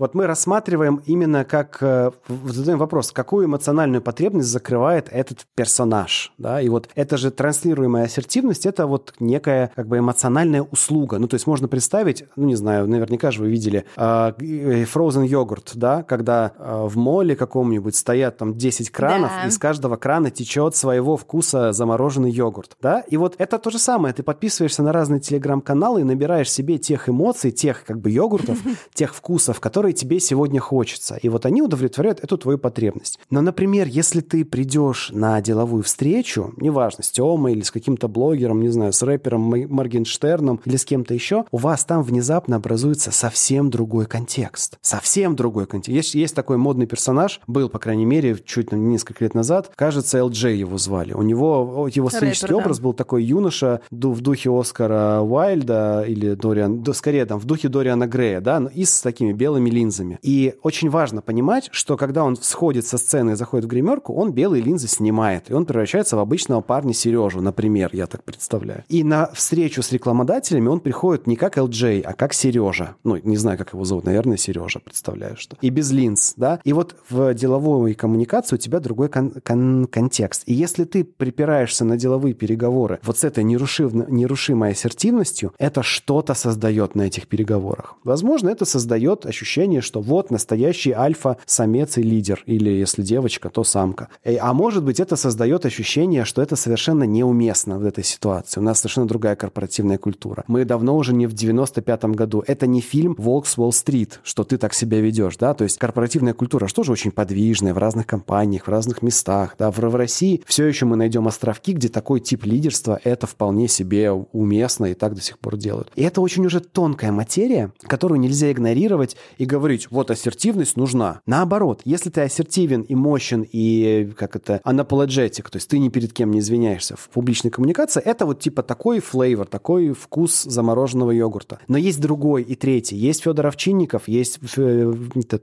Вот 0.00 0.14
мы 0.14 0.26
рассматриваем 0.26 1.02
именно 1.04 1.44
как, 1.44 1.76
э, 1.82 2.10
задаем 2.46 2.78
вопрос, 2.78 3.12
какую 3.12 3.44
эмоциональную 3.44 4.00
потребность 4.00 4.48
закрывает 4.48 5.08
этот 5.10 5.40
персонаж, 5.54 6.32
да, 6.38 6.62
и 6.62 6.70
вот 6.70 6.88
это 6.94 7.18
же 7.18 7.30
транслируемая 7.30 8.04
ассертивность, 8.04 8.64
это 8.64 8.86
вот 8.86 9.12
некая 9.20 9.70
как 9.76 9.88
бы 9.88 9.98
эмоциональная 9.98 10.62
услуга, 10.62 11.18
ну, 11.18 11.28
то 11.28 11.34
есть 11.34 11.46
можно 11.46 11.68
представить, 11.68 12.24
ну, 12.34 12.46
не 12.46 12.54
знаю, 12.54 12.88
наверняка 12.88 13.30
же 13.30 13.42
вы 13.42 13.50
видели 13.50 13.84
э, 13.94 14.32
э, 14.38 14.84
frozen 14.84 15.26
йогурт, 15.26 15.72
да, 15.74 16.02
когда 16.02 16.54
в 16.58 16.96
моле 16.96 17.36
каком-нибудь 17.36 17.94
стоят 17.94 18.38
там 18.38 18.54
10 18.54 18.88
кранов, 18.88 19.30
да. 19.30 19.44
и 19.44 19.48
из 19.48 19.58
каждого 19.58 19.96
крана 19.96 20.30
течет 20.30 20.76
своего 20.76 21.18
вкуса 21.18 21.72
замороженный 21.72 22.30
йогурт, 22.30 22.78
да, 22.80 23.00
и 23.00 23.18
вот 23.18 23.34
это 23.36 23.58
то 23.58 23.68
же 23.68 23.78
самое, 23.78 24.14
ты 24.14 24.22
подписываешься 24.22 24.82
на 24.82 24.94
разные 24.94 25.20
телеграм-каналы 25.20 26.00
и 26.00 26.04
набираешь 26.04 26.50
себе 26.50 26.78
тех 26.78 27.10
эмоций, 27.10 27.50
тех 27.50 27.84
как 27.84 28.00
бы 28.00 28.10
йогуртов, 28.10 28.56
тех 28.94 29.14
вкусов, 29.14 29.60
которые 29.60 29.89
которые 29.90 29.94
тебе 29.94 30.20
сегодня 30.20 30.60
хочется. 30.60 31.18
И 31.22 31.28
вот 31.28 31.46
они 31.46 31.62
удовлетворяют 31.62 32.20
эту 32.22 32.36
твою 32.38 32.58
потребность. 32.58 33.18
Но, 33.30 33.40
например, 33.40 33.86
если 33.88 34.20
ты 34.20 34.44
придешь 34.44 35.10
на 35.12 35.40
деловую 35.40 35.82
встречу, 35.82 36.52
неважно, 36.56 37.02
с 37.02 37.10
Тёмой 37.10 37.52
или 37.52 37.62
с 37.62 37.70
каким-то 37.70 38.08
блогером, 38.08 38.60
не 38.60 38.68
знаю, 38.68 38.92
с 38.92 39.02
рэпером 39.02 39.40
Моргенштерном 39.40 40.60
или 40.64 40.76
с 40.76 40.84
кем-то 40.84 41.14
еще, 41.14 41.44
у 41.50 41.56
вас 41.56 41.84
там 41.84 42.02
внезапно 42.02 42.56
образуется 42.56 43.10
совсем 43.10 43.70
другой 43.70 44.06
контекст. 44.06 44.78
Совсем 44.80 45.34
другой 45.34 45.66
контекст. 45.66 45.96
Есть, 45.96 46.14
есть 46.14 46.34
такой 46.34 46.56
модный 46.56 46.86
персонаж, 46.86 47.40
был, 47.46 47.68
по 47.68 47.78
крайней 47.78 48.06
мере, 48.06 48.36
чуть 48.44 48.72
несколько 48.72 49.24
лет 49.24 49.34
назад, 49.34 49.72
кажется, 49.74 50.18
LJ 50.18 50.54
его 50.54 50.78
звали. 50.78 51.14
У 51.14 51.22
него, 51.22 51.88
его 51.92 52.10
сценический 52.10 52.48
Рэпер, 52.48 52.62
образ 52.62 52.78
да. 52.78 52.84
был 52.84 52.92
такой 52.92 53.24
юноша 53.24 53.80
в 53.90 54.20
духе 54.20 54.50
Оскара 54.50 55.20
Уайльда 55.20 56.04
или 56.06 56.34
Дориан, 56.34 56.84
скорее 56.94 57.26
там 57.26 57.38
в 57.38 57.44
духе 57.44 57.68
Дориана 57.68 58.06
Грея, 58.06 58.40
да, 58.40 58.62
и 58.74 58.84
с 58.84 59.00
такими 59.00 59.32
белыми 59.32 59.70
линзами. 59.80 60.18
И 60.22 60.54
очень 60.62 60.90
важно 60.90 61.22
понимать, 61.22 61.68
что 61.72 61.96
когда 61.96 62.24
он 62.24 62.36
сходит 62.36 62.86
со 62.86 62.98
сцены 62.98 63.32
и 63.32 63.34
заходит 63.34 63.64
в 63.64 63.68
гримерку, 63.68 64.14
он 64.14 64.32
белые 64.32 64.62
линзы 64.62 64.88
снимает, 64.88 65.50
и 65.50 65.54
он 65.54 65.64
превращается 65.64 66.16
в 66.16 66.20
обычного 66.20 66.60
парня 66.60 66.92
Сережу, 66.92 67.40
например, 67.40 67.90
я 67.92 68.06
так 68.06 68.22
представляю. 68.24 68.84
И 68.88 69.04
на 69.04 69.26
встречу 69.32 69.82
с 69.82 69.92
рекламодателями 69.92 70.68
он 70.68 70.80
приходит 70.80 71.26
не 71.26 71.36
как 71.36 71.58
LJ, 71.58 72.02
а 72.02 72.12
как 72.12 72.34
Сережа. 72.34 72.96
Ну, 73.04 73.16
не 73.22 73.36
знаю, 73.36 73.58
как 73.58 73.72
его 73.72 73.84
зовут, 73.84 74.04
наверное, 74.04 74.36
Сережа, 74.36 74.80
представляю, 74.80 75.36
что. 75.36 75.56
И 75.60 75.70
без 75.70 75.90
линз, 75.90 76.34
да. 76.36 76.60
И 76.64 76.72
вот 76.72 76.96
в 77.08 77.32
деловой 77.34 77.94
коммуникации 77.94 78.56
у 78.56 78.58
тебя 78.58 78.80
другой 78.80 79.08
кон- 79.08 79.34
кон- 79.42 79.86
контекст. 79.86 80.42
И 80.46 80.52
если 80.54 80.84
ты 80.84 81.04
припираешься 81.04 81.84
на 81.84 81.96
деловые 81.96 82.34
переговоры 82.34 82.98
вот 83.02 83.18
с 83.18 83.24
этой 83.24 83.44
нерушим- 83.44 84.10
нерушимой 84.10 84.72
ассертивностью, 84.72 85.52
это 85.58 85.82
что-то 85.82 86.34
создает 86.34 86.94
на 86.94 87.02
этих 87.02 87.26
переговорах. 87.26 87.94
Возможно, 88.04 88.50
это 88.50 88.64
создает 88.64 89.26
ощущение 89.26 89.69
ощущение, 89.70 89.80
что 89.80 90.00
вот 90.00 90.30
настоящий 90.30 90.92
альфа-самец 90.92 91.98
и 91.98 92.02
лидер, 92.02 92.42
или 92.46 92.70
если 92.70 93.02
девочка, 93.02 93.50
то 93.50 93.64
самка. 93.64 94.08
Э, 94.24 94.36
а 94.36 94.52
может 94.52 94.84
быть, 94.84 95.00
это 95.00 95.16
создает 95.16 95.66
ощущение, 95.66 96.24
что 96.24 96.42
это 96.42 96.56
совершенно 96.56 97.04
неуместно 97.04 97.78
в 97.78 97.84
этой 97.84 98.04
ситуации. 98.04 98.60
У 98.60 98.62
нас 98.62 98.78
совершенно 98.80 99.06
другая 99.06 99.36
корпоративная 99.36 99.98
культура. 99.98 100.44
Мы 100.48 100.64
давно 100.64 100.96
уже 100.96 101.12
не 101.14 101.26
в 101.26 101.34
95-м 101.34 102.12
году. 102.12 102.42
Это 102.46 102.66
не 102.66 102.80
фильм 102.80 103.14
«Волк 103.18 103.46
с 103.46 103.58
Уолл-стрит», 103.58 104.20
что 104.22 104.44
ты 104.44 104.56
так 104.56 104.74
себя 104.74 105.00
ведешь, 105.00 105.36
да, 105.36 105.54
то 105.54 105.64
есть 105.64 105.78
корпоративная 105.78 106.34
культура 106.34 106.68
что 106.68 106.82
же 106.82 106.92
очень 106.92 107.10
подвижная 107.10 107.74
в 107.74 107.78
разных 107.78 108.06
компаниях, 108.06 108.66
в 108.66 108.70
разных 108.70 109.02
местах, 109.02 109.54
да, 109.58 109.70
в, 109.70 109.78
в 109.78 109.96
России 109.96 110.42
все 110.46 110.66
еще 110.66 110.86
мы 110.86 110.96
найдем 110.96 111.26
островки, 111.26 111.72
где 111.72 111.88
такой 111.88 112.20
тип 112.20 112.44
лидерства 112.44 113.00
это 113.04 113.26
вполне 113.26 113.68
себе 113.68 114.10
уместно 114.10 114.86
и 114.86 114.94
так 114.94 115.14
до 115.14 115.20
сих 115.20 115.38
пор 115.38 115.56
делают. 115.56 115.90
И 115.96 116.02
это 116.02 116.20
очень 116.20 116.46
уже 116.46 116.60
тонкая 116.60 117.12
материя, 117.12 117.72
которую 117.82 118.20
нельзя 118.20 118.50
игнорировать 118.50 119.16
и 119.38 119.44
говорить 119.44 119.59
говорить, 119.60 119.88
вот 119.90 120.10
ассертивность 120.10 120.76
нужна. 120.76 121.20
Наоборот, 121.26 121.82
если 121.84 122.10
ты 122.10 122.22
ассертивен 122.22 122.82
и 122.82 122.94
мощен, 122.94 123.46
и 123.50 124.10
как 124.16 124.36
это, 124.36 124.60
unapologetic, 124.64 125.48
то 125.50 125.56
есть 125.56 125.68
ты 125.68 125.78
ни 125.78 125.88
перед 125.88 126.12
кем 126.12 126.30
не 126.30 126.40
извиняешься 126.40 126.96
в 126.96 127.08
публичной 127.10 127.50
коммуникации, 127.50 128.02
это 128.02 128.26
вот 128.26 128.40
типа 128.40 128.62
такой 128.62 129.00
флейвор, 129.00 129.46
такой 129.46 129.92
вкус 129.92 130.42
замороженного 130.44 131.10
йогурта. 131.12 131.60
Но 131.68 131.78
есть 131.78 132.00
другой 132.00 132.42
и 132.42 132.54
третий. 132.54 132.96
Есть 132.96 133.22
Федор 133.22 133.46
Овчинников, 133.46 134.08
есть, 134.08 134.38
э, 134.56 134.94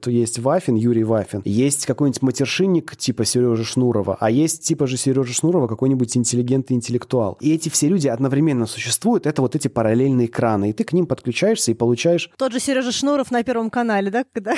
есть 0.08 0.40
Вафин, 0.40 0.76
Юрий 0.76 1.04
Вафин, 1.04 1.42
есть 1.46 1.86
какой-нибудь 1.86 2.22
матершинник 2.22 2.96
типа 2.96 3.26
Сережи 3.26 3.64
Шнурова, 3.64 4.18
а 4.20 4.30
есть 4.30 4.64
типа 4.64 4.88
же 4.88 4.98
Сережи 4.98 5.34
Шнурова 5.34 5.68
какой-нибудь 5.68 6.16
интеллигентный 6.18 6.76
интеллектуал. 6.78 7.38
И 7.40 7.54
эти 7.54 7.70
все 7.70 7.88
люди 7.88 8.08
одновременно 8.08 8.66
существуют, 8.66 9.26
это 9.26 9.42
вот 9.42 9.56
эти 9.56 9.68
параллельные 9.68 10.28
экраны, 10.28 10.70
и 10.70 10.74
ты 10.74 10.84
к 10.84 10.94
ним 10.94 11.06
подключаешься 11.06 11.72
и 11.72 11.74
получаешь... 11.74 12.30
Тот 12.38 12.52
же 12.52 12.60
Сережа 12.60 12.92
Шнуров 12.92 13.32
на 13.32 13.44
Первом 13.44 13.70
канале, 13.70 13.97
да? 14.06 14.26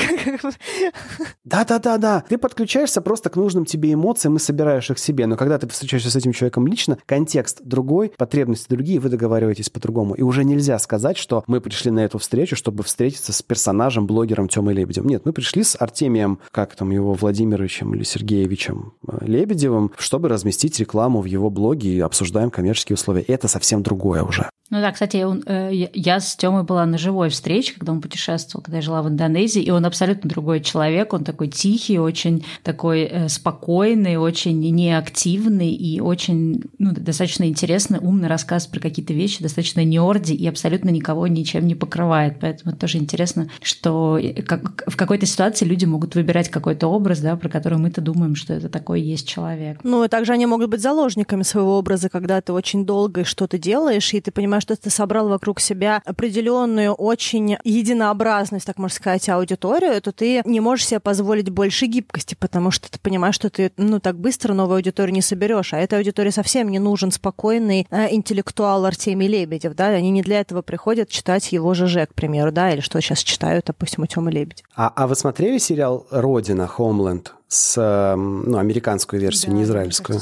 Да-да-да-да. 1.44 2.24
Ты 2.28 2.38
подключаешься 2.38 3.02
просто 3.02 3.30
к 3.30 3.36
нужным 3.36 3.66
тебе 3.66 3.94
эмоциям 3.94 4.36
и 4.36 4.40
собираешь 4.40 4.90
их 4.90 5.00
себе. 5.00 5.26
Но 5.26 5.36
когда 5.36 5.58
ты 5.58 5.68
встречаешься 5.68 6.12
с 6.12 6.16
этим 6.16 6.34
человеком 6.34 6.68
лично, 6.68 6.98
контекст 7.06 7.62
другой, 7.64 8.12
потребности 8.18 8.68
другие, 8.70 9.00
вы 9.00 9.10
договариваетесь 9.10 9.70
по-другому. 9.70 10.16
И 10.16 10.22
уже 10.22 10.44
нельзя 10.44 10.78
сказать, 10.80 11.18
что 11.18 11.44
мы 11.48 11.62
пришли 11.62 11.92
на 11.92 12.00
эту 12.00 12.18
встречу, 12.18 12.56
чтобы 12.56 12.84
встретиться 12.84 13.34
с 13.34 13.42
персонажем, 13.42 14.08
блогером 14.08 14.48
Тёмой 14.48 14.74
Лебедем. 14.74 15.08
Нет, 15.08 15.26
мы 15.26 15.34
пришли 15.34 15.64
с 15.64 15.76
Артемием, 15.80 16.40
как 16.52 16.76
там 16.76 16.92
его, 16.92 17.14
Владимировичем 17.14 17.94
или 17.96 18.04
Сергеевичем 18.04 18.94
э, 19.08 19.18
Лебедевым, 19.22 19.92
чтобы 19.98 20.30
разместить 20.30 20.80
рекламу 20.80 21.22
в 21.22 21.26
его 21.26 21.50
блоге 21.50 21.90
и 21.90 22.00
обсуждаем 22.00 22.52
коммерческие 22.52 22.96
условия. 22.96 23.22
Это 23.22 23.48
совсем 23.48 23.84
другое 23.84 24.24
уже. 24.24 24.50
Ну 24.70 24.82
да, 24.82 24.92
кстати, 24.92 25.26
э, 25.48 25.90
я 25.94 26.20
с 26.20 26.36
Тёмой 26.36 26.64
была 26.64 26.86
на 26.86 27.00
живой 27.00 27.30
встрече, 27.30 27.74
когда 27.74 27.92
он 27.92 28.02
путешествовал, 28.02 28.64
когда 28.64 28.78
я 28.78 28.82
жила 28.84 29.02
в 29.02 29.10
Индонезии, 29.10 29.29
и 29.38 29.70
он 29.72 29.86
абсолютно 29.86 30.30
другой 30.30 30.62
человек, 30.62 31.14
он 31.14 31.24
такой 31.24 31.48
тихий, 31.48 32.00
очень 32.00 32.46
такой 32.64 33.04
э, 33.04 33.30
спокойный, 33.30 34.18
очень 34.18 34.60
неактивный 34.60 35.72
и 35.72 36.00
очень 36.00 36.64
ну, 36.78 36.92
достаточно 36.92 37.46
интересный, 37.46 38.00
умный 38.00 38.28
рассказ 38.28 38.68
про 38.68 38.80
какие-то 38.80 39.14
вещи, 39.14 39.42
достаточно 39.42 39.84
нерди 39.84 40.34
и 40.34 40.48
абсолютно 40.48 40.90
никого 40.90 41.28
ничем 41.28 41.68
не 41.68 41.76
покрывает. 41.76 42.38
Поэтому 42.40 42.76
тоже 42.76 42.98
интересно, 42.98 43.50
что 43.62 44.18
э, 44.18 44.42
как, 44.42 44.84
в 44.88 44.96
какой-то 44.96 45.26
ситуации 45.26 45.66
люди 45.66 45.86
могут 45.86 46.16
выбирать 46.16 46.50
какой-то 46.50 46.88
образ, 46.88 47.20
да, 47.20 47.36
про 47.36 47.50
который 47.50 47.78
мы-то 47.78 48.02
думаем, 48.02 48.36
что 48.36 48.54
это 48.54 48.70
такой 48.70 49.02
есть 49.02 49.28
человек. 49.28 49.80
Ну 49.84 50.04
и 50.04 50.08
также 50.08 50.34
они 50.34 50.46
могут 50.46 50.70
быть 50.70 50.82
заложниками 50.82 51.44
своего 51.44 51.78
образа, 51.78 52.10
когда 52.10 52.42
ты 52.42 52.54
очень 52.54 52.86
долго 52.86 53.26
что-то 53.26 53.58
делаешь, 53.58 54.14
и 54.14 54.22
ты 54.22 54.32
понимаешь, 54.32 54.64
что 54.64 54.76
ты 54.76 54.90
собрал 54.90 55.30
вокруг 55.30 55.60
себя 55.60 56.02
определенную 56.06 56.94
очень 56.94 57.58
единообразность, 57.64 58.66
так 58.66 58.78
можно 58.78 58.96
сказать, 58.96 59.19
аудиторию, 59.28 60.02
то 60.02 60.12
ты 60.12 60.42
не 60.46 60.60
можешь 60.60 60.88
себе 60.88 61.00
позволить 61.00 61.50
больше 61.50 61.88
гибкости, 61.88 62.36
потому 62.40 62.72
что 62.72 62.90
ты 62.90 63.00
понимаешь, 63.00 63.36
что 63.36 63.50
ты 63.50 63.72
ну 63.78 64.00
так 64.00 64.18
быстро 64.18 64.54
новую 64.54 64.78
аудиторию 64.78 65.14
не 65.14 65.22
соберешь, 65.22 65.74
а 65.74 65.80
этой 65.80 65.98
аудитории 65.98 66.30
совсем 66.30 66.70
не 66.70 66.80
нужен 66.80 67.12
спокойный 67.12 67.88
э, 67.90 68.14
интеллектуал 68.14 68.86
Артемий 68.86 69.28
Лебедев, 69.28 69.76
да, 69.76 69.88
они 69.88 70.12
не 70.12 70.22
для 70.22 70.40
этого 70.40 70.62
приходят 70.62 71.10
читать 71.10 71.52
его 71.52 71.74
ЖЖ, 71.74 72.08
к 72.10 72.14
примеру, 72.14 72.52
да, 72.52 72.72
или 72.72 72.80
что 72.80 73.02
сейчас 73.02 73.20
читают, 73.24 73.66
допустим, 73.66 74.04
у 74.04 74.06
Тёмы 74.06 74.32
Лебедь. 74.32 74.64
А, 74.76 74.92
а 74.96 75.08
вы 75.08 75.16
смотрели 75.16 75.58
сериал 75.58 76.06
«Родина», 76.12 76.70
«Homeland»? 76.78 77.32
с 77.50 78.16
ну, 78.16 78.58
американскую 78.60 79.20
версию, 79.20 79.52
да, 79.52 79.58
не 79.58 79.64
израильскую. 79.64 80.22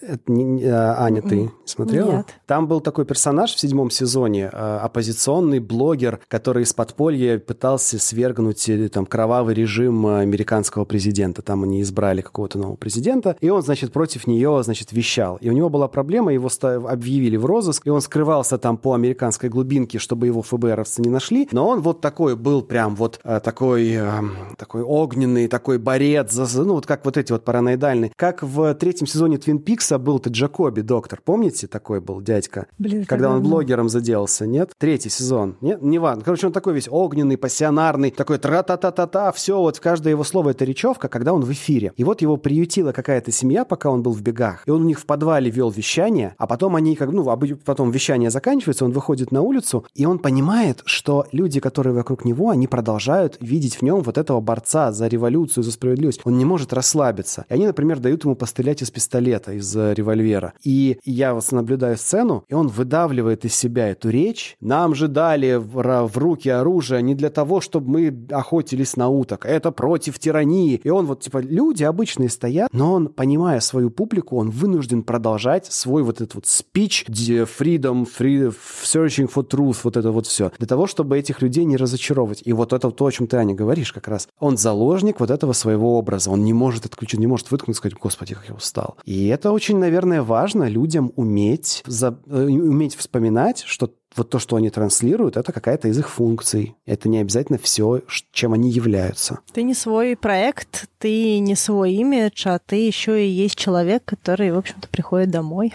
Это 0.00 0.30
не, 0.30 0.64
а, 0.64 1.02
Аня, 1.02 1.22
ты 1.22 1.50
смотрела? 1.64 2.18
Нет. 2.18 2.26
Там 2.46 2.68
был 2.68 2.80
такой 2.80 3.04
персонаж 3.04 3.52
в 3.52 3.58
седьмом 3.58 3.90
сезоне, 3.90 4.48
а, 4.52 4.80
оппозиционный 4.84 5.58
блогер, 5.58 6.20
который 6.28 6.62
из 6.62 6.72
подполья 6.72 7.40
пытался 7.40 7.98
свергнуть 7.98 8.68
э, 8.68 8.88
там 8.90 9.06
кровавый 9.06 9.54
режим 9.54 10.06
американского 10.06 10.84
президента. 10.84 11.42
Там 11.42 11.64
они 11.64 11.82
избрали 11.82 12.20
какого-то 12.20 12.58
нового 12.58 12.76
президента, 12.76 13.36
и 13.40 13.50
он, 13.50 13.62
значит, 13.62 13.92
против 13.92 14.28
нее, 14.28 14.60
значит, 14.62 14.92
вещал. 14.92 15.36
И 15.40 15.50
у 15.50 15.52
него 15.52 15.68
была 15.68 15.88
проблема, 15.88 16.32
его 16.32 16.48
объявили 16.62 17.36
в 17.36 17.44
розыск, 17.44 17.84
и 17.88 17.90
он 17.90 18.00
скрывался 18.00 18.56
там 18.56 18.76
по 18.76 18.94
американской 18.94 19.48
глубинке, 19.48 19.98
чтобы 19.98 20.26
его 20.26 20.42
ФБРовцы 20.42 21.02
не 21.02 21.10
нашли. 21.10 21.48
Но 21.50 21.68
он 21.68 21.80
вот 21.80 22.00
такой 22.00 22.36
был 22.36 22.62
прям 22.62 22.94
вот 22.94 23.18
э, 23.24 23.40
такой, 23.42 23.94
э, 23.94 24.10
такой 24.56 24.82
огненный, 24.82 25.48
такой 25.48 25.78
борец 25.78 26.36
ну 26.54 26.74
вот 26.74 26.86
как 26.86 27.04
вот 27.04 27.16
эти 27.16 27.32
вот 27.32 27.44
параноидальные. 27.44 28.12
Как 28.14 28.44
в 28.44 28.74
третьем 28.74 29.08
сезоне 29.08 29.38
Твин 29.38 29.58
Пикс 29.58 29.87
Пикса 29.88 29.98
был 29.98 30.18
ты 30.18 30.28
Джакоби, 30.28 30.82
доктор. 30.82 31.22
Помните, 31.24 31.66
такой 31.66 32.02
был 32.02 32.20
дядька? 32.20 32.66
Блин, 32.78 33.06
Когда 33.06 33.30
он 33.30 33.42
блогером 33.42 33.88
заделался, 33.88 34.46
нет? 34.46 34.72
Третий 34.76 35.08
сезон. 35.08 35.56
Нет? 35.62 35.80
Не 35.80 35.98
важно. 35.98 36.22
Короче, 36.24 36.46
он 36.46 36.52
такой 36.52 36.74
весь 36.74 36.88
огненный, 36.90 37.38
пассионарный, 37.38 38.10
такой 38.10 38.36
тра-та-та-та-та, 38.36 39.32
все, 39.32 39.58
вот 39.58 39.78
в 39.78 39.80
каждое 39.80 40.10
его 40.10 40.24
слово 40.24 40.50
это 40.50 40.66
речевка, 40.66 41.08
когда 41.08 41.32
он 41.32 41.40
в 41.40 41.50
эфире. 41.52 41.94
И 41.96 42.04
вот 42.04 42.20
его 42.20 42.36
приютила 42.36 42.92
какая-то 42.92 43.32
семья, 43.32 43.64
пока 43.64 43.88
он 43.88 44.02
был 44.02 44.12
в 44.12 44.20
бегах. 44.20 44.62
И 44.66 44.70
он 44.70 44.82
у 44.82 44.84
них 44.84 45.00
в 45.00 45.06
подвале 45.06 45.50
вел 45.50 45.70
вещание, 45.70 46.34
а 46.36 46.46
потом 46.46 46.76
они, 46.76 46.94
как, 46.94 47.10
ну, 47.10 47.24
потом 47.64 47.90
вещание 47.90 48.30
заканчивается, 48.30 48.84
он 48.84 48.92
выходит 48.92 49.32
на 49.32 49.40
улицу, 49.40 49.86
и 49.94 50.04
он 50.04 50.18
понимает, 50.18 50.82
что 50.84 51.24
люди, 51.32 51.60
которые 51.60 51.94
вокруг 51.94 52.26
него, 52.26 52.50
они 52.50 52.66
продолжают 52.66 53.38
видеть 53.40 53.76
в 53.76 53.82
нем 53.82 54.02
вот 54.02 54.18
этого 54.18 54.42
борца 54.42 54.92
за 54.92 55.06
революцию, 55.06 55.64
за 55.64 55.72
справедливость. 55.72 56.20
Он 56.24 56.36
не 56.36 56.44
может 56.44 56.74
расслабиться. 56.74 57.46
И 57.48 57.54
они, 57.54 57.66
например, 57.66 58.00
дают 58.00 58.24
ему 58.24 58.34
пострелять 58.34 58.82
из 58.82 58.90
пистолета, 58.90 59.52
из 59.52 59.77
револьвера. 59.92 60.52
И 60.62 60.98
я 61.04 61.34
вот 61.34 61.50
наблюдаю 61.52 61.96
сцену, 61.96 62.44
и 62.48 62.54
он 62.54 62.68
выдавливает 62.68 63.44
из 63.44 63.54
себя 63.54 63.88
эту 63.88 64.10
речь. 64.10 64.56
Нам 64.60 64.94
же 64.94 65.08
дали 65.08 65.54
в, 65.54 66.06
в 66.06 66.18
руки 66.18 66.48
оружие 66.48 67.02
не 67.02 67.14
для 67.14 67.30
того, 67.30 67.60
чтобы 67.60 67.90
мы 67.90 68.26
охотились 68.30 68.96
на 68.96 69.08
уток. 69.08 69.46
Это 69.46 69.70
против 69.70 70.18
тирании. 70.18 70.80
И 70.82 70.90
он 70.90 71.06
вот, 71.06 71.20
типа, 71.20 71.38
люди 71.38 71.84
обычные 71.84 72.28
стоят, 72.28 72.68
но 72.72 72.92
он, 72.92 73.08
понимая 73.08 73.60
свою 73.60 73.90
публику, 73.90 74.36
он 74.36 74.50
вынужден 74.50 75.02
продолжать 75.02 75.66
свой 75.66 76.02
вот 76.02 76.20
этот 76.20 76.34
вот 76.34 76.44
speech, 76.44 77.06
freedom, 77.08 78.06
free, 78.06 78.54
searching 78.82 79.30
for 79.32 79.46
truth, 79.48 79.78
вот 79.84 79.96
это 79.96 80.10
вот 80.10 80.26
все. 80.26 80.50
Для 80.58 80.66
того, 80.66 80.86
чтобы 80.86 81.18
этих 81.18 81.42
людей 81.42 81.64
не 81.64 81.76
разочаровывать. 81.76 82.42
И 82.44 82.52
вот 82.52 82.72
это 82.72 82.90
то, 82.90 83.06
о 83.06 83.12
чем 83.12 83.26
ты, 83.26 83.36
Аня, 83.36 83.54
говоришь 83.54 83.92
как 83.92 84.08
раз. 84.08 84.28
Он 84.38 84.56
заложник 84.56 85.20
вот 85.20 85.30
этого 85.30 85.52
своего 85.52 85.98
образа. 85.98 86.30
Он 86.30 86.44
не 86.44 86.52
может 86.52 86.86
отключить, 86.86 87.20
не 87.20 87.26
может 87.26 87.50
выткнуть 87.50 87.76
и 87.76 87.78
сказать, 87.78 87.98
господи, 87.98 88.34
как 88.34 88.48
я 88.48 88.54
устал. 88.54 88.96
И 89.04 89.28
это 89.28 89.52
очень 89.52 89.67
очень, 89.68 89.78
наверное, 89.78 90.22
важно 90.22 90.64
людям 90.64 91.12
уметь, 91.16 91.82
за, 91.86 92.18
э, 92.26 92.44
уметь 92.46 92.96
вспоминать, 92.96 93.64
что 93.66 93.92
вот 94.16 94.30
то, 94.30 94.38
что 94.38 94.56
они 94.56 94.70
транслируют, 94.70 95.36
это 95.36 95.52
какая-то 95.52 95.88
из 95.88 95.98
их 95.98 96.08
функций. 96.08 96.74
Это 96.86 97.10
не 97.10 97.18
обязательно 97.18 97.58
все, 97.58 98.00
чем 98.32 98.54
они 98.54 98.70
являются. 98.70 99.40
Ты 99.52 99.64
не 99.64 99.74
свой 99.74 100.16
проект, 100.16 100.88
ты 100.98 101.38
не 101.38 101.54
свой 101.54 101.92
имидж, 101.92 102.48
а 102.48 102.58
ты 102.58 102.76
еще 102.76 103.22
и 103.22 103.28
есть 103.28 103.56
человек, 103.56 104.04
который, 104.06 104.52
в 104.52 104.56
общем-то, 104.56 104.88
приходит 104.88 105.30
домой. 105.30 105.74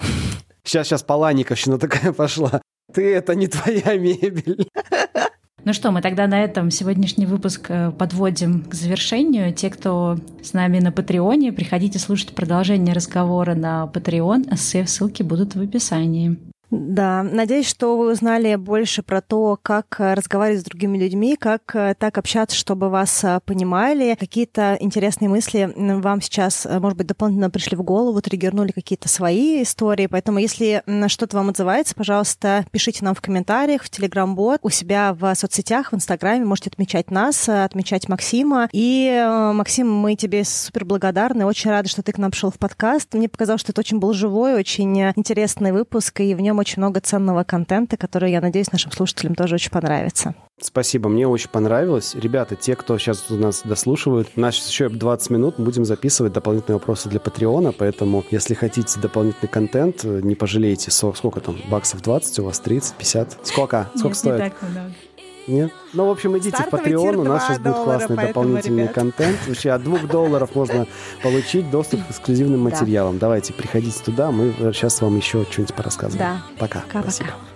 Сейчас, 0.63 0.87
сейчас 0.87 1.03
Паланиковщина 1.03 1.77
такая 1.77 2.11
пошла. 2.13 2.63
Ты— 2.91 3.13
это 3.15 3.35
не 3.35 3.45
твоя 3.45 3.95
мебель. 3.95 4.67
Ну 5.65 5.71
что, 5.71 5.91
мы 5.91 6.01
тогда 6.01 6.27
на 6.27 6.43
этом 6.43 6.69
сегодняшний 6.71 7.25
выпуск 7.25 7.67
э, 7.69 7.91
подводим 7.91 8.63
к 8.63 8.73
завершению. 8.73 9.53
Те, 9.53 9.69
кто 9.69 10.17
с 10.41 10.51
нами 10.51 10.79
на 10.79 10.91
Патреоне, 10.91 11.53
приходите 11.53 11.99
слушать 11.99 12.35
продолжение 12.35 12.93
разговора 12.93 13.55
на 13.55 13.89
Patreon. 13.93 14.55
Все 14.57 14.85
ссылки 14.85 15.23
будут 15.23 15.55
в 15.55 15.61
описании. 15.61 16.37
Да, 16.75 17.21
надеюсь, 17.21 17.69
что 17.69 17.95
вы 17.95 18.11
узнали 18.11 18.55
больше 18.55 19.03
про 19.03 19.21
то, 19.21 19.59
как 19.61 19.97
э, 19.99 20.15
разговаривать 20.15 20.61
с 20.61 20.63
другими 20.63 20.97
людьми, 20.97 21.35
как 21.35 21.75
э, 21.75 21.93
так 21.95 22.17
общаться, 22.17 22.57
чтобы 22.57 22.89
вас 22.89 23.23
э, 23.23 23.41
понимали. 23.45 24.17
Какие-то 24.19 24.75
интересные 24.79 25.29
мысли 25.29 25.71
вам 25.75 26.19
сейчас, 26.19 26.65
может 26.65 26.97
быть, 26.97 27.05
дополнительно 27.05 27.51
пришли 27.51 27.77
в 27.77 27.83
голову, 27.83 28.19
триггернули 28.23 28.71
какие-то 28.71 29.07
свои 29.07 29.61
истории. 29.61 30.07
Поэтому, 30.07 30.39
если 30.39 30.81
что-то 31.09 31.37
вам 31.37 31.49
отзывается, 31.49 31.93
пожалуйста, 31.93 32.65
пишите 32.71 33.05
нам 33.05 33.13
в 33.13 33.21
комментариях, 33.21 33.83
в 33.83 33.91
Телеграм-бот, 33.91 34.57
у 34.63 34.71
себя 34.71 35.13
в 35.13 35.35
соцсетях, 35.35 35.91
в 35.91 35.95
Инстаграме. 35.95 36.43
Можете 36.43 36.71
отмечать 36.71 37.11
нас, 37.11 37.47
отмечать 37.47 38.09
Максима. 38.09 38.67
И, 38.71 39.23
Максим, 39.53 39.93
мы 39.93 40.15
тебе 40.15 40.43
супер 40.43 40.85
благодарны. 40.85 41.45
Очень 41.45 41.69
рада, 41.69 41.87
что 41.87 42.01
ты 42.01 42.13
к 42.13 42.17
нам 42.17 42.31
пришел 42.31 42.49
в 42.49 42.57
подкаст. 42.57 43.13
Мне 43.13 43.29
показалось, 43.29 43.61
что 43.61 43.73
это 43.73 43.81
очень 43.81 43.99
был 43.99 44.13
живой, 44.13 44.55
очень 44.55 44.99
интересный 45.15 45.71
выпуск, 45.71 46.19
и 46.21 46.33
в 46.33 46.41
нем 46.41 46.62
очень 46.63 46.79
много 46.79 46.99
ценного 46.99 47.43
контента, 47.43 47.97
который, 47.97 48.31
я 48.31 48.41
надеюсь, 48.41 48.71
нашим 48.71 48.91
слушателям 48.91 49.35
тоже 49.35 49.55
очень 49.55 49.69
понравится. 49.71 50.33
Спасибо, 50.61 51.09
мне 51.09 51.27
очень 51.27 51.49
понравилось. 51.49 52.15
Ребята, 52.15 52.55
те, 52.55 52.75
кто 52.75 52.97
сейчас 52.97 53.29
у 53.29 53.35
нас 53.35 53.63
дослушивают, 53.65 54.29
у 54.35 54.39
нас 54.39 54.55
еще 54.55 54.87
20 54.87 55.29
минут 55.29 55.55
будем 55.57 55.83
записывать 55.83 56.31
дополнительные 56.31 56.77
вопросы 56.77 57.09
для 57.09 57.19
Патреона, 57.19 57.71
поэтому, 57.71 58.23
если 58.31 58.53
хотите 58.53 58.99
дополнительный 58.99 59.49
контент, 59.49 60.03
не 60.03 60.35
пожалейте. 60.35 60.89
Сколько 60.91 61.41
там, 61.41 61.57
баксов 61.69 62.01
20 62.01 62.39
у 62.39 62.45
вас, 62.45 62.59
30, 62.59 62.95
50? 62.95 63.39
Сколько? 63.43 63.89
Сколько 63.95 64.07
Нет, 64.07 64.17
стоит? 64.17 64.33
Не 64.33 64.49
так 64.49 64.61
много. 64.61 64.91
Нет? 65.47 65.71
Ну, 65.93 66.07
в 66.07 66.11
общем, 66.11 66.37
идите 66.37 66.55
Стартовый 66.55 66.85
в 66.85 66.87
Patreon, 66.87 67.15
у 67.17 67.23
нас 67.23 67.43
сейчас 67.43 67.59
будет 67.59 67.75
классный 67.75 68.15
дополнительный 68.15 68.83
ребят. 68.83 68.95
контент. 68.95 69.37
Вообще 69.47 69.71
от 69.71 69.83
двух 69.83 70.07
долларов 70.07 70.55
можно 70.55 70.87
получить 71.21 71.69
доступ 71.69 72.05
к 72.07 72.11
эксклюзивным 72.11 72.61
материалам. 72.61 73.17
Давайте, 73.19 73.53
приходите 73.53 73.99
туда, 74.03 74.31
мы 74.31 74.53
сейчас 74.73 75.01
вам 75.01 75.17
еще 75.17 75.45
что-нибудь 75.49 75.75
порассказываем. 75.75 76.19
Да. 76.19 76.41
Пока. 76.57 76.81
Пока. 76.81 77.01
Спасибо. 77.01 77.29
Пока. 77.29 77.52